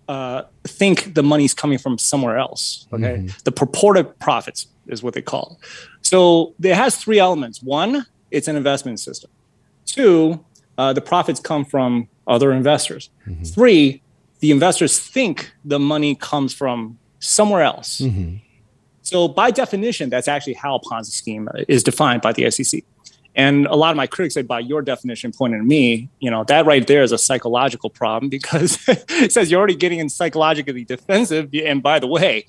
uh, 0.07 0.43
think 0.63 1.13
the 1.13 1.23
money's 1.23 1.53
coming 1.53 1.77
from 1.77 1.97
somewhere 1.97 2.37
else. 2.37 2.87
Okay, 2.93 3.17
mm-hmm. 3.17 3.27
the 3.43 3.51
purported 3.51 4.17
profits 4.19 4.67
is 4.87 5.03
what 5.03 5.13
they 5.13 5.21
call. 5.21 5.57
It. 5.61 5.67
So 6.01 6.53
it 6.61 6.75
has 6.75 6.97
three 6.97 7.19
elements. 7.19 7.61
One, 7.61 8.05
it's 8.31 8.47
an 8.47 8.55
investment 8.55 8.99
system. 8.99 9.31
Two, 9.85 10.43
uh, 10.77 10.93
the 10.93 11.01
profits 11.01 11.39
come 11.39 11.65
from 11.65 12.07
other 12.27 12.51
investors. 12.51 13.09
Mm-hmm. 13.27 13.43
Three, 13.43 14.01
the 14.39 14.51
investors 14.51 14.99
think 14.99 15.53
the 15.63 15.79
money 15.79 16.15
comes 16.15 16.53
from 16.53 16.99
somewhere 17.19 17.61
else. 17.61 18.01
Mm-hmm. 18.01 18.37
So 19.01 19.27
by 19.27 19.51
definition, 19.51 20.09
that's 20.09 20.27
actually 20.27 20.53
how 20.53 20.75
a 20.75 20.79
Ponzi 20.81 21.11
scheme 21.11 21.47
is 21.67 21.83
defined 21.83 22.21
by 22.21 22.33
the 22.33 22.49
SEC. 22.49 22.83
And 23.35 23.67
a 23.67 23.75
lot 23.75 23.91
of 23.91 23.97
my 23.97 24.07
critics 24.07 24.33
say, 24.33 24.41
by 24.41 24.59
your 24.59 24.81
definition, 24.81 25.31
pointing 25.31 25.59
at 25.59 25.65
me, 25.65 26.09
you 26.19 26.31
know, 26.31 26.43
that 26.45 26.65
right 26.65 26.85
there 26.87 27.03
is 27.03 27.11
a 27.11 27.17
psychological 27.17 27.89
problem 27.89 28.29
because 28.29 28.79
it 28.87 29.31
says 29.31 29.51
you're 29.51 29.59
already 29.59 29.75
getting 29.75 29.99
in 29.99 30.09
psychologically 30.09 30.85
defensive. 30.85 31.49
And 31.53 31.83
by 31.83 31.99
the 31.99 32.07
way, 32.07 32.45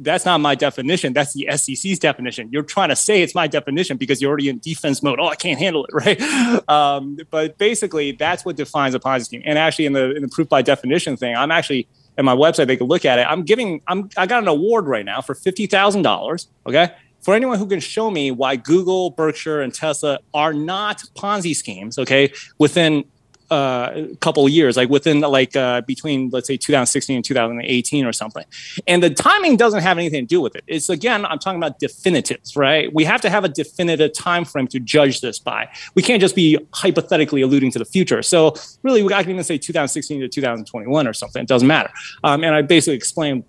that's 0.00 0.24
not 0.24 0.40
my 0.40 0.54
definition. 0.54 1.12
That's 1.12 1.34
the 1.34 1.48
SEC's 1.54 1.98
definition. 1.98 2.48
You're 2.50 2.62
trying 2.62 2.88
to 2.88 2.96
say 2.96 3.22
it's 3.22 3.34
my 3.34 3.46
definition 3.46 3.98
because 3.98 4.20
you're 4.20 4.30
already 4.30 4.48
in 4.48 4.58
defense 4.58 5.02
mode. 5.02 5.20
Oh, 5.20 5.28
I 5.28 5.36
can't 5.36 5.58
handle 5.58 5.84
it, 5.84 5.94
right? 5.94 6.68
Um, 6.68 7.18
but 7.30 7.58
basically, 7.58 8.12
that's 8.12 8.44
what 8.44 8.56
defines 8.56 8.94
a 8.94 8.98
Ponzi 8.98 9.26
scheme. 9.26 9.42
And 9.44 9.58
actually, 9.58 9.86
in 9.86 9.92
the 9.92 10.16
in 10.16 10.22
the 10.22 10.28
proof 10.28 10.48
by 10.48 10.62
definition 10.62 11.16
thing, 11.16 11.36
I'm 11.36 11.50
actually 11.50 11.86
at 12.16 12.24
my 12.24 12.34
website. 12.34 12.66
They 12.66 12.76
can 12.76 12.86
look 12.86 13.04
at 13.04 13.18
it. 13.18 13.26
I'm 13.28 13.42
giving. 13.44 13.82
I'm. 13.86 14.08
I 14.16 14.26
got 14.26 14.42
an 14.42 14.48
award 14.48 14.86
right 14.86 15.04
now 15.04 15.20
for 15.20 15.34
fifty 15.34 15.66
thousand 15.66 16.02
dollars. 16.02 16.48
Okay. 16.66 16.90
For 17.20 17.34
anyone 17.34 17.58
who 17.58 17.66
can 17.66 17.80
show 17.80 18.10
me 18.10 18.30
why 18.30 18.56
Google, 18.56 19.10
Berkshire, 19.10 19.60
and 19.60 19.74
Tesla 19.74 20.20
are 20.32 20.54
not 20.54 21.02
Ponzi 21.14 21.54
schemes, 21.54 21.98
okay, 21.98 22.32
within 22.56 23.04
uh, 23.50 24.06
couple 24.20 24.48
years, 24.48 24.76
like 24.76 24.88
within 24.88 25.20
like 25.20 25.56
uh, 25.56 25.80
between 25.82 26.30
let's 26.30 26.46
say 26.46 26.56
2016 26.56 27.16
and 27.16 27.24
2018 27.24 28.04
or 28.04 28.12
something. 28.12 28.44
And 28.86 29.02
the 29.02 29.10
timing 29.10 29.56
doesn't 29.56 29.82
have 29.82 29.98
anything 29.98 30.24
to 30.24 30.26
do 30.26 30.40
with 30.40 30.54
it. 30.54 30.64
It's 30.66 30.88
again, 30.88 31.26
I'm 31.26 31.38
talking 31.38 31.58
about 31.58 31.78
definitives, 31.78 32.56
right? 32.56 32.92
We 32.94 33.04
have 33.04 33.20
to 33.22 33.30
have 33.30 33.44
a 33.44 33.48
definitive 33.48 34.12
time 34.12 34.44
frame 34.44 34.68
to 34.68 34.80
judge 34.80 35.20
this 35.20 35.38
by. 35.38 35.68
We 35.94 36.02
can't 36.02 36.20
just 36.20 36.36
be 36.36 36.58
hypothetically 36.72 37.42
alluding 37.42 37.72
to 37.72 37.78
the 37.78 37.84
future. 37.84 38.22
So 38.22 38.54
really, 38.82 39.02
I 39.12 39.22
can 39.22 39.32
even 39.32 39.44
say 39.44 39.58
2016 39.58 40.20
to 40.20 40.28
2021 40.28 41.06
or 41.06 41.12
something. 41.12 41.42
It 41.42 41.48
doesn't 41.48 41.68
matter. 41.68 41.90
Um, 42.24 42.44
and 42.44 42.54
I 42.54 42.62
basically 42.62 42.94
explained 42.96 43.44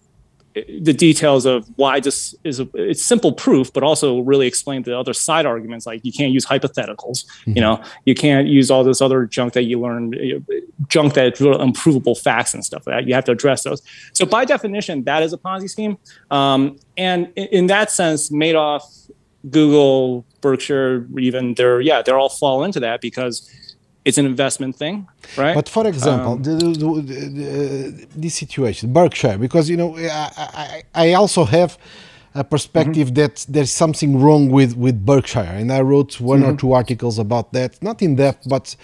the 0.54 0.93
details 0.93 1.45
of 1.45 1.66
why 1.78 1.99
this 1.99 2.36
is 2.43 2.60
a, 2.60 2.68
it's 2.74 3.04
simple 3.04 3.32
proof, 3.32 3.72
but 3.72 3.84
also 3.84 4.20
really 4.20 4.47
explain 4.47 4.84
the 4.84 4.97
other 4.97 5.14
side 5.14 5.45
arguments 5.45 5.86
like 5.86 6.02
you 6.04 6.12
can't 6.12 6.32
use 6.32 6.45
hypotheticals, 6.45 7.26
mm-hmm. 7.26 7.54
you 7.56 7.62
know, 7.62 7.82
you 8.06 8.14
can't 8.14 8.47
use 8.47 8.70
all 8.70 8.84
this 8.84 9.02
other 9.02 9.26
junk 9.26 9.54
that 9.54 9.64
you 9.64 9.80
learned, 9.80 10.16
junk 10.88 11.14
that's 11.14 11.39
unprovable 11.39 12.16
facts 12.16 12.54
and 12.54 12.66
stuff 12.66 12.86
like 12.86 12.97
that. 12.97 13.08
You 13.08 13.14
have 13.14 13.26
to 13.26 13.32
address 13.32 13.64
those. 13.64 13.82
So 14.14 14.26
by 14.26 14.45
definition, 14.45 15.04
that 15.06 15.24
is 15.24 15.32
a 15.32 15.38
Ponzi 15.38 15.70
scheme. 15.70 15.97
Um, 16.30 16.78
and 16.97 17.32
in, 17.36 17.47
in 17.47 17.68
that 17.68 17.89
sense, 17.89 18.30
Madoff, 18.30 19.10
Google, 19.49 20.26
Berkshire, 20.41 21.08
even 21.18 21.54
they're 21.56 21.82
yeah, 21.82 22.02
they're 22.02 22.18
all 22.18 22.30
fall 22.30 22.64
into 22.64 22.80
that 22.80 23.02
because 23.02 23.49
it's 24.04 24.18
an 24.18 24.26
investment 24.26 24.76
thing, 24.76 25.08
right? 25.38 25.56
But 25.56 25.70
for 25.70 25.88
example, 25.88 26.34
um, 26.34 26.43
the, 26.43 26.56
the, 26.56 27.02
the, 27.02 28.08
this 28.16 28.36
situation, 28.36 28.93
Berkshire, 28.93 29.38
because 29.38 29.70
you 29.70 29.78
know, 29.78 29.97
I, 29.97 30.32
I, 30.38 30.84
I 30.95 31.14
also 31.14 31.45
have 31.45 31.78
a 32.34 32.43
perspective 32.43 33.10
mm-hmm. 33.10 33.16
that 33.16 33.45
there's 33.49 33.72
something 33.72 34.20
wrong 34.20 34.49
with 34.49 34.76
with 34.76 35.06
Berkshire, 35.06 35.39
and 35.39 35.72
I 35.72 35.82
wrote 35.82 36.20
one 36.20 36.41
mm-hmm. 36.41 36.52
or 36.52 36.58
two 36.58 36.74
articles 36.74 37.20
about 37.20 37.54
that, 37.54 37.82
not 37.84 38.02
in 38.02 38.16
depth, 38.16 38.47
but 38.47 38.76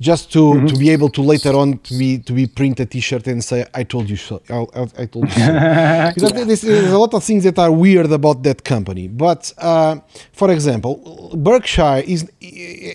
just 0.00 0.30
to, 0.32 0.38
mm-hmm. 0.38 0.66
to 0.66 0.76
be 0.76 0.90
able 0.90 1.08
to 1.08 1.22
later 1.22 1.54
on 1.54 1.78
to 1.78 1.98
be 1.98 2.18
to 2.18 2.32
be 2.32 2.46
print 2.46 2.78
a 2.80 2.86
T-shirt 2.86 3.26
and 3.26 3.42
say 3.42 3.66
I 3.74 3.82
told 3.82 4.10
you 4.10 4.16
so. 4.16 4.42
I, 4.50 4.66
I, 4.78 5.02
I 5.02 5.06
told 5.06 5.24
you 5.24 5.30
so. 5.30 6.28
there's, 6.44 6.60
there's, 6.60 6.92
a 6.92 6.98
lot 6.98 7.14
of 7.14 7.24
things 7.24 7.44
that 7.44 7.58
are 7.58 7.72
weird 7.72 8.12
about 8.12 8.42
that 8.42 8.64
company. 8.64 9.08
But 9.08 9.52
uh, 9.58 9.96
for 10.32 10.50
example, 10.50 11.32
Berkshire 11.36 12.02
is 12.06 12.30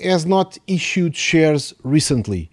has 0.03 0.25
not 0.25 0.57
issued 0.67 1.15
shares 1.15 1.73
recently. 1.83 2.51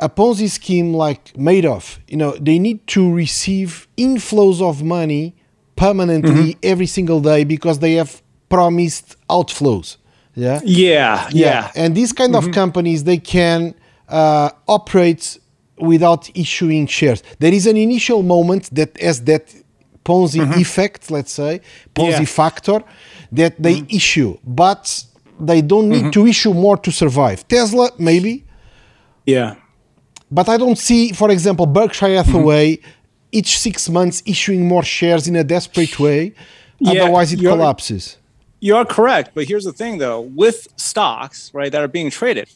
A 0.00 0.08
Ponzi 0.08 0.50
scheme 0.50 0.92
like 0.92 1.32
Madoff, 1.34 1.98
you 2.08 2.16
know, 2.16 2.32
they 2.32 2.58
need 2.58 2.84
to 2.88 3.12
receive 3.12 3.86
inflows 3.96 4.60
of 4.60 4.82
money 4.82 5.36
permanently 5.76 6.54
mm-hmm. 6.54 6.60
every 6.62 6.86
single 6.86 7.20
day 7.20 7.44
because 7.44 7.78
they 7.78 7.94
have 7.94 8.20
promised 8.48 9.16
outflows. 9.28 9.98
Yeah. 10.34 10.60
Yeah. 10.64 11.28
Yeah. 11.32 11.70
And 11.74 11.94
these 11.94 12.12
kind 12.12 12.34
mm-hmm. 12.34 12.48
of 12.48 12.54
companies, 12.54 13.04
they 13.04 13.18
can 13.18 13.74
uh, 14.08 14.50
operate 14.66 15.38
without 15.78 16.30
issuing 16.36 16.86
shares. 16.86 17.22
There 17.38 17.52
is 17.52 17.66
an 17.66 17.76
initial 17.76 18.22
moment 18.22 18.74
that 18.74 19.00
has 19.00 19.22
that 19.24 19.54
Ponzi 20.04 20.40
mm-hmm. 20.40 20.60
effect, 20.60 21.10
let's 21.10 21.32
say, 21.32 21.60
Ponzi 21.94 22.20
yeah. 22.20 22.24
factor, 22.24 22.82
that 23.32 23.60
they 23.60 23.76
mm-hmm. 23.76 23.96
issue, 23.96 24.38
but 24.44 25.04
they 25.40 25.62
don't 25.62 25.88
need 25.88 26.02
mm-hmm. 26.02 26.10
to 26.10 26.26
issue 26.26 26.52
more 26.52 26.76
to 26.76 26.92
survive. 26.92 27.46
Tesla, 27.48 27.90
maybe. 27.98 28.44
Yeah. 29.26 29.56
But 30.30 30.48
I 30.48 30.56
don't 30.56 30.78
see, 30.78 31.12
for 31.12 31.30
example, 31.30 31.66
Berkshire 31.66 32.16
Hathaway 32.16 32.76
mm-hmm. 32.76 32.90
each 33.32 33.58
six 33.58 33.88
months 33.88 34.22
issuing 34.26 34.68
more 34.68 34.82
shares 34.82 35.26
in 35.26 35.36
a 35.36 35.44
desperate 35.44 35.98
way. 35.98 36.34
Yeah, 36.78 37.02
Otherwise, 37.02 37.32
it 37.32 37.40
collapses 37.40 38.18
you 38.64 38.74
are 38.74 38.86
correct, 38.86 39.32
but 39.34 39.44
here's 39.46 39.64
the 39.64 39.74
thing 39.74 39.98
though, 39.98 40.22
with 40.22 40.68
stocks, 40.76 41.52
right, 41.52 41.70
that 41.70 41.82
are 41.82 41.88
being 41.88 42.08
traded, 42.08 42.48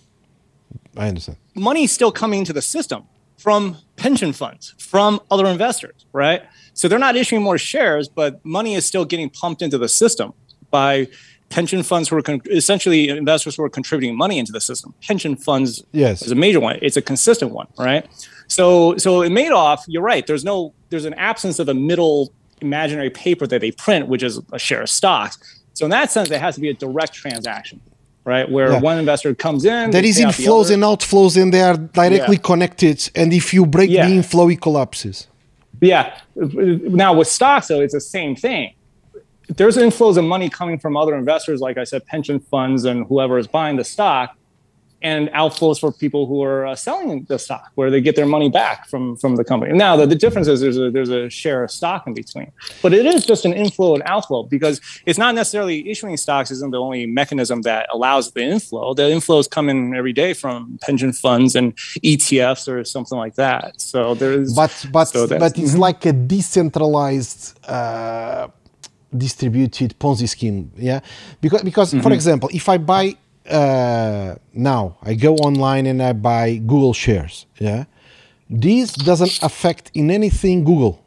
I 0.96 1.08
understand. 1.08 1.36
Money 1.54 1.84
is 1.84 1.92
still 1.92 2.10
coming 2.10 2.38
into 2.38 2.54
the 2.54 2.62
system 2.62 3.04
from 3.36 3.76
pension 3.96 4.32
funds, 4.32 4.74
from 4.78 5.20
other 5.30 5.44
investors, 5.44 6.06
right? 6.14 6.42
So 6.72 6.88
they're 6.88 6.98
not 6.98 7.14
issuing 7.14 7.42
more 7.42 7.58
shares, 7.58 8.08
but 8.08 8.42
money 8.42 8.74
is 8.74 8.86
still 8.86 9.04
getting 9.04 9.28
pumped 9.28 9.60
into 9.60 9.76
the 9.76 9.88
system 9.88 10.32
by 10.70 11.08
pension 11.50 11.82
funds 11.82 12.08
who 12.08 12.16
are 12.16 12.22
con- 12.22 12.40
essentially 12.50 13.10
investors 13.10 13.56
who 13.56 13.62
are 13.62 13.68
contributing 13.68 14.16
money 14.16 14.38
into 14.38 14.50
the 14.50 14.62
system. 14.62 14.94
Pension 15.06 15.36
funds 15.36 15.84
yes. 15.92 16.22
is 16.22 16.32
a 16.32 16.34
major 16.34 16.58
one. 16.58 16.78
It's 16.80 16.96
a 16.96 17.02
consistent 17.02 17.52
one, 17.52 17.66
right? 17.78 18.08
So 18.46 18.96
so 18.96 19.20
it 19.20 19.30
Madoff, 19.30 19.80
you're 19.86 20.02
right. 20.02 20.26
There's 20.26 20.44
no 20.44 20.72
there's 20.88 21.04
an 21.04 21.14
absence 21.14 21.58
of 21.58 21.68
a 21.68 21.74
middle 21.74 22.32
imaginary 22.60 23.10
paper 23.10 23.46
that 23.46 23.60
they 23.60 23.70
print, 23.70 24.08
which 24.08 24.22
is 24.22 24.40
a 24.52 24.58
share 24.58 24.82
of 24.82 24.90
stocks. 24.90 25.57
So 25.78 25.84
in 25.86 25.90
that 25.90 26.10
sense, 26.10 26.28
it 26.32 26.40
has 26.40 26.56
to 26.56 26.60
be 26.60 26.70
a 26.70 26.74
direct 26.74 27.12
transaction, 27.12 27.80
right? 28.24 28.50
Where 28.50 28.72
yeah. 28.72 28.80
one 28.80 28.98
investor 28.98 29.32
comes 29.32 29.64
in, 29.64 29.92
there 29.92 30.04
is 30.04 30.18
inflows 30.18 30.68
the 30.68 30.74
and 30.74 30.82
outflows, 30.82 31.40
and 31.40 31.54
they 31.54 31.62
are 31.62 31.76
directly 31.76 32.34
yeah. 32.34 32.42
connected. 32.42 33.08
And 33.14 33.32
if 33.32 33.54
you 33.54 33.64
break 33.64 33.88
yeah. 33.88 34.08
the 34.08 34.12
inflow, 34.12 34.48
it 34.48 34.60
collapses. 34.60 35.28
Yeah. 35.80 36.18
Now 36.34 37.14
with 37.14 37.28
stocks, 37.28 37.68
though, 37.68 37.80
it's 37.80 37.94
the 37.94 38.00
same 38.00 38.34
thing. 38.34 38.74
There's 39.48 39.76
inflows 39.76 40.16
of 40.16 40.24
money 40.24 40.50
coming 40.50 40.80
from 40.80 40.96
other 40.96 41.14
investors, 41.14 41.60
like 41.60 41.78
I 41.78 41.84
said, 41.84 42.04
pension 42.06 42.40
funds 42.40 42.84
and 42.84 43.06
whoever 43.06 43.38
is 43.38 43.46
buying 43.46 43.76
the 43.76 43.84
stock 43.84 44.36
and 45.02 45.28
outflows 45.28 45.78
for 45.78 45.92
people 45.92 46.26
who 46.26 46.42
are 46.42 46.66
uh, 46.66 46.74
selling 46.74 47.24
the 47.24 47.38
stock, 47.38 47.70
where 47.76 47.90
they 47.90 48.00
get 48.00 48.16
their 48.16 48.26
money 48.26 48.48
back 48.48 48.88
from 48.88 49.16
from 49.16 49.36
the 49.36 49.44
company. 49.44 49.72
Now, 49.72 49.96
the, 49.96 50.06
the 50.06 50.16
difference 50.16 50.48
is 50.48 50.60
there's 50.60 50.78
a 50.78 50.90
there's 50.90 51.10
a 51.10 51.30
share 51.30 51.62
of 51.64 51.70
stock 51.70 52.06
in 52.06 52.14
between, 52.14 52.50
but 52.82 52.92
it 52.92 53.06
is 53.06 53.24
just 53.24 53.44
an 53.44 53.52
inflow 53.52 53.94
and 53.94 54.02
outflow 54.06 54.42
because 54.42 54.80
it's 55.06 55.18
not 55.18 55.34
necessarily 55.34 55.88
issuing 55.88 56.16
stocks 56.16 56.50
isn't 56.50 56.70
the 56.70 56.80
only 56.80 57.06
mechanism 57.06 57.62
that 57.62 57.86
allows 57.92 58.32
the 58.32 58.42
inflow. 58.42 58.94
The 58.94 59.04
inflows 59.04 59.48
come 59.48 59.68
in 59.68 59.94
every 59.94 60.12
day 60.12 60.34
from 60.34 60.78
pension 60.82 61.12
funds 61.12 61.54
and 61.54 61.76
ETFs 61.76 62.68
or 62.68 62.84
something 62.84 63.18
like 63.18 63.36
that. 63.36 63.80
So 63.80 64.14
there's 64.14 64.54
but 64.54 64.86
but 64.92 65.04
so 65.04 65.28
but 65.28 65.56
it's 65.58 65.72
mm-hmm. 65.72 65.80
like 65.80 66.06
a 66.06 66.12
decentralized. 66.12 67.58
Uh, 67.66 68.48
distributed 69.16 69.98
ponzi 69.98 70.28
scheme 70.28 70.70
yeah 70.76 71.00
because 71.40 71.62
because 71.62 71.94
mm-hmm. 71.94 72.02
for 72.02 72.12
example 72.12 72.50
if 72.52 72.68
i 72.68 72.76
buy 72.76 73.16
uh, 73.48 74.36
now 74.52 74.96
I 75.02 75.14
go 75.14 75.36
online 75.36 75.86
and 75.86 76.02
I 76.02 76.12
buy 76.12 76.56
Google 76.56 76.92
shares. 76.92 77.46
Yeah, 77.58 77.84
this 78.48 78.92
doesn't 78.92 79.42
affect 79.42 79.90
in 79.94 80.10
anything 80.10 80.64
Google. 80.64 81.04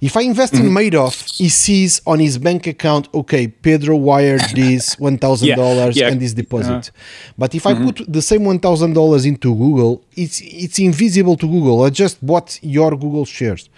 If 0.00 0.16
I 0.16 0.22
invest 0.22 0.52
mm-hmm. 0.52 0.66
in 0.66 0.90
Madoff, 0.92 1.36
he 1.36 1.48
sees 1.48 2.02
on 2.06 2.18
his 2.18 2.38
bank 2.38 2.66
account, 2.66 3.08
okay, 3.14 3.48
Pedro 3.48 3.96
wired 3.96 4.42
this 4.54 4.98
one 4.98 5.18
thousand 5.18 5.48
yeah, 5.48 5.56
dollars 5.56 5.96
yeah. 5.96 6.08
and 6.08 6.20
this 6.20 6.34
deposit. 6.34 6.90
Uh-huh. 6.90 7.32
But 7.38 7.54
if 7.54 7.64
mm-hmm. 7.64 7.88
I 7.88 7.92
put 7.92 8.12
the 8.12 8.22
same 8.22 8.44
one 8.44 8.58
thousand 8.58 8.92
dollars 8.94 9.24
into 9.24 9.54
Google, 9.54 10.04
it's 10.12 10.40
it's 10.42 10.78
invisible 10.78 11.36
to 11.36 11.46
Google. 11.46 11.82
I 11.82 11.90
just 11.90 12.24
bought 12.24 12.58
your 12.62 12.90
Google 12.90 13.24
shares. 13.24 13.68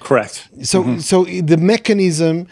Correct. 0.00 0.48
So 0.62 0.82
mm-hmm. 0.82 0.98
so 0.98 1.24
the 1.24 1.56
mechanism 1.56 2.48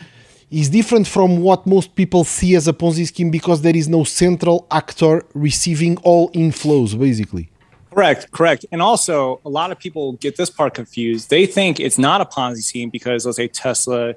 is 0.51 0.68
different 0.68 1.07
from 1.07 1.40
what 1.40 1.66
most 1.66 1.94
people 1.94 2.24
see 2.24 2.55
as 2.55 2.66
a 2.66 2.72
Ponzi 2.72 3.07
scheme 3.07 3.30
because 3.30 3.62
there 3.62 3.76
is 3.76 3.88
no 3.88 4.05
central 4.05 4.66
actor 4.70 5.24
receiving 5.34 5.96
all 5.98 6.30
inflows, 6.32 6.98
basically. 6.98 7.51
Correct, 7.92 8.30
correct. 8.30 8.64
And 8.70 8.80
also, 8.80 9.40
a 9.44 9.48
lot 9.48 9.72
of 9.72 9.78
people 9.78 10.12
get 10.14 10.36
this 10.36 10.48
part 10.48 10.74
confused. 10.74 11.28
They 11.28 11.44
think 11.44 11.80
it's 11.80 11.98
not 11.98 12.20
a 12.20 12.24
Ponzi 12.24 12.62
scheme 12.62 12.88
because, 12.88 13.26
let's 13.26 13.36
say, 13.36 13.48
Tesla 13.48 14.14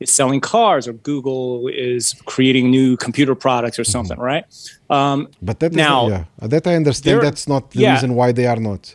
is 0.00 0.12
selling 0.12 0.40
cars 0.40 0.88
or 0.88 0.92
Google 0.92 1.68
is 1.68 2.14
creating 2.24 2.70
new 2.70 2.96
computer 2.96 3.36
products 3.36 3.78
or 3.78 3.84
something, 3.84 4.16
mm-hmm. 4.16 4.24
right? 4.24 4.44
Um, 4.90 5.28
but 5.40 5.60
that 5.60 5.72
now, 5.72 6.08
yeah, 6.08 6.24
that 6.40 6.66
I 6.66 6.74
understand. 6.74 7.22
That's 7.22 7.46
not 7.46 7.70
the 7.70 7.80
yeah, 7.80 7.94
reason 7.94 8.14
why 8.14 8.32
they 8.32 8.46
are 8.46 8.56
not 8.56 8.94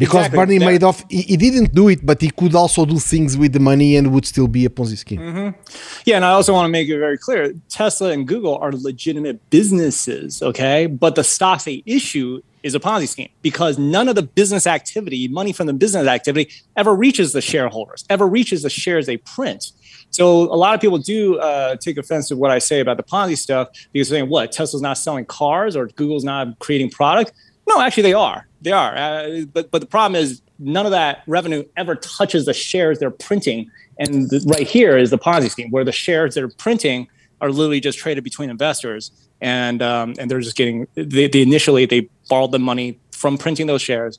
because 0.00 0.26
exactly. 0.26 0.56
Bernie 0.56 0.58
that, 0.58 0.80
Madoff 0.80 1.04
he, 1.10 1.20
he, 1.22 1.36
didn't 1.36 1.74
do 1.74 1.88
it, 1.88 2.04
but 2.04 2.22
he 2.22 2.30
could 2.30 2.54
also 2.54 2.86
do 2.86 2.98
things 2.98 3.36
with 3.36 3.52
the 3.52 3.60
money 3.60 3.96
and 3.96 4.12
would 4.14 4.24
still 4.24 4.48
be 4.48 4.64
a 4.64 4.70
Ponzi 4.70 4.96
scheme. 4.96 5.20
Mm-hmm. 5.20 6.00
Yeah, 6.06 6.16
and 6.16 6.24
I 6.24 6.30
also 6.30 6.54
want 6.54 6.64
to 6.64 6.72
make 6.72 6.88
it 6.88 6.98
very 6.98 7.18
clear: 7.18 7.52
Tesla 7.68 8.10
and 8.10 8.26
Google 8.26 8.56
are 8.56 8.72
legitimate 8.72 9.38
businesses, 9.50 10.42
okay? 10.42 10.86
But 10.86 11.16
the 11.16 11.22
stocks 11.22 11.64
they 11.64 11.82
issue 11.84 12.40
is 12.62 12.74
a 12.74 12.80
Ponzi 12.80 13.08
scheme 13.08 13.28
because 13.42 13.78
none 13.78 14.08
of 14.08 14.14
the 14.14 14.22
business 14.22 14.66
activity, 14.66 15.28
money 15.28 15.52
from 15.52 15.66
the 15.66 15.74
business 15.74 16.06
activity, 16.06 16.50
ever 16.76 16.94
reaches 16.94 17.34
the 17.34 17.42
shareholders, 17.42 18.06
ever 18.08 18.26
reaches 18.26 18.62
the 18.62 18.70
shares 18.70 19.04
they 19.04 19.18
print. 19.18 19.72
So 20.08 20.42
a 20.52 20.56
lot 20.56 20.74
of 20.74 20.80
people 20.80 20.98
do 20.98 21.38
uh, 21.38 21.76
take 21.76 21.98
offense 21.98 22.28
to 22.28 22.36
what 22.36 22.50
I 22.50 22.58
say 22.58 22.80
about 22.80 22.96
the 22.96 23.02
Ponzi 23.02 23.36
stuff 23.36 23.68
because 23.92 24.08
they're 24.08 24.18
saying, 24.18 24.30
"What? 24.30 24.50
Tesla's 24.50 24.80
not 24.80 24.96
selling 24.96 25.26
cars 25.26 25.76
or 25.76 25.88
Google's 25.88 26.24
not 26.24 26.58
creating 26.58 26.90
product." 26.90 27.32
No, 27.70 27.80
actually, 27.80 28.02
they 28.02 28.12
are. 28.14 28.48
They 28.62 28.72
are. 28.72 28.96
Uh, 28.96 29.42
but 29.52 29.70
but 29.70 29.80
the 29.80 29.86
problem 29.86 30.20
is 30.20 30.42
none 30.58 30.86
of 30.86 30.92
that 30.92 31.22
revenue 31.28 31.64
ever 31.76 31.94
touches 31.94 32.44
the 32.44 32.52
shares 32.52 32.98
they're 32.98 33.12
printing. 33.12 33.70
And 33.98 34.28
the, 34.28 34.44
right 34.46 34.66
here 34.66 34.98
is 34.98 35.10
the 35.10 35.18
Ponzi 35.18 35.50
scheme, 35.50 35.70
where 35.70 35.84
the 35.84 35.92
shares 35.92 36.34
they're 36.34 36.48
printing 36.48 37.06
are 37.40 37.50
literally 37.50 37.80
just 37.80 37.98
traded 37.98 38.24
between 38.24 38.50
investors, 38.50 39.12
and 39.40 39.82
um, 39.82 40.14
and 40.18 40.28
they're 40.28 40.40
just 40.40 40.56
getting. 40.56 40.88
They, 40.94 41.28
they 41.28 41.42
initially 41.42 41.86
they 41.86 42.08
borrowed 42.28 42.50
the 42.50 42.58
money 42.58 42.98
from 43.12 43.38
printing 43.38 43.68
those 43.68 43.82
shares. 43.82 44.18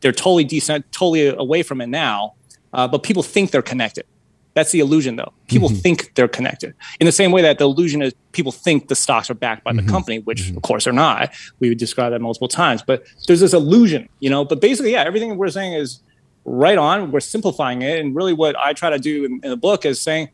They're 0.00 0.12
totally 0.12 0.44
decent, 0.44 0.90
totally 0.92 1.26
away 1.26 1.64
from 1.64 1.80
it 1.80 1.88
now, 1.88 2.34
uh, 2.72 2.86
but 2.86 3.02
people 3.02 3.24
think 3.24 3.50
they're 3.50 3.62
connected. 3.62 4.06
That's 4.54 4.70
the 4.70 4.80
illusion, 4.80 5.16
though. 5.16 5.32
People 5.48 5.68
mm-hmm. 5.68 5.78
think 5.78 6.14
they're 6.14 6.28
connected 6.28 6.74
in 7.00 7.06
the 7.06 7.12
same 7.12 7.32
way 7.32 7.42
that 7.42 7.58
the 7.58 7.64
illusion 7.64 8.02
is 8.02 8.12
people 8.32 8.52
think 8.52 8.88
the 8.88 8.94
stocks 8.94 9.30
are 9.30 9.34
backed 9.34 9.64
by 9.64 9.72
mm-hmm. 9.72 9.86
the 9.86 9.92
company, 9.92 10.18
which 10.20 10.42
mm-hmm. 10.42 10.56
of 10.56 10.62
course 10.62 10.84
they're 10.84 10.92
not. 10.92 11.32
We 11.60 11.68
would 11.68 11.78
describe 11.78 12.12
that 12.12 12.20
multiple 12.20 12.48
times, 12.48 12.82
but 12.82 13.04
there's 13.26 13.40
this 13.40 13.54
illusion, 13.54 14.08
you 14.20 14.30
know. 14.30 14.44
But 14.44 14.60
basically, 14.60 14.92
yeah, 14.92 15.02
everything 15.02 15.36
we're 15.36 15.50
saying 15.50 15.72
is 15.72 16.02
right 16.44 16.78
on. 16.78 17.12
We're 17.12 17.20
simplifying 17.20 17.82
it, 17.82 18.00
and 18.00 18.14
really, 18.14 18.32
what 18.32 18.56
I 18.58 18.72
try 18.72 18.90
to 18.90 18.98
do 18.98 19.24
in, 19.24 19.40
in 19.42 19.50
the 19.50 19.56
book 19.56 19.86
is 19.86 20.00
saying, 20.00 20.28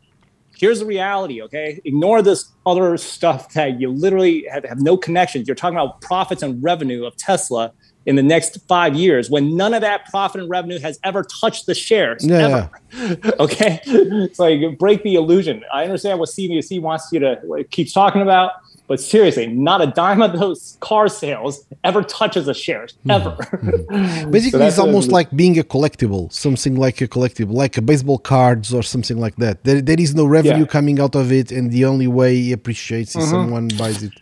here's 0.56 0.80
the 0.80 0.86
reality. 0.86 1.42
Okay, 1.42 1.80
ignore 1.84 2.22
this 2.22 2.50
other 2.66 2.96
stuff 2.96 3.52
that 3.52 3.80
you 3.80 3.90
literally 3.90 4.46
have, 4.50 4.64
have 4.64 4.80
no 4.80 4.96
connections. 4.96 5.46
You're 5.46 5.54
talking 5.54 5.78
about 5.78 6.00
profits 6.00 6.42
and 6.42 6.62
revenue 6.62 7.04
of 7.04 7.16
Tesla 7.16 7.72
in 8.08 8.16
the 8.16 8.22
next 8.22 8.58
five 8.66 8.94
years 8.94 9.28
when 9.28 9.54
none 9.54 9.74
of 9.74 9.82
that 9.82 10.06
profit 10.06 10.40
and 10.40 10.48
revenue 10.48 10.78
has 10.78 10.98
ever 11.04 11.22
touched 11.24 11.66
the 11.66 11.74
shares 11.74 12.24
yeah. 12.24 12.70
ever. 12.94 13.32
okay, 13.38 13.80
it's 13.84 14.38
like 14.38 14.78
break 14.78 15.02
the 15.02 15.14
illusion. 15.14 15.62
I 15.74 15.84
understand 15.84 16.18
what 16.18 16.30
CNBC 16.30 16.80
wants 16.80 17.12
you 17.12 17.20
to 17.20 17.38
like, 17.44 17.70
keeps 17.70 17.92
talking 17.92 18.22
about, 18.22 18.52
but 18.86 18.98
seriously, 18.98 19.46
not 19.46 19.82
a 19.82 19.88
dime 19.88 20.22
of 20.22 20.32
those 20.32 20.78
car 20.80 21.08
sales 21.08 21.66
ever 21.84 22.02
touches 22.02 22.46
the 22.46 22.54
shares 22.54 22.96
hmm. 23.02 23.10
ever. 23.10 23.32
Mm-hmm. 23.32 24.30
Basically, 24.36 24.60
so 24.60 24.66
it's 24.66 24.78
almost 24.78 25.10
a, 25.10 25.12
like 25.12 25.30
being 25.32 25.58
a 25.58 25.62
collectible, 25.62 26.32
something 26.32 26.76
like 26.76 27.02
a 27.02 27.08
collectible, 27.08 27.52
like 27.52 27.76
a 27.76 27.82
baseball 27.82 28.18
cards 28.18 28.72
or 28.72 28.82
something 28.82 29.18
like 29.18 29.36
that. 29.36 29.64
There, 29.64 29.82
there 29.82 30.00
is 30.00 30.14
no 30.14 30.24
revenue 30.24 30.60
yeah. 30.60 30.76
coming 30.76 30.98
out 30.98 31.14
of 31.14 31.30
it, 31.30 31.52
and 31.52 31.70
the 31.70 31.84
only 31.84 32.06
way 32.06 32.36
he 32.36 32.52
appreciates 32.52 33.14
is 33.14 33.24
mm-hmm. 33.24 33.32
someone 33.32 33.68
buys 33.76 34.02
it. 34.02 34.14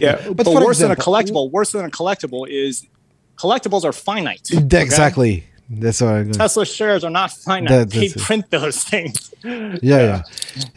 Yeah, 0.00 0.16
but, 0.26 0.44
but 0.44 0.46
worse 0.54 0.78
example, 0.78 0.88
than 0.88 0.90
a 0.90 0.96
collectible, 0.96 1.52
worse 1.52 1.70
than 1.70 1.84
a 1.84 1.90
collectible 1.90 2.48
is 2.48 2.84
collectibles 3.38 3.84
are 3.84 3.92
finite. 3.92 4.48
Exactly. 4.52 5.44
That's 5.70 6.00
what 6.00 6.14
I'm 6.14 6.32
Tesla 6.32 6.64
shares 6.64 7.04
are 7.04 7.10
not 7.10 7.30
finite. 7.30 7.68
That, 7.68 7.90
they 7.90 8.08
print 8.08 8.46
it. 8.46 8.50
those 8.50 8.82
things. 8.84 9.34
Yeah, 9.44 9.78
yeah, 9.82 10.22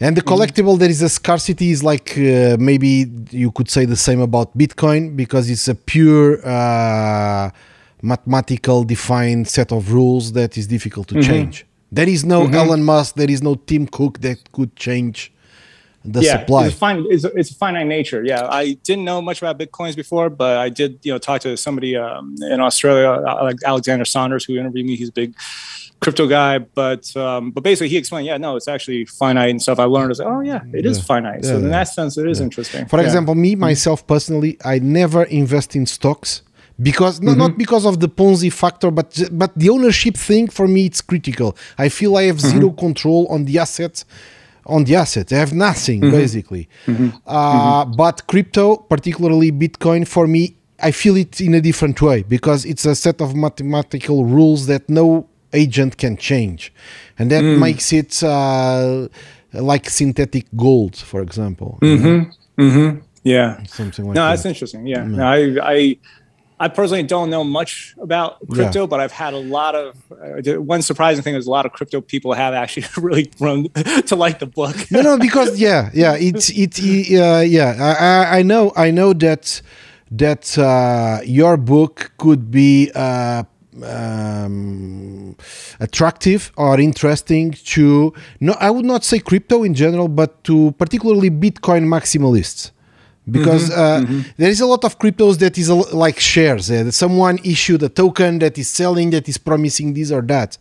And 0.00 0.16
the 0.16 0.20
collectible, 0.20 0.78
there 0.78 0.90
is 0.90 1.00
a 1.00 1.08
scarcity. 1.08 1.70
Is 1.70 1.82
like 1.82 2.12
uh, 2.18 2.56
maybe 2.60 3.10
you 3.30 3.50
could 3.52 3.70
say 3.70 3.86
the 3.86 3.96
same 3.96 4.20
about 4.20 4.56
Bitcoin 4.56 5.16
because 5.16 5.48
it's 5.48 5.66
a 5.66 5.74
pure 5.74 6.46
uh, 6.46 7.50
mathematical 8.02 8.84
defined 8.84 9.48
set 9.48 9.72
of 9.72 9.92
rules 9.92 10.32
that 10.32 10.58
is 10.58 10.66
difficult 10.66 11.08
to 11.08 11.14
mm-hmm. 11.14 11.30
change. 11.30 11.66
There 11.90 12.08
is 12.08 12.24
no 12.24 12.42
mm-hmm. 12.42 12.54
Elon 12.54 12.84
Musk. 12.84 13.14
There 13.14 13.30
is 13.30 13.42
no 13.42 13.54
Tim 13.54 13.86
Cook 13.86 14.20
that 14.20 14.52
could 14.52 14.76
change 14.76 15.31
the 16.04 16.20
yeah, 16.20 16.40
supply. 16.40 16.66
It's, 16.66 16.76
fine, 16.76 17.06
it's, 17.08 17.24
it's 17.24 17.50
a 17.50 17.54
finite 17.54 17.86
nature. 17.86 18.24
Yeah, 18.24 18.46
I 18.46 18.72
didn't 18.84 19.04
know 19.04 19.22
much 19.22 19.40
about 19.40 19.58
bitcoins 19.58 19.96
before, 19.96 20.30
but 20.30 20.58
I 20.58 20.68
did, 20.68 20.98
you 21.02 21.12
know, 21.12 21.18
talk 21.18 21.42
to 21.42 21.56
somebody 21.56 21.96
um, 21.96 22.36
in 22.42 22.60
Australia, 22.60 23.22
like 23.42 23.56
Alexander 23.64 24.04
Saunders, 24.04 24.44
who 24.44 24.56
interviewed 24.56 24.86
me. 24.86 24.96
He's 24.96 25.10
a 25.10 25.12
big 25.12 25.34
crypto 26.00 26.26
guy, 26.26 26.58
but 26.58 27.16
um, 27.16 27.52
but 27.52 27.62
basically 27.62 27.88
he 27.88 27.96
explained, 27.96 28.26
yeah, 28.26 28.36
no, 28.36 28.56
it's 28.56 28.68
actually 28.68 29.04
finite 29.04 29.50
and 29.50 29.62
stuff. 29.62 29.78
I 29.78 29.84
learned, 29.84 30.06
I 30.06 30.08
was 30.08 30.18
like, 30.18 30.28
oh 30.28 30.40
yeah, 30.40 30.62
it 30.72 30.84
is 30.84 30.98
yeah. 30.98 31.04
finite. 31.04 31.44
So 31.44 31.52
yeah, 31.52 31.64
in 31.64 31.70
that 31.70 31.84
sense, 31.84 32.18
it 32.18 32.28
is 32.28 32.40
interesting. 32.40 32.86
For 32.86 33.00
example, 33.00 33.34
me 33.34 33.54
myself 33.54 34.06
personally, 34.06 34.58
I 34.64 34.80
never 34.80 35.22
invest 35.24 35.76
in 35.76 35.86
stocks 35.86 36.42
because 36.80 37.20
mm-hmm. 37.20 37.38
not 37.38 37.56
because 37.56 37.86
of 37.86 38.00
the 38.00 38.08
Ponzi 38.08 38.52
factor, 38.52 38.90
but 38.90 39.22
but 39.30 39.52
the 39.56 39.68
ownership 39.70 40.16
thing 40.16 40.48
for 40.48 40.66
me 40.66 40.86
it's 40.86 41.00
critical. 41.00 41.56
I 41.78 41.88
feel 41.88 42.16
I 42.16 42.24
have 42.24 42.36
mm-hmm. 42.36 42.58
zero 42.58 42.70
control 42.70 43.26
on 43.28 43.44
the 43.44 43.58
assets 43.58 44.04
on 44.66 44.84
the 44.84 44.96
asset. 44.96 45.28
They 45.28 45.36
have 45.36 45.52
nothing 45.52 46.00
mm-hmm. 46.00 46.10
basically. 46.10 46.68
Mm-hmm. 46.86 47.08
Uh, 47.26 47.84
mm-hmm. 47.84 47.92
But 47.92 48.26
crypto, 48.26 48.76
particularly 48.76 49.52
Bitcoin, 49.52 50.06
for 50.06 50.26
me, 50.26 50.56
I 50.82 50.90
feel 50.90 51.16
it 51.16 51.40
in 51.40 51.54
a 51.54 51.60
different 51.60 52.00
way 52.02 52.22
because 52.22 52.64
it's 52.64 52.84
a 52.84 52.94
set 52.94 53.20
of 53.20 53.36
mathematical 53.36 54.24
rules 54.24 54.66
that 54.66 54.88
no 54.88 55.28
agent 55.52 55.96
can 55.96 56.16
change, 56.16 56.72
and 57.18 57.30
that 57.30 57.44
mm. 57.44 57.58
makes 57.58 57.92
it 57.92 58.22
uh, 58.22 59.06
like 59.52 59.88
synthetic 59.88 60.46
gold, 60.56 60.96
for 60.96 61.22
example. 61.22 61.78
Mm-hmm. 61.82 62.60
Mm-hmm. 62.60 62.98
Yeah, 63.22 63.62
something 63.64 64.06
like 64.06 64.16
no, 64.16 64.24
that. 64.24 64.30
that's 64.30 64.46
interesting. 64.46 64.86
Yeah, 64.86 65.04
no, 65.04 65.24
I, 65.24 65.56
I 65.62 65.98
I 66.62 66.68
personally 66.68 67.02
don't 67.02 67.28
know 67.28 67.42
much 67.42 67.92
about 68.00 68.38
crypto, 68.48 68.82
yeah. 68.82 68.86
but 68.86 69.00
I've 69.00 69.10
had 69.10 69.34
a 69.34 69.42
lot 69.58 69.74
of. 69.74 69.96
Uh, 70.12 70.60
one 70.62 70.80
surprising 70.80 71.24
thing 71.24 71.34
is 71.34 71.48
a 71.48 71.50
lot 71.50 71.66
of 71.66 71.72
crypto 71.72 72.00
people 72.00 72.34
have 72.34 72.54
actually 72.54 72.86
really 73.08 73.24
grown 73.24 73.68
to 74.10 74.14
like 74.14 74.38
the 74.38 74.46
book. 74.46 74.76
no, 74.92 75.00
no, 75.02 75.18
because 75.18 75.58
yeah, 75.58 75.90
yeah, 75.92 76.14
it's 76.30 76.50
it, 76.50 76.78
uh, 77.18 77.40
yeah. 77.40 77.74
I, 78.30 78.38
I 78.38 78.42
know, 78.42 78.72
I 78.76 78.92
know 78.92 79.12
that 79.12 79.60
that 80.12 80.56
uh, 80.56 81.18
your 81.24 81.56
book 81.56 82.12
could 82.16 82.52
be 82.52 82.92
uh, 82.94 83.42
um, 83.84 85.34
attractive 85.80 86.52
or 86.56 86.78
interesting 86.78 87.50
to. 87.74 88.14
No, 88.38 88.52
I 88.60 88.70
would 88.70 88.86
not 88.86 89.02
say 89.02 89.18
crypto 89.18 89.64
in 89.64 89.74
general, 89.74 90.06
but 90.06 90.44
to 90.44 90.70
particularly 90.78 91.28
Bitcoin 91.28 91.86
maximalists 91.86 92.70
because 93.30 93.70
mm-hmm, 93.70 93.80
uh, 93.80 94.00
mm-hmm. 94.00 94.30
There 94.36 94.50
is 94.50 94.60
a 94.60 94.66
lot 94.66 94.84
of 94.84 94.98
cryptos 94.98 95.38
that 95.38 95.56
is 95.56 95.68
a, 95.68 95.74
like 95.74 96.18
shares. 96.18 96.70
Uh, 96.70 96.90
someone 96.90 97.38
issued 97.44 97.82
a 97.82 97.88
token 97.88 98.38
that 98.40 98.58
is 98.58 98.68
selling 98.68 99.10
that 99.10 99.28
is 99.28 99.38
promising 99.38 99.94
this 99.94 100.10
or 100.10 100.22
that, 100.22 100.58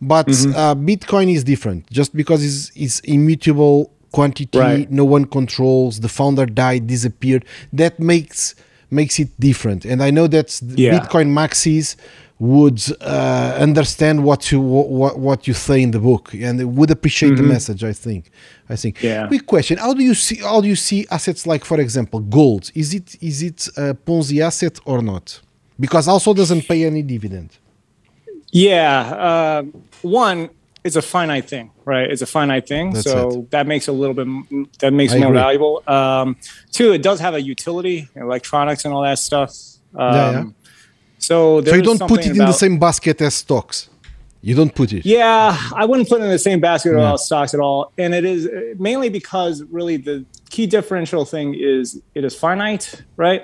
but 0.00 0.26
mm-hmm. 0.26 0.54
uh, 0.56 0.74
Bitcoin 0.74 1.32
is 1.32 1.44
different. 1.44 1.88
Just 1.90 2.14
because 2.14 2.44
it's, 2.44 2.72
it's 2.74 3.00
immutable 3.00 3.92
quantity, 4.12 4.58
right. 4.58 4.90
no 4.90 5.04
one 5.04 5.24
controls. 5.24 6.00
The 6.00 6.08
founder 6.08 6.46
died, 6.46 6.86
disappeared. 6.86 7.44
That 7.72 8.00
makes 8.00 8.54
makes 8.90 9.20
it 9.20 9.28
different. 9.38 9.84
And 9.84 10.02
I 10.02 10.10
know 10.10 10.26
that 10.26 10.60
yeah. 10.62 10.98
Bitcoin 10.98 11.28
maxis 11.28 11.96
would 12.40 12.82
uh, 13.02 13.54
understand 13.60 14.24
what 14.24 14.50
you 14.50 14.60
what, 14.60 15.18
what 15.18 15.46
you 15.46 15.52
say 15.52 15.82
in 15.82 15.90
the 15.90 16.00
book 16.00 16.32
and 16.32 16.76
would 16.76 16.90
appreciate 16.90 17.34
mm-hmm. 17.34 17.42
the 17.42 17.52
message. 17.54 17.84
I 17.84 17.92
think. 17.92 18.30
I 18.68 18.76
think. 18.76 19.02
Yeah. 19.02 19.28
Quick 19.28 19.46
question: 19.46 19.76
How 19.78 19.92
do 19.92 20.02
you 20.02 20.14
see 20.14 20.36
how 20.36 20.60
do 20.62 20.66
you 20.68 20.76
see 20.76 21.06
assets 21.10 21.46
like, 21.46 21.64
for 21.64 21.78
example, 21.78 22.20
gold? 22.20 22.72
Is 22.74 22.94
it 22.94 23.22
is 23.22 23.42
it 23.42 23.68
a 23.76 23.94
Ponzi 23.94 24.40
asset 24.40 24.80
or 24.86 25.02
not? 25.02 25.40
Because 25.78 26.08
also 26.08 26.32
doesn't 26.32 26.66
pay 26.66 26.84
any 26.84 27.02
dividend. 27.02 27.58
Yeah. 28.52 29.00
Uh, 29.00 29.62
one, 30.02 30.50
it's 30.82 30.96
a 30.96 31.02
finite 31.02 31.46
thing, 31.46 31.70
right? 31.84 32.10
It's 32.10 32.22
a 32.22 32.26
finite 32.26 32.66
thing, 32.66 32.92
That's 32.92 33.04
so 33.04 33.30
it. 33.30 33.50
that 33.50 33.66
makes 33.66 33.86
a 33.88 33.92
little 33.92 34.14
bit 34.14 34.78
that 34.80 34.92
makes 34.92 35.12
it 35.12 35.20
more 35.20 35.32
valuable. 35.32 35.82
Um, 35.86 36.36
two, 36.72 36.92
it 36.92 37.02
does 37.02 37.20
have 37.20 37.34
a 37.34 37.40
utility, 37.40 38.08
electronics 38.16 38.86
and 38.86 38.94
all 38.94 39.02
that 39.02 39.18
stuff. 39.18 39.54
Um, 39.94 40.14
yeah, 40.14 40.30
yeah. 40.32 40.44
So, 41.20 41.62
so 41.62 41.74
you 41.74 41.82
don't 41.82 42.00
put 42.00 42.26
it 42.26 42.32
in 42.32 42.38
the 42.38 42.52
same 42.52 42.78
basket 42.78 43.20
as 43.20 43.34
stocks. 43.34 43.88
You 44.42 44.54
don't 44.54 44.74
put 44.74 44.92
it. 44.94 45.04
Yeah, 45.04 45.54
I 45.76 45.84
wouldn't 45.84 46.08
put 46.08 46.22
it 46.22 46.24
in 46.24 46.30
the 46.30 46.38
same 46.38 46.60
basket 46.60 46.96
of 46.96 47.20
stocks 47.20 47.52
at 47.52 47.60
all, 47.60 47.92
and 47.98 48.14
it 48.14 48.24
is 48.24 48.48
mainly 48.78 49.10
because 49.10 49.62
really 49.64 49.98
the 49.98 50.24
key 50.48 50.66
differential 50.66 51.24
thing 51.24 51.54
is 51.54 52.00
it 52.14 52.24
is 52.24 52.34
finite, 52.34 53.02
right? 53.16 53.42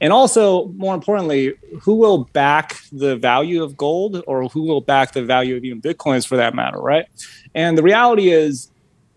And 0.00 0.12
also, 0.12 0.68
more 0.68 0.94
importantly, 0.94 1.54
who 1.82 1.96
will 1.96 2.24
back 2.32 2.76
the 2.92 3.16
value 3.16 3.62
of 3.62 3.76
gold, 3.76 4.22
or 4.26 4.48
who 4.48 4.62
will 4.62 4.80
back 4.80 5.12
the 5.12 5.22
value 5.22 5.56
of 5.56 5.64
even 5.64 5.82
bitcoins 5.82 6.26
for 6.26 6.36
that 6.36 6.54
matter, 6.54 6.78
right? 6.78 7.06
And 7.54 7.76
the 7.76 7.82
reality 7.82 8.30
is, 8.30 8.70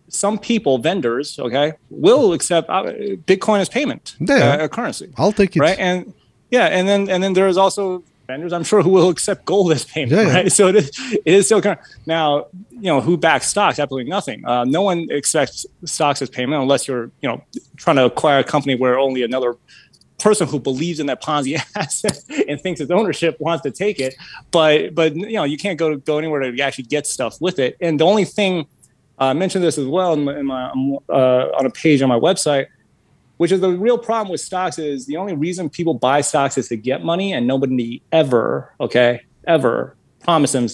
some 0.09 0.38
people, 0.38 0.80
vendors, 0.80 1.39
okay, 1.39 1.74
will 1.89 2.34
accept 2.34 2.70
uh, 2.70 2.84
Bitcoin 3.26 3.62
as 3.62 3.70
payment, 3.70 4.18
yeah. 4.20 4.36
uh, 4.36 4.68
currency. 4.68 5.14
I'll 5.18 5.32
take 5.32 5.55
it, 5.55 5.62
right? 5.62 5.80
And 5.80 6.14
yeah, 6.51 6.67
and 6.67 6.87
then 6.87 7.09
and 7.09 7.23
then 7.23 7.33
there 7.33 7.47
is 7.47 7.57
also 7.57 8.03
vendors, 8.31 8.53
I'm 8.53 8.63
sure, 8.63 8.81
who 8.81 8.89
will 8.89 9.09
accept 9.09 9.45
gold 9.45 9.71
as 9.71 9.83
payment, 9.83 10.27
yeah, 10.27 10.33
right? 10.33 10.51
So 10.57 10.67
it 10.67 10.75
is, 10.75 10.91
it 11.13 11.33
is 11.33 11.45
still 11.45 11.61
kind 11.61 11.77
of, 11.77 11.85
now, 12.05 12.47
you 12.71 12.89
know, 12.91 13.01
who 13.01 13.17
backs 13.17 13.47
stocks? 13.47 13.77
Absolutely 13.79 14.09
nothing. 14.09 14.45
Uh, 14.45 14.63
no 14.63 14.81
one 14.81 15.07
expects 15.09 15.65
stocks 15.85 16.21
as 16.21 16.29
payment 16.29 16.61
unless 16.61 16.87
you're, 16.87 17.11
you 17.21 17.29
know, 17.29 17.43
trying 17.75 17.97
to 17.97 18.05
acquire 18.05 18.39
a 18.39 18.43
company 18.43 18.75
where 18.75 18.97
only 18.97 19.23
another 19.23 19.55
person 20.19 20.47
who 20.47 20.59
believes 20.59 20.99
in 20.99 21.07
that 21.07 21.21
Ponzi 21.21 21.59
asset 21.75 22.19
and 22.47 22.61
thinks 22.61 22.79
its 22.79 22.91
ownership 22.91 23.37
wants 23.39 23.63
to 23.63 23.71
take 23.71 23.99
it. 23.99 24.15
But, 24.51 24.95
but 24.95 25.15
you 25.15 25.33
know, 25.33 25.43
you 25.43 25.57
can't 25.57 25.77
go 25.77 25.97
go 25.97 26.17
anywhere 26.17 26.39
to 26.39 26.61
actually 26.61 26.85
get 26.85 27.07
stuff 27.07 27.41
with 27.41 27.59
it. 27.59 27.75
And 27.81 27.99
the 27.99 28.05
only 28.05 28.25
thing, 28.25 28.67
uh, 29.19 29.25
I 29.25 29.33
mentioned 29.33 29.63
this 29.63 29.77
as 29.77 29.87
well 29.87 30.13
in 30.13 30.23
my, 30.23 30.39
in 30.39 30.45
my 30.45 30.69
uh, 31.09 31.49
on 31.57 31.65
a 31.65 31.69
page 31.69 32.01
on 32.01 32.09
my 32.09 32.19
website 32.19 32.67
which 33.41 33.51
is 33.51 33.59
the 33.59 33.71
real 33.71 33.97
problem 33.97 34.31
with 34.31 34.39
stocks 34.39 34.77
is 34.77 35.07
the 35.07 35.17
only 35.17 35.33
reason 35.33 35.67
people 35.67 35.95
buy 35.95 36.21
stocks 36.21 36.59
is 36.59 36.67
to 36.67 36.77
get 36.77 37.03
money 37.03 37.33
and 37.33 37.47
nobody 37.47 37.99
ever 38.11 38.71
okay 38.79 39.19
ever 39.47 39.95
promise 40.19 40.51
them 40.51 40.67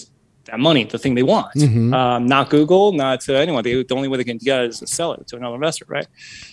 that 0.44 0.60
money 0.60 0.84
the 0.84 0.98
thing 0.98 1.14
they 1.14 1.22
want. 1.22 1.54
Mm-hmm. 1.54 1.94
um, 1.94 2.26
not 2.26 2.50
google 2.50 2.92
not 2.92 3.22
to 3.22 3.34
anyone. 3.34 3.64
They, 3.64 3.82
the 3.82 3.94
only 3.94 4.08
way 4.08 4.18
they 4.18 4.24
can 4.24 4.36
get 4.36 4.64
it 4.64 4.68
is 4.68 4.80
to 4.80 4.86
sell 4.86 5.14
it 5.14 5.26
to 5.28 5.36
another 5.36 5.54
investor 5.54 5.86
right? 5.88 6.06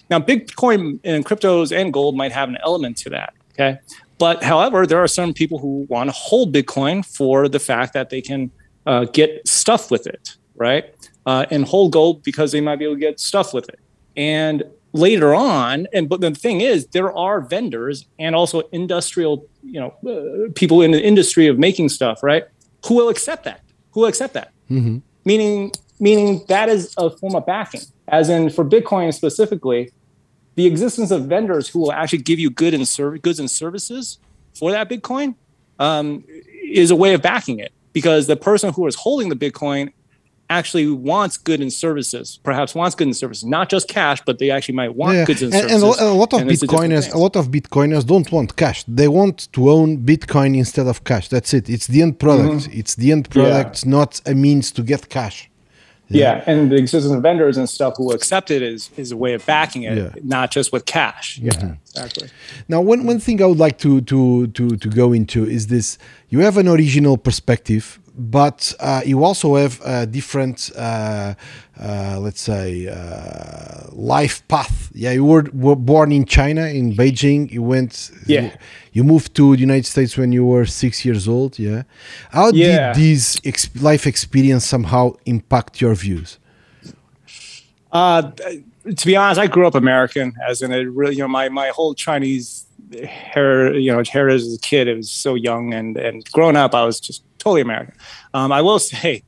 Now 0.09 0.19
bitcoin 0.21 1.01
and 1.03 1.25
cryptos 1.25 1.75
and 1.75 1.91
gold 1.91 2.15
might 2.15 2.31
have 2.31 2.47
an 2.47 2.59
element 2.63 2.95
to 2.99 3.09
that 3.09 3.33
okay? 3.51 3.79
But 4.17 4.41
however 4.41 4.87
there 4.87 5.03
are 5.03 5.09
some 5.09 5.33
people 5.33 5.59
who 5.59 5.85
want 5.89 6.07
to 6.07 6.15
hold 6.15 6.55
bitcoin 6.55 7.05
for 7.05 7.49
the 7.49 7.59
fact 7.59 7.91
that 7.91 8.09
they 8.09 8.21
can 8.21 8.51
uh, 8.85 9.03
get 9.03 9.45
stuff 9.45 9.91
with 9.91 10.07
it 10.07 10.37
right? 10.55 10.85
Uh, 11.25 11.45
and 11.51 11.65
hold 11.65 11.91
gold 11.91 12.23
because 12.23 12.53
they 12.53 12.61
might 12.61 12.77
be 12.77 12.85
able 12.85 12.95
to 12.95 13.01
get 13.01 13.19
stuff 13.19 13.53
with 13.53 13.67
it. 13.67 13.79
And 14.15 14.63
later 14.95 15.35
on 15.35 15.87
and 15.93 16.07
but 16.07 16.21
the 16.21 16.31
thing 16.31 16.61
is 16.61 16.87
there 16.87 17.11
are 17.15 17.41
vendors 17.41 18.05
and 18.17 18.35
also 18.35 18.61
industrial 18.71 19.45
you 19.63 19.79
know 19.79 19.93
uh, 20.09 20.49
people 20.55 20.81
in 20.81 20.91
the 20.91 21.03
industry 21.03 21.47
of 21.47 21.59
making 21.59 21.89
stuff 21.89 22.23
right 22.23 22.45
who 22.85 22.95
will 22.95 23.09
accept 23.09 23.43
that 23.43 23.61
who 23.91 24.01
will 24.01 24.07
accept 24.07 24.33
that 24.33 24.51
mm-hmm. 24.69 24.97
meaning 25.25 25.71
meaning 25.99 26.43
that 26.47 26.69
is 26.69 26.93
a 26.97 27.09
form 27.09 27.35
of 27.35 27.45
backing. 27.45 27.81
As 28.07 28.29
in 28.29 28.49
for 28.49 28.65
Bitcoin 28.65 29.13
specifically, 29.13 29.91
the 30.55 30.65
existence 30.65 31.11
of 31.11 31.25
vendors 31.25 31.67
who 31.67 31.79
will 31.79 31.91
actually 31.91 32.19
give 32.19 32.39
you 32.39 32.49
good 32.49 32.73
and 32.73 32.87
serv- 32.87 33.21
goods 33.21 33.39
and 33.39 33.49
services 33.49 34.19
for 34.53 34.71
that 34.71 34.89
Bitcoin 34.89 35.35
um, 35.79 36.23
is 36.63 36.91
a 36.91 36.95
way 36.95 37.13
of 37.13 37.21
backing 37.21 37.59
it 37.59 37.73
because 37.93 38.27
the 38.27 38.35
person 38.35 38.73
who 38.73 38.87
is 38.87 38.95
holding 38.95 39.29
the 39.29 39.35
Bitcoin 39.35 39.91
actually 40.49 40.87
wants 40.87 41.37
goods 41.37 41.61
and 41.61 41.73
services, 41.73 42.39
perhaps 42.43 42.75
wants 42.75 42.95
goods 42.95 43.07
and 43.07 43.17
services, 43.17 43.45
not 43.45 43.69
just 43.69 43.87
cash, 43.87 44.21
but 44.25 44.39
they 44.39 44.51
actually 44.51 44.75
might 44.75 44.95
want 44.95 45.17
yeah. 45.17 45.25
goods 45.25 45.41
and, 45.41 45.53
and 45.53 45.69
services. 45.69 45.99
And 45.99 46.09
a 46.09 46.13
lot 46.13 46.33
of 46.33 46.41
and 46.41 46.49
Bitcoiners, 46.49 47.11
a, 47.13 47.17
a 47.17 47.19
lot 47.19 47.35
of 47.35 47.47
Bitcoiners 47.47 48.05
don't 48.05 48.31
want 48.31 48.55
cash. 48.55 48.83
They 48.87 49.07
want 49.07 49.51
to 49.53 49.69
own 49.69 49.99
Bitcoin 49.99 50.57
instead 50.57 50.87
of 50.87 51.03
cash. 51.03 51.29
That's 51.29 51.53
it. 51.53 51.69
It's 51.69 51.87
the 51.87 52.01
end 52.01 52.19
product. 52.19 52.69
Mm-hmm. 52.69 52.79
It's 52.79 52.95
the 52.95 53.11
end 53.11 53.29
product, 53.29 53.83
yeah. 53.83 53.91
not 53.91 54.21
a 54.25 54.33
means 54.35 54.71
to 54.73 54.83
get 54.83 55.09
cash. 55.09 55.49
Yeah. 56.07 56.37
yeah. 56.37 56.43
and 56.45 56.71
the 56.71 56.75
existence 56.75 57.13
of 57.13 57.23
vendors 57.23 57.57
and 57.57 57.67
stuff 57.67 57.95
who 57.97 58.11
accept 58.11 58.51
it 58.51 58.61
is 58.61 58.91
is 58.95 59.11
a 59.11 59.17
way 59.17 59.33
of 59.33 59.43
backing 59.45 59.83
it, 59.83 59.97
yeah. 59.97 60.11
not 60.23 60.51
just 60.51 60.71
with 60.71 60.85
cash. 60.85 61.39
Yeah, 61.39 61.53
mm-hmm. 61.53 61.73
exactly. 61.81 62.29
Now, 62.67 62.81
one 62.81 63.05
one 63.05 63.19
thing 63.19 63.41
I 63.41 63.47
would 63.47 63.57
like 63.57 63.79
to 63.79 64.01
to 64.01 64.47
to 64.47 64.77
to 64.77 64.89
go 64.89 65.13
into 65.13 65.45
is 65.45 65.67
this: 65.67 65.97
you 66.29 66.39
have 66.39 66.57
an 66.57 66.67
original 66.67 67.17
perspective 67.17 67.99
but 68.17 68.73
uh, 68.79 69.01
you 69.05 69.23
also 69.23 69.55
have 69.55 69.81
a 69.83 70.05
different, 70.05 70.71
uh, 70.75 71.35
uh, 71.79 72.17
let's 72.19 72.41
say, 72.41 72.87
uh, 72.87 73.89
life 73.91 74.47
path. 74.47 74.89
Yeah, 74.93 75.11
you 75.11 75.25
were, 75.25 75.49
were, 75.53 75.75
born 75.75 76.11
in 76.11 76.25
China, 76.25 76.65
in 76.67 76.93
Beijing. 76.93 77.51
You 77.51 77.63
went, 77.63 78.11
yeah. 78.25 78.55
You, 78.93 79.03
moved 79.03 79.35
to 79.35 79.55
the 79.55 79.59
United 79.59 79.85
States 79.85 80.17
when 80.17 80.31
you 80.31 80.45
were 80.45 80.65
six 80.65 81.03
years 81.03 81.27
old. 81.27 81.59
Yeah, 81.59 81.83
how 82.31 82.51
yeah. 82.51 82.93
did 82.93 83.01
this 83.01 83.39
ex- 83.43 83.75
life 83.81 84.07
experience 84.07 84.65
somehow 84.65 85.13
impact 85.25 85.81
your 85.81 85.95
views? 85.95 86.39
Uh, 87.91 88.31
to 88.31 89.05
be 89.05 89.15
honest, 89.15 89.39
I 89.39 89.47
grew 89.47 89.67
up 89.67 89.75
American, 89.75 90.33
as 90.47 90.61
in 90.61 90.71
it 90.71 90.89
really, 90.89 91.15
you 91.15 91.21
know, 91.21 91.27
my 91.27 91.49
my 91.49 91.69
whole 91.69 91.93
Chinese 91.93 92.65
hair, 93.03 93.73
you 93.73 93.91
know, 93.91 94.03
heritage 94.09 94.41
as 94.41 94.55
a 94.55 94.59
kid. 94.59 94.87
It 94.87 94.95
was 94.95 95.09
so 95.09 95.35
young, 95.35 95.73
and 95.73 95.97
and 95.97 96.23
growing 96.31 96.55
up, 96.55 96.73
I 96.73 96.85
was 96.85 96.99
just 96.99 97.23
totally 97.45 97.61
American. 97.61 97.95
Um, 98.33 98.51
I 98.51 98.61
will 98.61 98.79
say, 98.91 99.23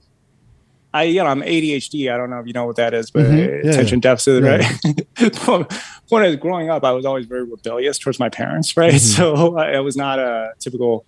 I 0.94 1.04
you 1.04 1.24
know 1.24 1.28
I'm 1.28 1.42
ADHD. 1.42 2.12
I 2.12 2.18
don't 2.18 2.30
know 2.30 2.40
if 2.40 2.48
you 2.48 2.54
know 2.54 2.66
what 2.66 2.78
that 2.78 2.94
is, 2.94 3.12
but 3.12 3.26
mm-hmm. 3.26 3.38
yeah, 3.38 3.72
attention 3.72 4.00
deficit, 4.00 4.44
yeah. 4.44 4.58
right? 4.58 5.68
when 6.10 6.24
I 6.24 6.28
was 6.28 6.36
growing 6.38 6.70
up, 6.70 6.84
I 6.84 6.92
was 6.92 7.06
always 7.06 7.26
very 7.26 7.44
rebellious 7.44 8.00
towards 8.00 8.20
my 8.20 8.30
parents, 8.30 8.76
right? 8.76 8.94
Mm-hmm. 8.94 8.98
So 8.98 9.58
I, 9.58 9.74
I 9.74 9.80
was 9.82 9.96
not 9.96 10.20
a 10.20 10.54
typical, 10.60 11.06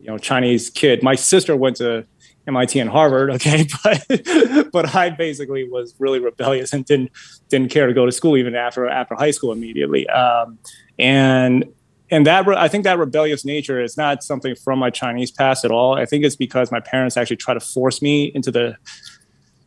you 0.00 0.06
know, 0.06 0.18
Chinese 0.18 0.70
kid. 0.70 1.02
My 1.02 1.16
sister 1.16 1.56
went 1.56 1.76
to 1.76 2.06
MIT 2.46 2.78
and 2.78 2.88
Harvard, 2.88 3.30
okay, 3.30 3.66
but 3.84 4.70
but 4.72 4.94
I 4.94 5.10
basically 5.10 5.68
was 5.68 5.94
really 5.98 6.20
rebellious 6.20 6.72
and 6.72 6.84
didn't 6.84 7.10
didn't 7.48 7.70
care 7.70 7.88
to 7.88 7.92
go 7.92 8.06
to 8.06 8.12
school 8.12 8.36
even 8.36 8.54
after 8.54 8.88
after 8.88 9.16
high 9.16 9.32
school 9.32 9.52
immediately. 9.52 10.08
Um, 10.08 10.58
and 10.98 11.64
and 12.10 12.26
that 12.26 12.46
I 12.48 12.68
think 12.68 12.84
that 12.84 12.98
rebellious 12.98 13.44
nature 13.44 13.80
is 13.82 13.96
not 13.96 14.22
something 14.22 14.54
from 14.54 14.78
my 14.78 14.90
Chinese 14.90 15.30
past 15.30 15.64
at 15.64 15.70
all. 15.70 15.94
I 15.94 16.06
think 16.06 16.24
it's 16.24 16.36
because 16.36 16.70
my 16.70 16.80
parents 16.80 17.16
actually 17.16 17.36
try 17.36 17.54
to 17.54 17.60
force 17.60 18.00
me 18.00 18.26
into 18.34 18.50
the 18.50 18.76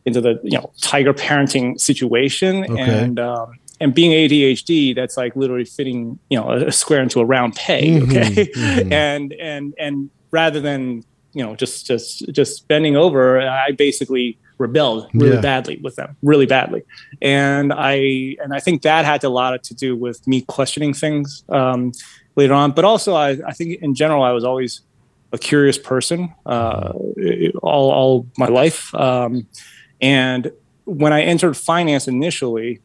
into 0.06 0.20
the 0.20 0.40
you 0.42 0.56
know 0.58 0.72
tiger 0.80 1.12
parenting 1.12 1.78
situation 1.78 2.64
okay. 2.64 2.80
and 2.80 3.20
um, 3.20 3.58
and 3.80 3.94
being 3.94 4.10
ADHD, 4.10 4.94
that's 4.94 5.16
like 5.16 5.34
literally 5.36 5.64
fitting 5.64 6.18
you 6.28 6.38
know 6.38 6.50
a 6.50 6.72
square 6.72 7.02
into 7.02 7.20
a 7.20 7.24
round 7.24 7.56
peg. 7.56 8.02
Mm-hmm, 8.02 8.10
okay, 8.10 8.46
mm-hmm. 8.46 8.92
and 8.92 9.32
and 9.34 9.74
and 9.78 10.10
rather 10.30 10.60
than 10.60 11.04
you 11.32 11.44
know 11.44 11.56
just 11.56 11.86
just 11.86 12.30
just 12.32 12.68
bending 12.68 12.96
over, 12.96 13.40
I 13.40 13.72
basically 13.72 14.38
rebelled 14.58 15.08
really 15.14 15.36
yeah. 15.36 15.40
badly 15.40 15.80
with 15.82 15.96
them, 15.96 16.16
really 16.22 16.46
badly. 16.46 16.82
And 17.22 17.72
I 17.72 18.36
and 18.42 18.52
I 18.52 18.60
think 18.60 18.82
that 18.82 19.04
had 19.04 19.24
a 19.24 19.30
lot 19.30 19.62
to 19.64 19.74
do 19.74 19.96
with 19.96 20.26
me 20.26 20.42
questioning 20.42 20.94
things. 20.94 21.44
Um, 21.48 21.92
later 22.36 22.54
on. 22.54 22.72
But 22.72 22.84
also, 22.84 23.14
I, 23.14 23.38
I 23.46 23.52
think 23.52 23.82
in 23.82 23.94
general, 23.94 24.22
I 24.22 24.32
was 24.32 24.44
always 24.44 24.80
a 25.32 25.38
curious 25.38 25.78
person 25.78 26.34
uh, 26.46 26.92
all, 27.62 27.90
all 27.90 28.26
my 28.36 28.46
life. 28.46 28.94
Um, 28.94 29.46
and 30.00 30.50
when 30.84 31.12
I 31.12 31.22
entered 31.22 31.56
finance 31.56 32.08
initially, 32.08 32.80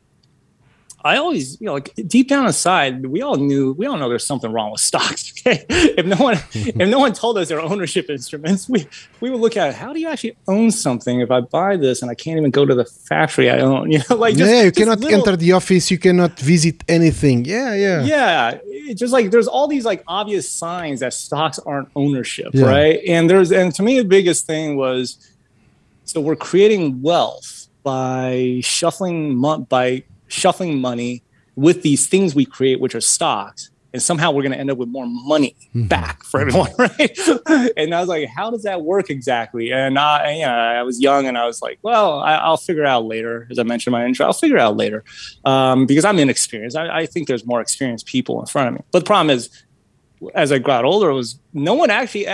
I 1.05 1.17
always, 1.17 1.61
you 1.61 1.67
know, 1.67 1.73
like 1.73 1.93
deep 2.07 2.27
down 2.27 2.47
inside, 2.47 3.05
we 3.05 3.21
all 3.21 3.35
knew, 3.35 3.73
we 3.73 3.85
all 3.85 3.95
know 3.95 4.09
there's 4.09 4.25
something 4.25 4.51
wrong 4.51 4.71
with 4.71 4.81
stocks. 4.81 5.31
Okay, 5.45 5.63
if 5.69 6.03
no 6.07 6.15
one, 6.15 6.37
if 6.53 6.89
no 6.89 6.97
one 6.97 7.13
told 7.13 7.37
us 7.37 7.49
they're 7.49 7.61
ownership 7.61 8.09
instruments, 8.09 8.67
we 8.67 8.87
we 9.21 9.29
would 9.29 9.39
look 9.39 9.55
at 9.55 9.69
it, 9.69 9.75
how 9.75 9.93
do 9.93 9.99
you 9.99 10.07
actually 10.07 10.35
own 10.47 10.71
something 10.71 11.19
if 11.19 11.29
I 11.29 11.41
buy 11.41 11.77
this 11.77 12.01
and 12.01 12.09
I 12.09 12.15
can't 12.15 12.39
even 12.39 12.49
go 12.49 12.65
to 12.65 12.73
the 12.73 12.85
factory 12.85 13.51
I 13.51 13.59
own? 13.59 13.91
You 13.95 13.99
know, 14.09 14.15
like 14.15 14.35
just, 14.35 14.51
yeah, 14.51 14.63
you 14.63 14.71
cannot 14.71 15.01
little, 15.01 15.19
enter 15.19 15.35
the 15.35 15.51
office, 15.51 15.91
you 15.91 15.99
cannot 15.99 16.39
visit 16.39 16.83
anything. 16.89 17.45
Yeah, 17.45 17.75
yeah, 17.75 18.01
yeah. 18.03 18.57
It's 18.63 18.99
just 18.99 19.13
like 19.13 19.29
there's 19.29 19.47
all 19.47 19.67
these 19.67 19.85
like 19.85 20.03
obvious 20.07 20.49
signs 20.49 21.01
that 21.01 21.13
stocks 21.13 21.59
aren't 21.59 21.89
ownership, 21.95 22.49
yeah. 22.53 22.65
right? 22.65 22.99
And 23.07 23.29
there's 23.29 23.51
and 23.51 23.71
to 23.75 23.83
me 23.83 23.99
the 23.99 24.09
biggest 24.17 24.47
thing 24.47 24.77
was, 24.77 25.19
so 26.05 26.19
we're 26.21 26.41
creating 26.49 27.03
wealth 27.03 27.67
by 27.83 28.61
shuffling 28.63 29.39
by 29.69 30.03
shuffling 30.27 30.79
money 30.79 31.23
with 31.55 31.81
these 31.81 32.07
things 32.07 32.35
we 32.35 32.45
create, 32.45 32.79
which 32.79 32.95
are 32.95 33.01
stocks. 33.01 33.69
And 33.93 34.03
somehow 34.03 34.31
we're 34.31 34.41
going 34.41 34.51
to 34.51 34.57
end 34.57 34.69
up 34.69 34.77
with 34.77 34.89
more 34.89 35.05
money 35.07 35.55
mm-hmm. 35.69 35.87
back 35.87 36.21
for 36.25 36.41
everyone, 36.41 36.69
right? 36.77 37.17
and 37.77 37.95
I 37.95 38.01
was 38.01 38.09
like, 38.09 38.27
how 38.27 38.51
does 38.51 38.63
that 38.63 38.81
work 38.81 39.09
exactly? 39.09 39.71
And 39.71 39.97
I, 39.97 40.33
you 40.33 40.45
know, 40.45 40.51
I 40.51 40.83
was 40.83 40.99
young 40.99 41.27
and 41.27 41.37
I 41.37 41.45
was 41.45 41.61
like, 41.61 41.79
well, 41.81 42.19
I, 42.19 42.49
will 42.49 42.57
figure 42.57 42.83
out 42.83 43.05
later. 43.05 43.47
As 43.49 43.57
I 43.57 43.63
mentioned 43.63 43.95
in 43.95 44.01
my 44.01 44.05
intro, 44.05 44.25
I'll 44.25 44.33
figure 44.33 44.57
out 44.57 44.75
later 44.75 45.05
um, 45.45 45.85
because 45.85 46.03
I'm 46.03 46.19
inexperienced. 46.19 46.75
I, 46.75 47.03
I 47.03 47.05
think 47.05 47.29
there's 47.29 47.45
more 47.45 47.61
experienced 47.61 48.05
people 48.05 48.41
in 48.41 48.47
front 48.47 48.67
of 48.67 48.73
me. 48.73 48.81
But 48.91 48.99
the 48.99 49.05
problem 49.05 49.29
is, 49.29 49.49
as 50.33 50.51
I 50.51 50.59
got 50.59 50.83
older, 50.83 51.13
was 51.13 51.39
no 51.53 51.73
one 51.73 51.89
actually 51.89 52.27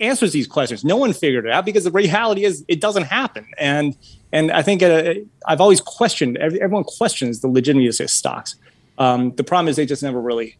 answers 0.00 0.32
these 0.32 0.46
questions. 0.46 0.84
No 0.84 0.96
one 0.96 1.12
figured 1.12 1.46
it 1.46 1.52
out 1.52 1.64
because 1.64 1.84
the 1.84 1.90
reality 1.90 2.44
is 2.44 2.64
it 2.68 2.80
doesn't 2.80 3.04
happen. 3.04 3.46
And 3.58 3.96
and 4.36 4.52
I 4.52 4.62
think 4.62 4.82
uh, 4.82 5.14
I've 5.46 5.60
always 5.60 5.80
questioned. 5.80 6.36
Everyone 6.36 6.84
questions 6.84 7.40
the 7.40 7.48
legitimacy 7.48 8.04
of 8.04 8.10
stocks. 8.10 8.56
Um, 8.98 9.34
the 9.36 9.44
problem 9.44 9.68
is 9.68 9.76
they 9.76 9.86
just 9.86 10.02
never 10.02 10.20
really 10.20 10.56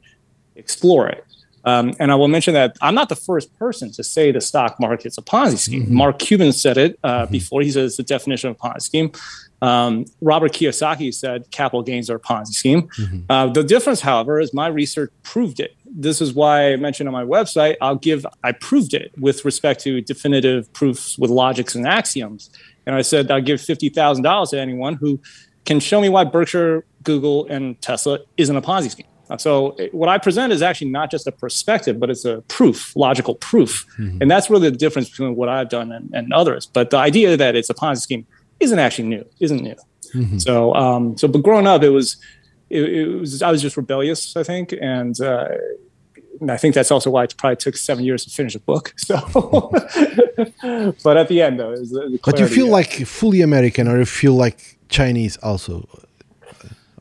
explore 0.57 1.09
it. 1.09 1.25
Um, 1.67 1.95
and 1.99 2.13
I 2.13 2.15
will 2.15 2.29
mention 2.29 2.55
that 2.55 2.77
I'm 2.81 2.95
not 2.95 3.09
the 3.09 3.17
first 3.17 3.49
person 3.59 3.91
to 3.93 4.05
say 4.05 4.31
the 4.31 4.41
stock 4.41 4.79
market's 4.79 5.19
a 5.19 5.23
Ponzi 5.23 5.59
scheme. 5.59 5.83
Mm-hmm. 5.83 5.95
Mark 5.95 6.19
Cuban 6.21 6.53
said 6.53 6.79
it 6.79 6.99
uh, 7.03 7.23
mm-hmm. 7.23 7.33
before. 7.33 7.61
He 7.61 7.73
says 7.73 7.97
the 7.97 8.05
definition 8.05 8.51
of 8.51 8.57
a 8.57 8.59
Ponzi 8.59 8.83
scheme. 8.83 9.11
Um, 9.61 10.05
Robert 10.21 10.53
Kiyosaki 10.53 11.13
said 11.13 11.51
capital 11.51 11.83
gains 11.83 12.09
are 12.09 12.17
a 12.17 12.21
Ponzi 12.21 12.55
scheme. 12.55 12.83
Mm-hmm. 12.83 13.21
Uh, 13.29 13.49
the 13.49 13.65
difference, 13.65 14.01
however, 14.01 14.39
is 14.39 14.55
my 14.55 14.69
research 14.69 15.11
proved 15.23 15.59
it. 15.61 15.75
This 15.85 16.21
is 16.21 16.33
why 16.33 16.73
I 16.73 16.77
mentioned 16.77 17.09
on 17.09 17.13
my 17.13 17.25
website, 17.25 17.77
I'll 17.81 17.97
give, 17.97 18.25
I 18.45 18.53
proved 18.53 18.95
it 18.95 19.13
with 19.19 19.45
respect 19.45 19.81
to 19.81 20.01
definitive 20.01 20.73
proofs 20.73 21.19
with 21.19 21.31
logics 21.31 21.75
and 21.75 21.87
axioms. 21.87 22.51
And 22.87 22.95
I 22.95 23.03
said, 23.03 23.31
I'll 23.31 23.41
give 23.41 23.61
$50,000 23.61 24.51
to 24.51 24.61
anyone 24.61 24.95
who 24.95 25.21
can 25.65 25.81
show 25.81 26.01
me 26.01 26.09
why 26.09 26.25
Berkshire, 26.25 26.85
Google, 27.03 27.47
and 27.47 27.81
Tesla 27.83 28.21
isn't 28.37 28.57
a 28.57 28.63
Ponzi 28.63 28.91
scheme. 28.91 29.07
So 29.39 29.77
what 29.91 30.09
I 30.09 30.19
present 30.19 30.53
is 30.53 30.63
actually 30.63 30.91
not 30.91 31.11
just 31.11 31.27
a 31.27 31.33
perspective, 31.33 31.99
but 31.99 32.11
it's 32.11 32.25
a 32.25 32.43
proof, 32.43 32.95
logical 32.95 33.35
proof. 33.35 33.85
Mm-hmm. 33.99 34.23
And 34.23 34.31
that's 34.31 34.49
really 34.49 34.71
the 34.71 34.77
difference 34.77 35.11
between 35.11 35.35
what 35.35 35.49
I've 35.49 35.69
done 35.69 35.91
and, 35.91 36.09
and, 36.15 36.33
others. 36.33 36.67
But 36.67 36.91
the 36.91 36.99
idea 36.99 37.37
that 37.37 37.57
it's 37.57 37.69
a 37.69 37.75
Ponzi 37.75 38.03
scheme 38.03 38.27
isn't 38.61 38.79
actually 38.79 39.09
new, 39.09 39.25
isn't 39.41 39.61
new. 39.61 39.75
Mm-hmm. 40.15 40.39
So, 40.39 40.75
um, 40.77 41.19
so, 41.19 41.27
but 41.27 41.43
growing 41.43 41.67
up, 41.67 41.83
it 41.83 41.89
was, 41.89 42.17
it, 42.71 42.83
it, 42.83 43.07
was, 43.09 43.43
I 43.43 43.51
was 43.51 43.63
just 43.63 43.77
rebellious, 43.77 44.37
I 44.37 44.45
think. 44.45 44.73
And, 44.81 45.21
uh, 45.21 45.49
and 46.41 46.51
I 46.51 46.57
think 46.57 46.75
that's 46.75 46.91
also 46.91 47.11
why 47.11 47.25
it 47.25 47.35
probably 47.37 47.57
took 47.57 47.77
seven 47.77 48.05
years 48.05 48.25
to 48.25 48.31
finish 48.31 48.55
a 48.55 48.61
book. 48.61 48.95
So, 48.97 49.17
but 51.05 51.17
at 51.17 51.29
the 51.29 51.43
end, 51.43 51.61
though, 51.61 51.77
the, 51.77 51.85
the 51.85 52.21
but 52.25 52.39
you 52.39 52.49
feel 52.49 52.69
like 52.69 53.07
fully 53.07 53.41
American, 53.41 53.89
or 53.89 53.99
you 53.99 54.05
feel 54.05 54.35
like 54.35 54.79
Chinese 54.89 55.37
also? 55.39 55.89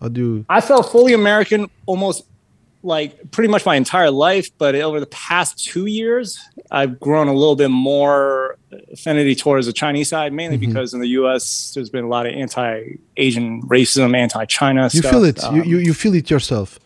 Or 0.02 0.10
do 0.10 0.46
I 0.50 0.62
felt 0.62 0.92
fully 0.92 1.14
American 1.14 1.70
almost 1.86 2.26
like 2.84 3.32
pretty 3.32 3.50
much 3.50 3.66
my 3.66 3.76
entire 3.76 4.12
life, 4.12 4.48
but 4.58 4.76
over 4.76 5.00
the 5.00 5.08
past 5.08 5.64
two 5.64 5.88
years, 5.88 6.40
I've 6.70 7.00
grown 7.00 7.28
a 7.28 7.34
little 7.34 7.56
bit 7.56 7.70
more 7.72 8.58
affinity 8.94 9.36
towards 9.36 9.66
the 9.66 9.74
Chinese 9.74 10.10
side, 10.10 10.32
mainly 10.32 10.58
mm-hmm. 10.58 10.68
because 10.68 10.94
in 10.94 11.00
the 11.00 11.08
U.S. 11.20 11.74
there's 11.74 11.90
been 11.90 12.06
a 12.06 12.08
lot 12.08 12.28
of 12.28 12.34
anti-Asian 12.34 13.64
racism, 13.64 14.16
anti-China. 14.16 14.84
You 14.94 15.02
stuff. 15.02 15.12
feel 15.12 15.24
it. 15.24 15.44
Um, 15.44 15.64
you 15.64 15.80
you 15.80 15.94
feel 15.94 16.14
it 16.14 16.30
yourself. 16.30 16.80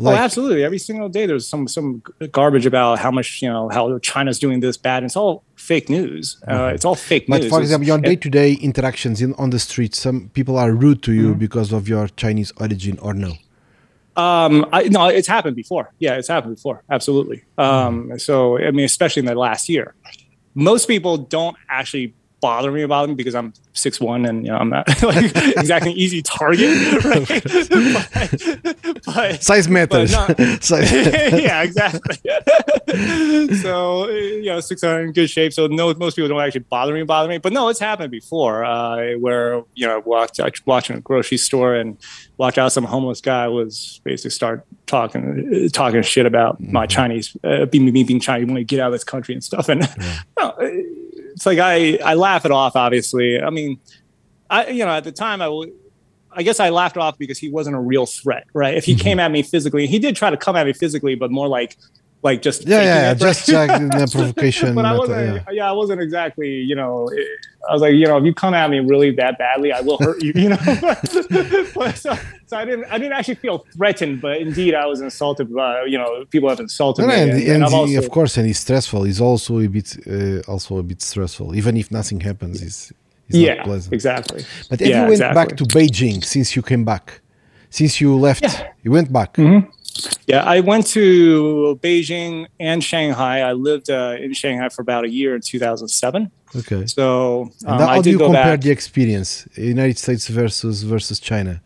Oh, 0.00 0.04
like, 0.04 0.18
oh, 0.18 0.22
absolutely. 0.22 0.64
Every 0.64 0.78
single 0.78 1.08
day, 1.08 1.26
there's 1.26 1.46
some 1.46 1.68
some 1.68 2.02
garbage 2.32 2.66
about 2.66 2.98
how 2.98 3.10
much 3.10 3.40
you 3.42 3.48
know 3.48 3.68
how 3.68 3.98
China's 3.98 4.38
doing 4.38 4.60
this 4.60 4.76
bad. 4.76 4.98
And 4.98 5.06
it's 5.06 5.16
all 5.16 5.44
fake 5.54 5.88
news. 5.88 6.36
Uh, 6.46 6.52
mm-hmm. 6.52 6.74
it's 6.74 6.84
all 6.84 6.96
fake 6.96 7.26
but 7.28 7.42
news. 7.42 7.50
for 7.50 7.60
example, 7.60 7.86
your 7.86 7.98
day-to-day 7.98 8.54
interactions 8.54 9.22
in 9.22 9.34
on 9.34 9.50
the 9.50 9.58
street, 9.58 9.94
some 9.94 10.30
people 10.30 10.58
are 10.58 10.72
rude 10.72 11.02
to 11.04 11.12
you 11.12 11.30
mm-hmm. 11.30 11.38
because 11.38 11.72
of 11.72 11.88
your 11.88 12.08
Chinese 12.08 12.52
origin, 12.56 12.98
or 12.98 13.14
no? 13.14 13.34
Um, 14.16 14.66
I, 14.72 14.84
no, 14.84 15.06
it's 15.08 15.28
happened 15.28 15.56
before. 15.56 15.92
Yeah, 15.98 16.14
it's 16.14 16.28
happened 16.28 16.56
before. 16.56 16.82
Absolutely. 16.90 17.44
Um, 17.58 18.08
mm-hmm. 18.08 18.16
so 18.18 18.58
I 18.58 18.72
mean, 18.72 18.84
especially 18.84 19.20
in 19.20 19.26
the 19.26 19.34
last 19.36 19.68
year, 19.68 19.94
most 20.54 20.86
people 20.86 21.18
don't 21.18 21.56
actually 21.68 22.14
bother 22.44 22.70
me 22.70 22.82
about 22.82 23.06
them 23.06 23.16
because 23.16 23.34
I'm 23.34 23.54
six 23.72 23.98
one 23.98 24.26
and 24.26 24.44
you 24.44 24.52
know 24.52 24.58
I'm 24.58 24.68
not 24.68 24.86
like 25.02 25.34
exactly 25.56 25.92
an 25.92 25.96
easy 25.96 26.20
target. 26.20 26.74
Right? 27.04 27.26
but, 28.84 29.00
but, 29.06 29.42
Size 29.42 29.66
matters. 29.66 30.12
Not, 30.12 30.38
Size. 30.62 30.92
yeah, 30.92 31.62
exactly. 31.62 32.16
so 33.62 34.08
you 34.10 34.44
know, 34.44 34.60
six 34.60 34.82
hundred 34.82 35.04
in 35.04 35.12
good 35.12 35.30
shape. 35.30 35.54
So 35.54 35.68
no, 35.68 35.94
most 35.94 36.16
people 36.16 36.28
don't 36.28 36.40
actually 36.40 36.60
bother 36.60 36.92
me, 36.92 37.02
bother 37.02 37.30
me. 37.30 37.38
But 37.38 37.54
no, 37.54 37.70
it's 37.70 37.80
happened 37.80 38.10
before 38.10 38.62
uh, 38.62 39.14
where 39.14 39.62
you 39.74 39.86
know 39.86 40.02
walked 40.04 40.38
watching 40.66 40.96
a 40.96 41.00
grocery 41.00 41.38
store 41.38 41.74
and 41.74 41.96
walked 42.36 42.58
out 42.58 42.72
some 42.72 42.84
homeless 42.84 43.22
guy 43.22 43.48
was 43.48 44.02
basically 44.04 44.30
start 44.30 44.66
talking 44.84 45.70
talking 45.72 46.02
shit 46.02 46.26
about 46.26 46.60
mm-hmm. 46.60 46.72
my 46.72 46.86
Chinese 46.86 47.34
uh, 47.42 47.64
being 47.64 47.86
me 47.86 48.04
being 48.04 48.20
Chinese, 48.20 48.46
want 48.46 48.58
to 48.58 48.64
get 48.64 48.80
out 48.80 48.88
of 48.88 48.92
this 48.92 49.04
country 49.04 49.34
and 49.34 49.42
stuff. 49.42 49.70
And 49.70 49.82
yeah. 49.82 50.20
know, 50.38 50.54
it's 51.34 51.46
like 51.46 51.58
I 51.58 51.98
I 52.04 52.14
laugh 52.14 52.44
it 52.44 52.50
off. 52.50 52.76
Obviously, 52.76 53.40
I 53.40 53.50
mean, 53.50 53.78
I 54.48 54.68
you 54.68 54.84
know 54.84 54.92
at 54.92 55.04
the 55.04 55.12
time 55.12 55.42
I. 55.42 55.46
W- 55.46 55.72
I 56.36 56.42
guess 56.42 56.58
I 56.58 56.70
laughed 56.70 56.96
off 56.96 57.16
because 57.16 57.38
he 57.38 57.48
wasn't 57.48 57.76
a 57.76 57.78
real 57.78 58.06
threat, 58.06 58.48
right? 58.54 58.76
If 58.76 58.84
he 58.86 58.94
mm-hmm. 58.94 59.02
came 59.02 59.20
at 59.20 59.30
me 59.30 59.44
physically, 59.44 59.86
he 59.86 60.00
did 60.00 60.16
try 60.16 60.30
to 60.30 60.36
come 60.36 60.56
at 60.56 60.66
me 60.66 60.72
physically, 60.72 61.14
but 61.14 61.30
more 61.30 61.46
like 61.46 61.76
like 62.24 62.40
just 62.40 62.66
yeah 62.66 62.82
yeah 62.82 63.14
just 63.14 63.46
the 63.46 64.08
provocation 64.10 64.74
but 64.74 64.84
i 64.84 64.96
wasn't 64.96 65.36
yeah. 65.36 65.52
yeah. 65.52 65.68
i 65.68 65.72
wasn't 65.72 66.00
exactly 66.00 66.48
you 66.48 66.74
know 66.74 67.08
i 67.68 67.72
was 67.72 67.82
like 67.82 67.94
you 67.94 68.06
know 68.06 68.16
if 68.16 68.24
you 68.24 68.34
come 68.34 68.54
at 68.54 68.68
me 68.70 68.80
really 68.80 69.10
that 69.10 69.38
badly 69.38 69.70
i 69.72 69.80
will 69.82 69.98
hurt 69.98 70.20
you 70.22 70.32
you 70.34 70.48
know 70.48 70.58
but, 71.74 71.96
so, 71.96 72.16
so 72.46 72.56
i 72.56 72.64
didn't 72.64 72.86
i 72.86 72.96
didn't 72.98 73.12
actually 73.12 73.34
feel 73.34 73.58
threatened 73.76 74.20
but 74.22 74.38
indeed 74.38 74.74
i 74.74 74.86
was 74.86 75.00
insulted 75.02 75.54
by 75.54 75.84
you 75.84 75.98
know 75.98 76.24
people 76.30 76.48
have 76.48 76.60
insulted 76.60 77.02
no, 77.02 77.08
me 77.08 77.14
and, 77.14 77.30
and, 77.30 77.62
and 77.62 77.64
also, 77.64 77.98
of 77.98 78.10
course 78.10 78.36
and 78.38 78.46
he's 78.46 78.58
stressful 78.58 79.04
he's 79.04 79.20
also 79.20 79.60
a 79.60 79.68
bit 79.68 79.96
uh, 80.06 80.50
also 80.50 80.78
a 80.78 80.82
bit 80.82 81.02
stressful 81.02 81.54
even 81.54 81.76
if 81.76 81.90
nothing 81.90 82.18
happens 82.20 82.60
he's, 82.60 82.92
he's 83.28 83.42
yeah 83.42 83.78
exactly 83.92 84.42
but 84.70 84.80
if 84.80 84.88
yeah, 84.88 84.96
you 84.96 85.02
went 85.02 85.12
exactly. 85.12 85.34
back 85.34 85.56
to 85.58 85.64
beijing 85.64 86.24
since 86.24 86.56
you 86.56 86.62
came 86.62 86.84
back 86.84 87.20
since 87.68 88.00
you 88.00 88.16
left 88.16 88.42
yeah. 88.42 88.72
you 88.82 88.90
went 88.90 89.12
back 89.12 89.34
mm-hmm. 89.34 89.68
Yeah, 90.26 90.42
I 90.42 90.60
went 90.60 90.86
to 90.88 91.78
Beijing 91.82 92.46
and 92.58 92.82
Shanghai. 92.82 93.40
I 93.40 93.52
lived 93.52 93.90
uh, 93.90 94.16
in 94.18 94.32
Shanghai 94.32 94.68
for 94.68 94.82
about 94.82 95.04
a 95.04 95.08
year 95.08 95.34
in 95.34 95.40
2007. 95.40 96.30
Okay. 96.56 96.86
So 96.86 97.50
um, 97.66 97.78
how 97.78 98.02
do 98.02 98.10
you 98.10 98.18
compare 98.18 98.56
back. 98.56 98.60
the 98.62 98.70
experience, 98.70 99.48
United 99.54 99.98
States 99.98 100.28
versus 100.28 100.82
versus 100.82 101.20
China, 101.20 101.60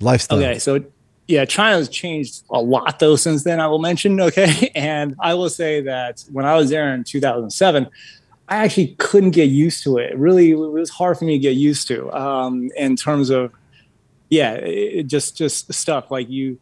lifestyle? 0.00 0.38
Okay, 0.38 0.58
so 0.58 0.84
yeah, 1.26 1.44
China's 1.44 1.88
changed 1.88 2.44
a 2.50 2.60
lot 2.60 2.98
though 2.98 3.16
since 3.16 3.44
then. 3.44 3.60
I 3.60 3.66
will 3.66 3.78
mention. 3.78 4.20
Okay, 4.24 4.70
and 4.74 5.14
I 5.20 5.34
will 5.34 5.50
say 5.50 5.80
that 5.82 6.24
when 6.32 6.44
I 6.44 6.56
was 6.56 6.70
there 6.70 6.92
in 6.94 7.04
2007. 7.04 7.88
I 8.46 8.56
actually 8.56 8.88
couldn't 8.98 9.30
get 9.30 9.48
used 9.48 9.82
to 9.84 9.96
it. 9.96 10.12
it 10.12 10.18
really, 10.18 10.50
it 10.50 10.56
was 10.56 10.90
hard 10.90 11.16
for 11.16 11.24
me 11.24 11.38
to 11.38 11.38
get 11.38 11.54
used 11.56 11.88
to 11.88 12.12
um, 12.12 12.70
in 12.76 12.94
terms 12.94 13.30
of, 13.30 13.50
yeah, 14.28 14.52
it, 14.52 15.04
just 15.04 15.34
just 15.34 15.72
stuff 15.72 16.10
like 16.10 16.28
you 16.28 16.58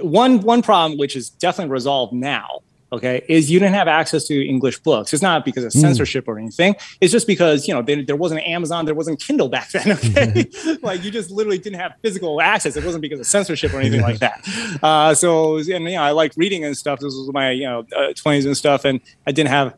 one 0.00 0.40
one 0.40 0.62
problem 0.62 0.98
which 0.98 1.16
is 1.16 1.30
definitely 1.30 1.70
resolved 1.72 2.12
now 2.12 2.60
okay 2.92 3.22
is 3.28 3.50
you 3.50 3.58
didn't 3.58 3.74
have 3.74 3.88
access 3.88 4.26
to 4.26 4.46
english 4.46 4.78
books. 4.78 5.12
It's 5.12 5.22
not 5.22 5.44
because 5.44 5.64
of 5.64 5.72
hmm. 5.72 5.80
censorship 5.80 6.24
mm. 6.24 6.28
or 6.28 6.38
anything. 6.38 6.76
It's 7.00 7.12
just 7.12 7.26
because 7.26 7.68
you 7.68 7.74
know 7.74 7.82
they, 7.82 8.02
there 8.02 8.16
wasn't 8.16 8.46
amazon 8.46 8.84
there 8.84 8.94
wasn't 8.94 9.20
kindle 9.20 9.48
back 9.48 9.70
then 9.70 9.92
okay? 9.98 10.48
Like 10.82 11.04
you 11.04 11.10
just 11.10 11.30
literally 11.30 11.58
didn't 11.58 11.78
have 11.80 11.94
physical 12.02 12.40
access. 12.40 12.76
It 12.76 12.84
wasn't 12.84 13.02
because 13.02 13.20
of 13.20 13.26
censorship 13.26 13.72
or 13.74 13.80
anything 13.80 14.00
like 14.00 14.18
that. 14.20 14.40
Uh, 14.82 15.14
so 15.14 15.56
and 15.56 15.68
you 15.68 15.78
know 15.78 16.02
i 16.02 16.12
like 16.12 16.32
reading 16.36 16.64
and 16.64 16.76
stuff. 16.76 17.00
This 17.00 17.14
was 17.14 17.30
my 17.32 17.50
you 17.50 17.64
know 17.64 17.80
uh, 17.96 18.12
20s 18.12 18.46
and 18.46 18.56
stuff 18.56 18.84
and 18.84 19.00
i 19.26 19.32
didn't 19.32 19.50
have 19.50 19.74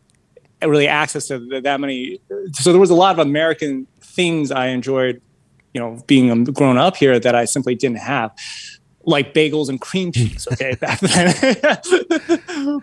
really 0.63 0.89
access 0.89 1.27
to 1.29 1.61
that 1.63 1.81
many. 1.81 2.21
So 2.53 2.73
there 2.73 2.81
was 2.81 2.91
a 2.91 2.95
lot 2.95 3.19
of 3.19 3.27
american 3.27 3.87
things 4.11 4.51
i 4.51 4.67
enjoyed 4.67 5.21
you 5.73 5.81
know 5.81 6.03
being 6.07 6.45
grown 6.45 6.77
up 6.77 6.97
here 6.97 7.19
that 7.19 7.35
i 7.35 7.45
simply 7.45 7.75
didn't 7.75 7.99
have 7.99 8.31
like 9.05 9.33
bagels 9.33 9.69
and 9.69 9.81
cream 9.81 10.13
cheese 10.13 10.47
okay 10.53 10.75
back 10.75 11.01
then. 11.01 11.35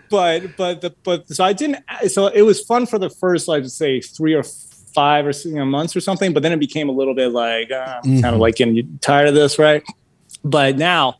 But 0.10 0.56
but 0.56 0.80
the 0.80 0.94
but 1.04 1.28
so 1.28 1.44
i 1.44 1.52
didn't 1.52 1.84
so 2.08 2.26
it 2.26 2.42
was 2.42 2.60
fun 2.60 2.86
for 2.86 2.98
the 2.98 3.08
first 3.08 3.46
like 3.46 3.64
say 3.66 4.00
three 4.00 4.34
or 4.34 4.42
five 4.94 5.26
or 5.26 5.30
you 5.30 5.54
know, 5.54 5.64
months 5.64 5.94
or 5.94 6.00
something 6.00 6.32
but 6.32 6.42
then 6.42 6.50
it 6.50 6.58
became 6.58 6.88
a 6.88 6.92
little 6.92 7.14
bit 7.14 7.28
like 7.28 7.70
uh, 7.70 8.00
mm-hmm. 8.00 8.20
kind 8.20 8.34
of 8.34 8.40
like 8.40 8.56
getting 8.56 8.98
tired 9.00 9.28
of 9.28 9.34
this 9.34 9.58
right? 9.58 9.84
But 10.44 10.76
now 10.76 11.18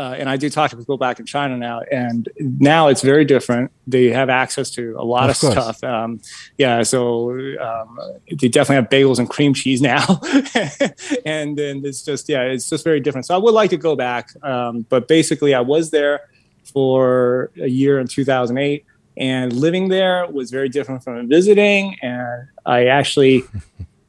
uh, 0.00 0.14
and 0.18 0.30
I 0.30 0.38
do 0.38 0.48
talk 0.48 0.70
to 0.70 0.78
people 0.78 0.96
back 0.96 1.20
in 1.20 1.26
China 1.26 1.58
now, 1.58 1.82
and 1.92 2.26
now 2.38 2.88
it's 2.88 3.02
very 3.02 3.26
different. 3.26 3.70
They 3.86 4.06
have 4.06 4.30
access 4.30 4.70
to 4.70 4.96
a 4.98 5.04
lot 5.04 5.24
of, 5.24 5.30
of 5.30 5.36
stuff. 5.36 5.84
Um, 5.84 6.22
yeah, 6.56 6.82
so 6.84 7.32
um, 7.60 8.00
they 8.30 8.48
definitely 8.48 8.76
have 8.76 8.88
bagels 8.88 9.18
and 9.18 9.28
cream 9.28 9.52
cheese 9.52 9.82
now, 9.82 10.22
and 11.26 11.58
then 11.58 11.82
it's 11.84 12.02
just 12.02 12.30
yeah, 12.30 12.44
it's 12.44 12.70
just 12.70 12.82
very 12.82 13.00
different. 13.00 13.26
So 13.26 13.34
I 13.34 13.38
would 13.38 13.52
like 13.52 13.68
to 13.70 13.76
go 13.76 13.94
back, 13.94 14.30
um, 14.42 14.86
but 14.88 15.06
basically 15.06 15.52
I 15.52 15.60
was 15.60 15.90
there 15.90 16.20
for 16.64 17.50
a 17.60 17.68
year 17.68 18.00
in 18.00 18.06
2008, 18.06 18.86
and 19.18 19.52
living 19.52 19.88
there 19.88 20.26
was 20.28 20.50
very 20.50 20.70
different 20.70 21.04
from 21.04 21.28
visiting, 21.28 21.98
and 22.00 22.48
I 22.64 22.86
actually 22.86 23.44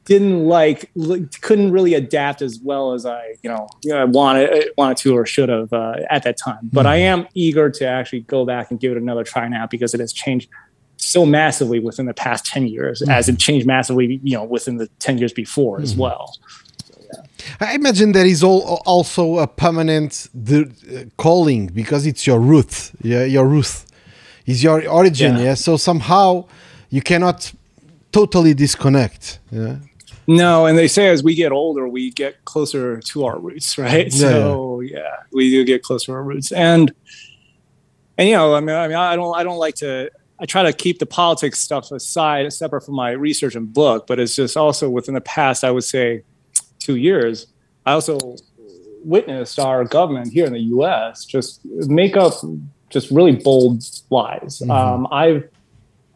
didn't 0.04 0.46
like 0.46 0.90
couldn't 1.40 1.70
really 1.70 1.94
adapt 1.94 2.42
as 2.42 2.58
well 2.62 2.92
as 2.92 3.06
I 3.06 3.36
you 3.42 3.50
know, 3.50 3.68
you 3.82 3.92
know 3.92 4.06
wanted 4.06 4.70
wanted 4.76 4.96
to 4.98 5.16
or 5.16 5.26
should 5.26 5.48
have 5.48 5.72
uh, 5.72 5.94
at 6.10 6.24
that 6.24 6.36
time. 6.38 6.70
But 6.72 6.80
mm-hmm. 6.80 6.88
I 6.88 6.96
am 6.96 7.28
eager 7.34 7.70
to 7.70 7.86
actually 7.86 8.20
go 8.20 8.44
back 8.44 8.70
and 8.70 8.80
give 8.80 8.92
it 8.92 8.98
another 8.98 9.24
try 9.24 9.48
now 9.48 9.66
because 9.66 9.94
it 9.94 10.00
has 10.00 10.12
changed 10.12 10.48
so 10.96 11.26
massively 11.26 11.80
within 11.80 12.06
the 12.06 12.14
past 12.14 12.46
10 12.46 12.68
years 12.68 13.00
mm-hmm. 13.00 13.10
as 13.10 13.28
it 13.28 13.38
changed 13.38 13.66
massively 13.66 14.20
you 14.22 14.36
know 14.36 14.44
within 14.44 14.76
the 14.76 14.86
10 15.00 15.18
years 15.18 15.32
before 15.32 15.76
mm-hmm. 15.76 15.84
as 15.84 15.96
well 15.96 16.36
I 17.60 17.74
imagine 17.74 18.12
there 18.12 18.26
is 18.26 18.42
all, 18.42 18.82
also 18.86 19.38
a 19.38 19.46
permanent 19.46 20.28
the, 20.32 20.62
uh, 20.62 21.04
calling 21.16 21.66
because 21.66 22.06
it's 22.06 22.26
your 22.26 22.38
root. 22.38 22.92
Yeah, 23.02 23.24
your 23.24 23.46
root 23.46 23.84
is 24.46 24.62
your 24.62 24.88
origin. 24.88 25.36
Yeah. 25.36 25.42
yeah? 25.42 25.54
So 25.54 25.76
somehow 25.76 26.46
you 26.90 27.02
cannot 27.02 27.52
totally 28.12 28.54
disconnect. 28.54 29.40
Yeah. 29.50 29.76
No, 30.26 30.66
and 30.66 30.78
they 30.78 30.88
say 30.88 31.08
as 31.08 31.22
we 31.22 31.34
get 31.34 31.52
older, 31.52 31.88
we 31.88 32.10
get 32.10 32.44
closer 32.44 33.00
to 33.00 33.24
our 33.24 33.38
roots, 33.38 33.78
right? 33.78 34.06
Yeah. 34.06 34.10
So 34.10 34.80
yeah, 34.80 35.16
we 35.32 35.50
do 35.50 35.64
get 35.64 35.82
closer 35.82 36.06
to 36.06 36.12
our 36.12 36.22
roots, 36.22 36.52
and 36.52 36.92
and 38.18 38.28
you 38.28 38.36
know, 38.36 38.54
I 38.54 38.60
mean, 38.60 38.76
I 38.76 38.88
mean, 38.88 38.96
I 38.96 39.16
don't, 39.16 39.34
I 39.36 39.42
don't 39.42 39.58
like 39.58 39.76
to. 39.76 40.10
I 40.38 40.44
try 40.44 40.64
to 40.64 40.72
keep 40.72 40.98
the 40.98 41.06
politics 41.06 41.60
stuff 41.60 41.92
aside, 41.92 42.52
separate 42.52 42.82
from 42.82 42.94
my 42.94 43.12
research 43.12 43.54
and 43.54 43.72
book. 43.72 44.06
But 44.08 44.18
it's 44.18 44.34
just 44.34 44.56
also 44.56 44.90
within 44.90 45.14
the 45.14 45.20
past, 45.20 45.62
I 45.62 45.70
would 45.70 45.84
say, 45.84 46.24
two 46.80 46.96
years. 46.96 47.46
I 47.86 47.92
also 47.92 48.36
witnessed 49.04 49.58
our 49.58 49.84
government 49.84 50.32
here 50.32 50.46
in 50.46 50.52
the 50.52 50.60
U.S. 50.60 51.24
just 51.24 51.64
make 51.64 52.16
up 52.16 52.34
just 52.90 53.10
really 53.10 53.32
bold 53.36 53.82
lies. 54.10 54.60
Mm-hmm. 54.60 54.70
Um, 54.70 55.08
I've 55.10 55.48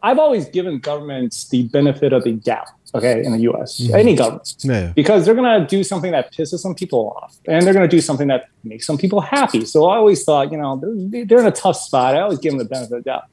I've 0.03 0.19
always 0.19 0.45
given 0.49 0.79
governments 0.79 1.47
the 1.49 1.63
benefit 1.63 2.13
of 2.13 2.23
the 2.23 2.33
doubt 2.33 2.69
okay, 2.93 3.23
in 3.23 3.31
the 3.31 3.39
US, 3.51 3.79
mm-hmm. 3.79 3.95
any 3.95 4.15
government, 4.15 4.55
yeah. 4.59 4.91
because 4.95 5.25
they're 5.25 5.35
going 5.35 5.59
to 5.59 5.67
do 5.67 5.83
something 5.83 6.11
that 6.11 6.33
pisses 6.33 6.59
some 6.59 6.75
people 6.75 7.17
off 7.17 7.37
and 7.47 7.65
they're 7.65 7.73
going 7.73 7.87
to 7.87 7.95
do 7.95 8.01
something 8.01 8.27
that 8.27 8.49
makes 8.63 8.85
some 8.85 8.97
people 8.97 9.21
happy. 9.21 9.65
So 9.65 9.85
I 9.85 9.97
always 9.97 10.23
thought, 10.23 10.51
you 10.51 10.57
know, 10.57 10.77
they're, 11.09 11.25
they're 11.25 11.39
in 11.39 11.47
a 11.47 11.51
tough 11.51 11.77
spot. 11.77 12.15
I 12.15 12.21
always 12.21 12.39
give 12.39 12.51
them 12.51 12.59
the 12.59 12.65
benefit 12.65 12.93
of 12.93 13.03
the 13.03 13.09
doubt. 13.09 13.23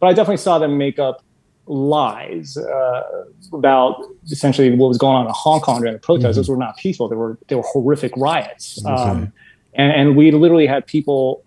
But 0.00 0.08
I 0.08 0.12
definitely 0.12 0.38
saw 0.38 0.58
them 0.58 0.78
make 0.78 0.98
up 0.98 1.22
lies 1.66 2.56
uh, 2.56 3.24
about 3.52 4.04
essentially 4.30 4.70
what 4.70 4.88
was 4.88 4.98
going 4.98 5.16
on 5.16 5.26
in 5.26 5.32
Hong 5.34 5.60
Kong 5.60 5.80
during 5.80 5.94
the 5.94 5.98
protests. 5.98 6.30
Mm-hmm. 6.30 6.36
Those 6.36 6.48
were 6.48 6.56
not 6.56 6.76
peaceful. 6.76 7.08
They 7.08 7.16
were, 7.16 7.38
they 7.48 7.54
were 7.54 7.62
horrific 7.62 8.12
riots. 8.16 8.84
Okay. 8.84 8.92
Um, 8.92 9.32
and, 9.74 9.92
and, 9.92 10.16
we 10.16 10.30
literally 10.32 10.66
had 10.66 10.86
people 10.86 11.44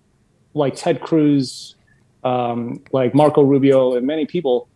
like 0.55 0.75
Ted 0.75 1.01
Cruz, 1.01 1.75
um, 2.25 2.81
like 2.91 3.15
Marco 3.15 3.43
Rubio, 3.43 3.95
and 3.95 4.05
many 4.05 4.25
people 4.25 4.67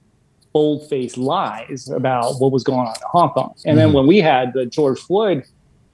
bold-faced 0.53 1.17
lies 1.17 1.89
about 1.89 2.35
what 2.39 2.51
was 2.51 2.63
going 2.63 2.79
on 2.79 2.87
in 2.87 3.01
Hong 3.11 3.29
Kong. 3.31 3.53
And 3.65 3.77
mm-hmm. 3.77 3.77
then 3.77 3.93
when 3.93 4.07
we 4.07 4.19
had 4.19 4.53
the 4.53 4.65
George 4.65 4.99
Floyd, 4.99 5.43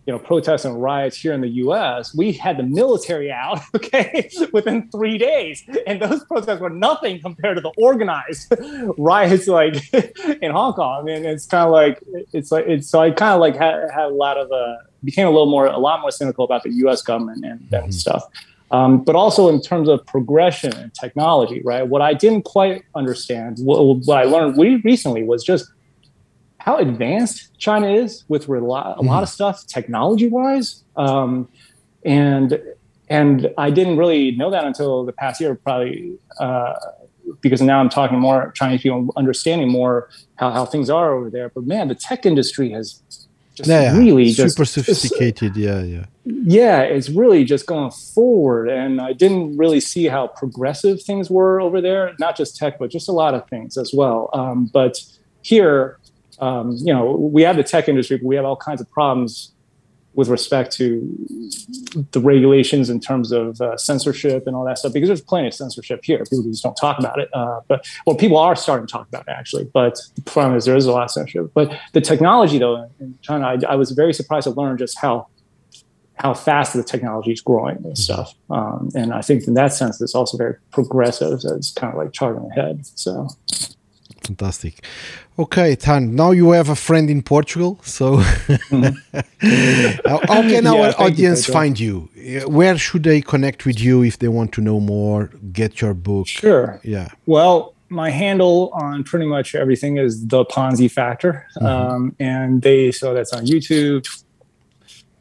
you 0.06 0.14
know, 0.14 0.20
protests 0.20 0.66
and 0.66 0.82
riots 0.82 1.18
here 1.18 1.34
in 1.34 1.42
the 1.42 1.50
U.S., 1.50 2.14
we 2.14 2.32
had 2.32 2.58
the 2.58 2.64
military 2.64 3.32
out, 3.32 3.62
okay, 3.76 4.30
within 4.52 4.90
three 4.92 5.18
days, 5.18 5.64
and 5.88 6.02
those 6.02 6.24
protests 6.26 6.60
were 6.60 6.70
nothing 6.70 7.22
compared 7.22 7.58
to 7.58 7.62
the 7.62 7.72
organized 7.78 8.54
riots 8.98 9.48
like 9.48 9.76
in 10.42 10.52
Hong 10.52 10.74
Kong. 10.74 11.10
And 11.10 11.26
it's 11.26 11.48
kind 11.48 11.66
of 11.66 11.72
like 11.72 12.04
it's 12.34 12.52
like 12.52 12.66
it's 12.68 12.88
so 12.90 13.02
I 13.02 13.12
kind 13.12 13.34
of 13.34 13.40
like 13.40 13.56
had, 13.56 13.90
had 13.94 14.06
a 14.06 14.10
lot 14.14 14.38
of 14.38 14.52
uh 14.52 14.76
became 15.04 15.28
a 15.28 15.32
little 15.32 15.50
more 15.50 15.68
a 15.68 15.80
lot 15.80 16.02
more 16.02 16.12
cynical 16.12 16.46
about 16.46 16.64
the 16.64 16.72
U.S. 16.86 17.02
government 17.02 17.44
and, 17.44 17.60
mm-hmm. 17.62 17.76
and 17.76 17.96
stuff. 17.96 18.24
Um, 18.72 19.04
but 19.04 19.16
also 19.16 19.48
in 19.48 19.62
terms 19.62 19.88
of 19.88 20.06
progression 20.08 20.76
and 20.76 20.94
technology, 20.94 21.62
right? 21.64 21.88
What 21.88 22.02
I 22.02 22.14
didn't 22.14 22.44
quite 22.44 22.84
understand, 22.96 23.60
what, 23.60 23.80
what 24.06 24.18
I 24.18 24.24
learned 24.24 24.58
recently 24.84 25.24
was 25.24 25.44
just 25.44 25.72
how 26.58 26.78
advanced 26.78 27.58
China 27.60 27.88
is 27.88 28.26
with 28.28 28.48
a 28.48 28.52
lot 28.60 28.98
of 28.98 29.06
mm-hmm. 29.06 29.26
stuff 29.26 29.68
technology 29.68 30.28
wise. 30.28 30.84
Um, 30.96 31.48
and 32.04 32.60
and 33.08 33.54
I 33.58 33.70
didn't 33.70 33.98
really 33.98 34.32
know 34.32 34.50
that 34.50 34.66
until 34.66 35.06
the 35.06 35.12
past 35.12 35.40
year, 35.40 35.54
probably 35.54 36.18
uh, 36.40 36.74
because 37.42 37.62
now 37.62 37.80
I'm 37.80 37.90
talking 37.90 38.20
more, 38.20 38.52
trying 38.56 38.76
to 38.76 38.82
feel 38.82 39.10
understanding 39.16 39.70
more 39.70 40.10
how, 40.36 40.52
how 40.52 40.66
things 40.66 40.90
are 40.90 41.14
over 41.14 41.30
there. 41.30 41.50
But 41.50 41.66
man, 41.66 41.88
the 41.88 41.96
tech 41.96 42.26
industry 42.26 42.72
has 42.72 43.02
just 43.56 43.70
yeah, 43.70 43.98
really 43.98 44.32
super 44.32 44.66
just, 44.66 44.74
sophisticated. 44.74 45.54
Just, 45.54 45.58
yeah, 45.58 45.82
yeah, 45.82 46.06
yeah. 46.26 46.82
It's 46.82 47.10
really 47.10 47.46
just 47.46 47.66
going 47.66 47.90
forward, 47.90 48.70
and 48.70 49.00
I 49.02 49.14
didn't 49.14 49.58
really 49.58 49.80
see 49.80 50.06
how 50.06 50.28
progressive 50.28 51.02
things 51.02 51.30
were 51.30 51.62
over 51.62 51.82
there. 51.82 52.14
Not 52.20 52.36
just 52.36 52.58
tech, 52.58 52.78
but 52.78 52.92
just 52.92 53.08
a 53.08 53.14
lot 53.14 53.34
of 53.34 53.48
things 53.48 53.78
as 53.78 53.94
well. 53.94 54.30
Um, 54.34 54.70
but 54.72 55.00
here, 55.42 55.98
um, 56.40 56.78
you 56.80 56.94
know, 56.94 57.12
we 57.12 57.44
have 57.44 57.56
the 57.56 57.64
tech 57.64 57.88
industry, 57.88 58.18
but 58.18 58.26
we 58.26 58.36
have 58.36 58.46
all 58.46 58.58
kinds 58.58 58.82
of 58.82 58.92
problems 58.92 59.52
with 60.16 60.30
respect 60.30 60.72
to 60.74 61.02
the 62.12 62.20
regulations 62.20 62.90
in 62.90 63.00
terms 63.00 63.32
of 63.32 63.60
uh, 63.62 63.78
censorship 63.78 64.48
and 64.48 64.56
all 64.56 64.66
that 64.66 64.78
stuff 64.78 64.94
because 64.94 65.10
there's 65.10 65.22
plenty 65.22 65.48
of 65.48 65.54
censorship 65.54 66.02
here. 66.04 66.20
People 66.20 66.44
just 66.44 66.64
don't 66.64 66.76
talk 66.76 67.00
about 67.00 67.20
it 67.20 67.30
uh, 67.34 67.62
but 67.68 67.86
well 68.06 68.16
people 68.16 68.38
are 68.38 68.56
starting 68.56 68.88
to 68.88 68.92
talk 68.92 69.08
about 69.08 69.24
it 69.28 69.32
actually 69.32 69.66
but 69.74 70.00
the 70.16 70.22
problem 70.22 70.56
is 70.56 70.66
there 70.66 70.76
is 70.76 70.86
a 70.86 70.92
lot 70.92 71.04
of 71.04 71.12
censorship. 71.12 71.52
But 71.54 71.78
the 71.94 72.02
technology 72.02 72.58
though 72.58 72.90
in 73.00 73.18
china 73.22 73.46
i, 73.46 73.74
I 73.74 73.76
was 73.76 73.92
very 73.92 74.14
surprised 74.14 74.46
to 74.46 74.52
learn 74.52 74.78
just 74.78 74.98
how 75.00 75.28
how 76.16 76.34
fast 76.34 76.74
the 76.74 76.84
technology 76.84 77.34
is 77.34 77.42
growing 77.42 77.78
and 77.84 77.98
stuff. 77.98 78.34
Um, 78.50 78.90
and 78.96 79.14
i 79.14 79.22
think 79.22 79.48
in 79.48 79.54
that 79.56 79.74
sense 79.74 80.02
it's 80.02 80.16
also 80.16 80.38
very 80.38 80.56
progressive 80.72 81.42
So 81.42 81.56
it's 81.56 81.72
kind 81.72 81.94
of 81.94 81.98
like 81.98 82.14
charting 82.14 82.50
ahead 82.52 82.86
so 82.96 83.28
fantastic 84.26 84.84
Okay, 85.38 85.76
Tan. 85.76 86.16
Now 86.16 86.32
you 86.32 86.52
have 86.52 86.70
a 86.70 86.76
friend 86.76 87.10
in 87.10 87.22
Portugal. 87.22 87.78
So, 87.84 88.18
mm-hmm. 88.18 90.08
how, 90.10 90.20
how, 90.34 90.42
can 90.42 90.64
yeah, 90.64 90.72
our 90.72 90.94
audience 90.98 91.46
you, 91.46 91.54
find 91.54 91.78
you? 91.78 92.10
Where 92.48 92.78
should 92.78 93.04
they 93.04 93.20
connect 93.20 93.66
with 93.66 93.78
you 93.78 94.02
if 94.02 94.18
they 94.20 94.30
want 94.30 94.54
to 94.54 94.62
know 94.62 94.80
more? 94.80 95.30
Get 95.52 95.82
your 95.82 95.94
book. 95.94 96.28
Sure. 96.28 96.80
Yeah. 96.86 97.10
Well, 97.26 97.76
my 97.90 98.12
handle 98.12 98.72
on 98.74 99.04
pretty 99.04 99.26
much 99.26 99.56
everything 99.56 99.98
is 99.98 100.26
the 100.26 100.46
Ponzi 100.46 100.90
Factor, 100.90 101.46
mm-hmm. 101.58 101.66
um, 101.66 102.16
and 102.18 102.62
they 102.62 102.92
so 102.92 103.14
that's 103.14 103.34
on 103.34 103.46
YouTube, 103.46 104.08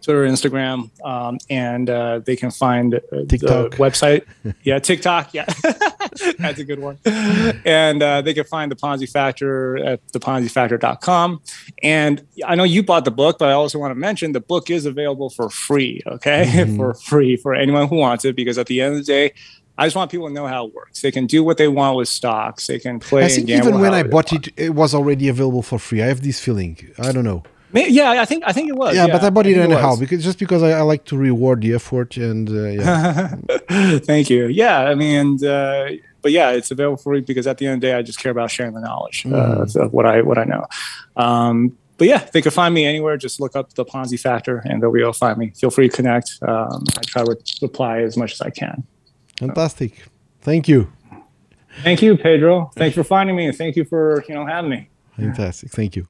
Twitter, 0.01 0.25
Instagram, 0.27 0.91
um, 1.05 1.39
and 1.51 1.91
uh, 1.91 2.21
they 2.21 2.37
can 2.37 2.53
find 2.53 3.01
TikTok. 3.29 3.73
the 3.73 3.77
website. 3.79 4.25
yeah, 4.63 4.79
TikTok. 4.79 5.35
Yeah, 5.35 5.47
that's 6.39 6.59
a 6.59 6.65
good 6.65 6.81
one. 6.81 6.99
And 7.65 8.03
uh, 8.03 8.23
they 8.23 8.35
can 8.35 8.45
find 8.45 8.71
the 8.71 8.77
Ponzi 8.77 9.11
Factor 9.11 9.77
at 9.79 10.07
theponzifactor.com. 10.09 11.43
And 11.83 12.27
I 12.45 12.55
know 12.55 12.65
you 12.65 12.83
bought 12.83 13.05
the 13.05 13.11
book, 13.11 13.39
but 13.39 13.49
I 13.49 13.53
also 13.53 13.79
want 13.79 13.91
to 13.91 13.95
mention 13.95 14.33
the 14.33 14.41
book 14.41 14.71
is 14.71 14.87
available 14.87 15.31
for 15.31 15.51
free. 15.51 16.03
Okay, 16.07 16.45
mm-hmm. 16.47 16.77
for 16.77 16.95
free 16.95 17.37
for 17.37 17.55
anyone 17.55 17.89
who 17.89 17.97
wants 17.97 18.25
it, 18.25 18.37
because 18.37 18.59
at 18.59 18.67
the 18.67 18.81
end 18.81 18.95
of 18.95 18.99
the 19.01 19.05
day. 19.05 19.33
I 19.77 19.87
just 19.87 19.97
want 19.97 20.09
people 20.09 20.29
to 20.29 20.33
know 20.33 20.47
how 20.47 20.67
it 20.67 20.73
works. 20.73 21.01
They 21.01 21.11
can 21.11 21.27
do 21.27 21.43
what 21.43 21.57
they 21.57 21.67
want 21.67 21.97
with 21.97 22.07
stocks. 22.07 22.69
They 22.69 22.79
can 22.79 23.01
play. 23.01 23.25
I 23.25 23.29
think 23.29 23.49
even 23.49 23.81
when 23.81 23.93
I 23.93 24.05
bought 24.05 24.33
it, 24.33 24.49
it 24.57 24.71
was 24.71 24.95
already 24.95 25.29
available 25.29 25.63
for 25.63 25.81
free. 25.81 26.01
I 26.01 26.07
have 26.07 26.23
this 26.23 26.39
feeling. 26.39 26.79
I 26.97 27.11
don't 27.11 27.25
know. 27.25 27.43
Yeah, 27.75 28.11
I 28.11 28.25
think 28.25 28.45
I 28.47 28.53
think 28.53 28.69
it 28.69 28.77
was. 28.77 28.95
Yeah, 28.95 29.07
yeah 29.07 29.13
but 29.13 29.25
I 29.25 29.31
bought 29.31 29.47
it 29.47 29.57
anyhow 29.57 29.97
because 29.97 30.23
just 30.23 30.39
because 30.39 30.63
I, 30.63 30.73
I, 30.73 30.83
like 30.83 31.05
to 31.07 31.17
reward 31.17 31.63
the 31.63 31.75
effort 31.75 32.17
and 32.17 32.49
uh, 32.49 32.67
yeah. 32.69 33.35
Thank 33.99 34.31
you. 34.31 34.47
Yeah, 34.47 34.81
I 34.81 34.95
mean, 34.95 35.17
and, 35.17 35.45
uh, 35.45 35.91
but 36.23 36.31
yeah, 36.31 36.51
it's 36.51 36.71
available 36.71 36.97
for 36.97 37.17
you 37.17 37.23
because 37.23 37.47
at 37.47 37.59
the 37.59 37.67
end 37.67 37.77
of 37.77 37.81
the 37.81 37.87
day, 37.89 37.95
I 37.95 38.03
just 38.03 38.21
care 38.21 38.31
about 38.31 38.51
sharing 38.51 38.75
the 38.75 38.81
knowledge 38.81 39.25
mm. 39.25 39.35
uh, 39.35 39.81
of 39.81 39.93
what 39.93 40.07
I 40.07 40.23
what 40.23 40.39
I 40.39 40.45
know. 40.45 40.67
Um, 41.17 41.77
but 41.99 42.09
yeah, 42.09 42.27
they 42.33 42.43
can 42.43 42.51
find 42.51 42.75
me 42.75 42.87
anywhere. 42.87 43.17
Just 43.17 43.41
look 43.41 43.57
up 43.57 43.75
the 43.75 43.85
Ponzi 43.85 44.19
Factor, 44.19 44.59
and 44.65 44.83
they'll 44.83 44.93
be 44.93 45.01
able 45.01 45.13
to 45.13 45.19
find 45.19 45.39
me. 45.39 45.51
Feel 45.51 45.71
free 45.71 45.89
to 45.89 45.97
connect. 45.97 46.39
Um, 46.43 46.85
I 46.97 47.03
try 47.03 47.25
to 47.25 47.37
reply 47.63 48.01
as 48.01 48.17
much 48.17 48.33
as 48.33 48.41
I 48.41 48.51
can. 48.51 48.85
Fantastic. 49.39 50.05
Thank 50.41 50.69
you. 50.69 50.93
Thank 51.83 52.03
you, 52.03 52.17
Pedro. 52.17 52.71
Thanks 52.77 52.95
for 52.95 53.05
finding 53.05 53.35
me, 53.35 53.47
and 53.47 53.57
thank 53.57 53.77
you 53.77 53.85
for 53.85 54.25
you 54.29 54.35
know 54.35 54.47
having 54.47 54.71
me. 54.71 54.89
Fantastic. 55.17 55.71
Thank 55.71 55.97
you. 55.97 56.03